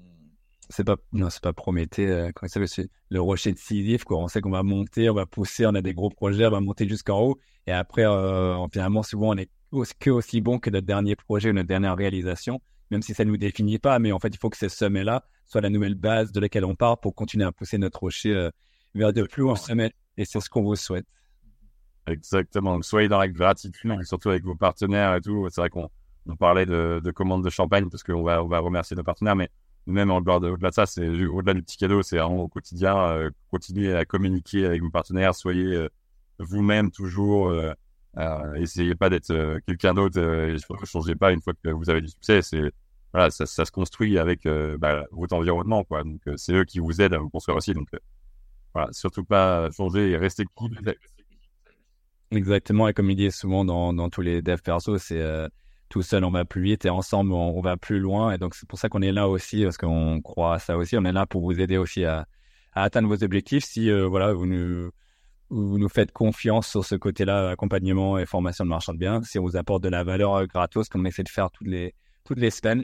c'est 0.70 0.84
pas 0.84 0.98
non 1.14 1.30
c'est 1.30 1.42
pas 1.42 1.54
Prométhée 1.54 2.08
euh, 2.08 2.32
comment 2.34 2.50
ça 2.50 2.66
c'est 2.68 2.90
le 3.10 3.22
rocher 3.22 3.54
de 3.54 3.58
Sisyphe 3.58 4.04
quoi. 4.04 4.18
On 4.18 4.28
sait 4.28 4.42
qu'on 4.42 4.50
va 4.50 4.64
monter 4.64 5.10
on 5.10 5.14
va 5.14 5.26
pousser 5.26 5.66
on 5.66 5.76
a 5.76 5.82
des 5.82 5.94
gros 5.94 6.10
projets 6.10 6.46
on 6.48 6.52
va 6.52 6.62
monter 6.62 6.88
jusqu'en 6.88 7.20
haut. 7.20 7.40
Et 7.68 7.72
après 7.72 8.06
euh, 8.06 8.58
finalement 8.72 9.04
souvent 9.04 9.30
on 9.34 9.38
est 9.38 9.50
que 10.00 10.10
aussi 10.10 10.42
bon 10.42 10.60
que 10.60 10.70
notre 10.70 10.88
dernier 10.88 11.16
projet 11.16 11.50
ou 11.50 11.54
notre 11.54 11.68
dernière 11.68 11.96
réalisation 11.96 12.62
même 12.90 13.02
si 13.02 13.14
ça 13.14 13.26
ne 13.26 13.32
nous 13.32 13.38
définit 13.38 13.80
pas. 13.80 14.00
Mais 14.00 14.12
en 14.12 14.20
fait 14.20 14.30
il 14.30 14.38
faut 14.38 14.50
que 14.50 14.58
ce 14.58 14.68
sommet 14.70 15.04
là 15.04 15.26
soit 15.46 15.62
la 15.62 15.70
nouvelle 15.70 15.96
base 15.96 16.32
de 16.32 16.40
laquelle 16.40 16.66
on 16.66 16.76
part 16.76 17.00
pour 17.00 17.16
continuer 17.16 17.46
à 17.46 17.52
pousser 17.52 17.78
notre 17.78 18.00
rocher 18.00 18.34
euh, 18.34 18.50
vers 18.96 19.14
de 19.14 19.24
plus 19.24 19.44
hauts 19.44 19.56
sommets 19.56 19.94
et 20.18 20.26
c'est 20.26 20.40
ce 20.40 20.50
qu'on 20.50 20.64
vous 20.64 20.76
souhaite 20.76 21.06
exactement. 22.08 22.74
Donc 22.74 22.86
soyez 22.86 23.08
dans 23.08 23.20
la 23.20 23.28
gratitude 23.28 24.04
surtout 24.04 24.30
avec 24.30 24.44
vos 24.44 24.56
partenaires 24.56 25.16
et 25.16 25.22
tout. 25.22 25.48
C'est 25.50 25.62
vrai 25.62 25.70
qu'on 25.70 25.90
on 26.28 26.36
parlait 26.36 26.66
de, 26.66 27.02
de 27.04 27.12
commandes 27.12 27.44
de 27.44 27.50
champagne 27.50 27.90
parce 27.90 28.04
qu'on 28.04 28.24
va 28.24 28.44
on 28.44 28.48
va 28.48 28.60
remercier 28.60 28.96
nos 28.96 29.04
partenaires 29.04 29.36
mais 29.36 29.50
même 29.88 30.12
au-delà 30.12 30.40
de, 30.40 30.50
au-delà 30.50 30.70
de 30.70 30.76
ça, 30.76 30.86
c'est 30.86 31.08
au-delà 31.08 31.54
du 31.54 31.64
petit 31.64 31.78
cadeau, 31.78 32.04
c'est 32.04 32.18
vraiment 32.18 32.44
au 32.44 32.48
quotidien, 32.50 32.98
euh, 32.98 33.30
continuez 33.50 33.96
à 33.96 34.06
communiquer 34.06 34.66
avec 34.66 34.82
vos 34.82 34.90
partenaires, 34.90 35.34
soyez 35.34 35.74
euh, 35.74 35.90
vous-même 36.40 36.92
toujours, 36.92 37.50
euh, 37.50 37.74
euh, 38.18 38.54
essayez 38.56 38.96
pas 38.96 39.10
d'être 39.10 39.32
euh, 39.32 39.60
quelqu'un 39.66 39.94
d'autre, 39.94 40.20
ne 40.20 40.86
changez 40.86 41.16
pas 41.16 41.32
une 41.32 41.42
fois 41.42 41.54
que 41.64 41.70
vous 41.70 41.90
avez 41.90 42.02
du 42.02 42.10
succès, 42.10 42.42
voilà, 43.14 43.30
ça, 43.32 43.46
se 43.46 43.72
construit 43.72 44.20
avec 44.20 44.48
bah, 44.80 45.06
votre 45.12 45.36
environnement. 45.36 45.86
Donc 45.90 46.22
c'est 46.36 46.54
eux 46.54 46.66
qui 46.66 46.80
vous 46.80 47.02
aident 47.02 47.14
à 47.14 47.20
vous 47.20 47.30
construire 47.30 47.58
aussi, 47.58 47.74
donc 47.74 47.88
voilà, 48.74 48.92
surtout 48.92 49.24
pas 49.24 49.72
changer 49.72 50.12
et 50.12 50.18
rester 50.18 50.44
qui 50.44 50.52
Exactement, 52.32 52.88
et 52.88 52.94
comme 52.94 53.10
il 53.10 53.16
dit 53.16 53.32
souvent 53.32 53.64
dans, 53.64 53.94
dans 53.94 54.10
tous 54.10 54.22
les 54.22 54.42
devs 54.42 54.62
perso, 54.62 54.98
c'est 54.98 55.22
tout 55.90 56.02
seul 56.02 56.24
on 56.24 56.32
va 56.32 56.46
plus 56.46 56.62
vite 56.62 56.86
et 56.86 56.90
ensemble 56.90 57.34
on, 57.34 57.62
va 57.62 57.78
plus 57.78 58.00
loin. 58.00 58.32
Et 58.32 58.38
donc 58.38 58.56
c'est 58.56 58.68
pour 58.68 58.80
ça 58.80 58.90
qu'on 58.90 59.02
est 59.02 59.12
là 59.12 59.28
aussi 59.28 59.64
parce 59.64 59.78
qu'on 59.78 60.22
croit 60.22 60.56
à 60.56 60.60
ça 60.60 60.78
aussi. 60.78 60.98
On 60.98 61.06
est 61.06 61.12
là 61.12 61.26
pour 61.26 61.42
vous 61.42 61.60
aider 61.60 61.78
aussi 61.78 62.06
à, 62.06 62.26
à 62.74 62.84
atteindre 62.84 63.08
vos 63.08 63.24
objectifs. 63.24 63.66
Si 63.66 63.90
euh, 63.90 64.08
voilà 64.08 64.34
vous 64.34 64.46
nous 64.46 64.92
vous 65.50 65.78
nous 65.78 65.90
faites 65.90 66.12
confiance 66.12 66.68
sur 66.68 66.84
ce 66.84 66.96
côté-là, 66.96 67.52
accompagnement 67.52 68.18
et 68.18 68.26
formation 68.26 68.66
de 68.66 68.70
marchand 68.70 68.94
de 68.94 68.98
biens, 68.98 69.22
si 69.24 69.40
on 69.40 69.44
vous 69.44 69.56
apporte 69.56 69.82
de 69.82 69.88
la 69.90 70.04
valeur 70.04 70.36
euh, 70.36 70.46
gratos 70.46 70.90
comme 70.90 71.02
on 71.02 71.06
essaie 71.06 71.24
de 71.24 71.30
faire 71.30 71.52
toutes 71.52 71.68
les 71.68 71.94
toutes 72.26 72.40
les 72.40 72.52
semaines. 72.52 72.84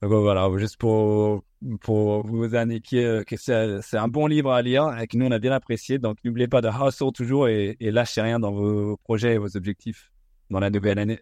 Donc 0.00 0.10
voilà, 0.12 0.48
juste 0.56 0.78
pour 0.78 1.44
pour 1.80 2.26
vous 2.26 2.54
indiquer 2.54 3.04
euh, 3.04 3.24
que 3.24 3.36
c'est 3.36 3.96
un 3.96 4.08
bon 4.08 4.26
livre 4.26 4.52
à 4.52 4.62
lire 4.62 4.98
et 4.98 5.06
que 5.06 5.16
nous 5.16 5.26
on 5.26 5.30
a 5.30 5.38
bien 5.38 5.52
apprécié. 5.52 5.98
Donc 5.98 6.18
n'oubliez 6.24 6.48
pas 6.48 6.60
de 6.60 6.68
hustle 6.68 7.12
toujours 7.12 7.48
et, 7.48 7.76
et 7.80 7.90
lâchez 7.90 8.20
rien 8.20 8.38
dans 8.38 8.52
vos 8.52 8.96
projets 8.98 9.34
et 9.34 9.38
vos 9.38 9.56
objectifs 9.56 10.10
dans 10.50 10.60
la 10.60 10.70
nouvelle 10.70 10.98
année. 10.98 11.20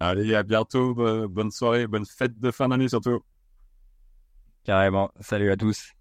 Allez, 0.00 0.34
à 0.34 0.42
bientôt. 0.42 0.94
Bonne 1.28 1.50
soirée, 1.50 1.86
bonne 1.86 2.04
fête 2.04 2.38
de 2.38 2.50
fin 2.50 2.68
d'année 2.68 2.88
surtout. 2.88 3.20
Carrément. 4.64 5.10
Salut 5.20 5.50
à 5.50 5.56
tous. 5.56 5.92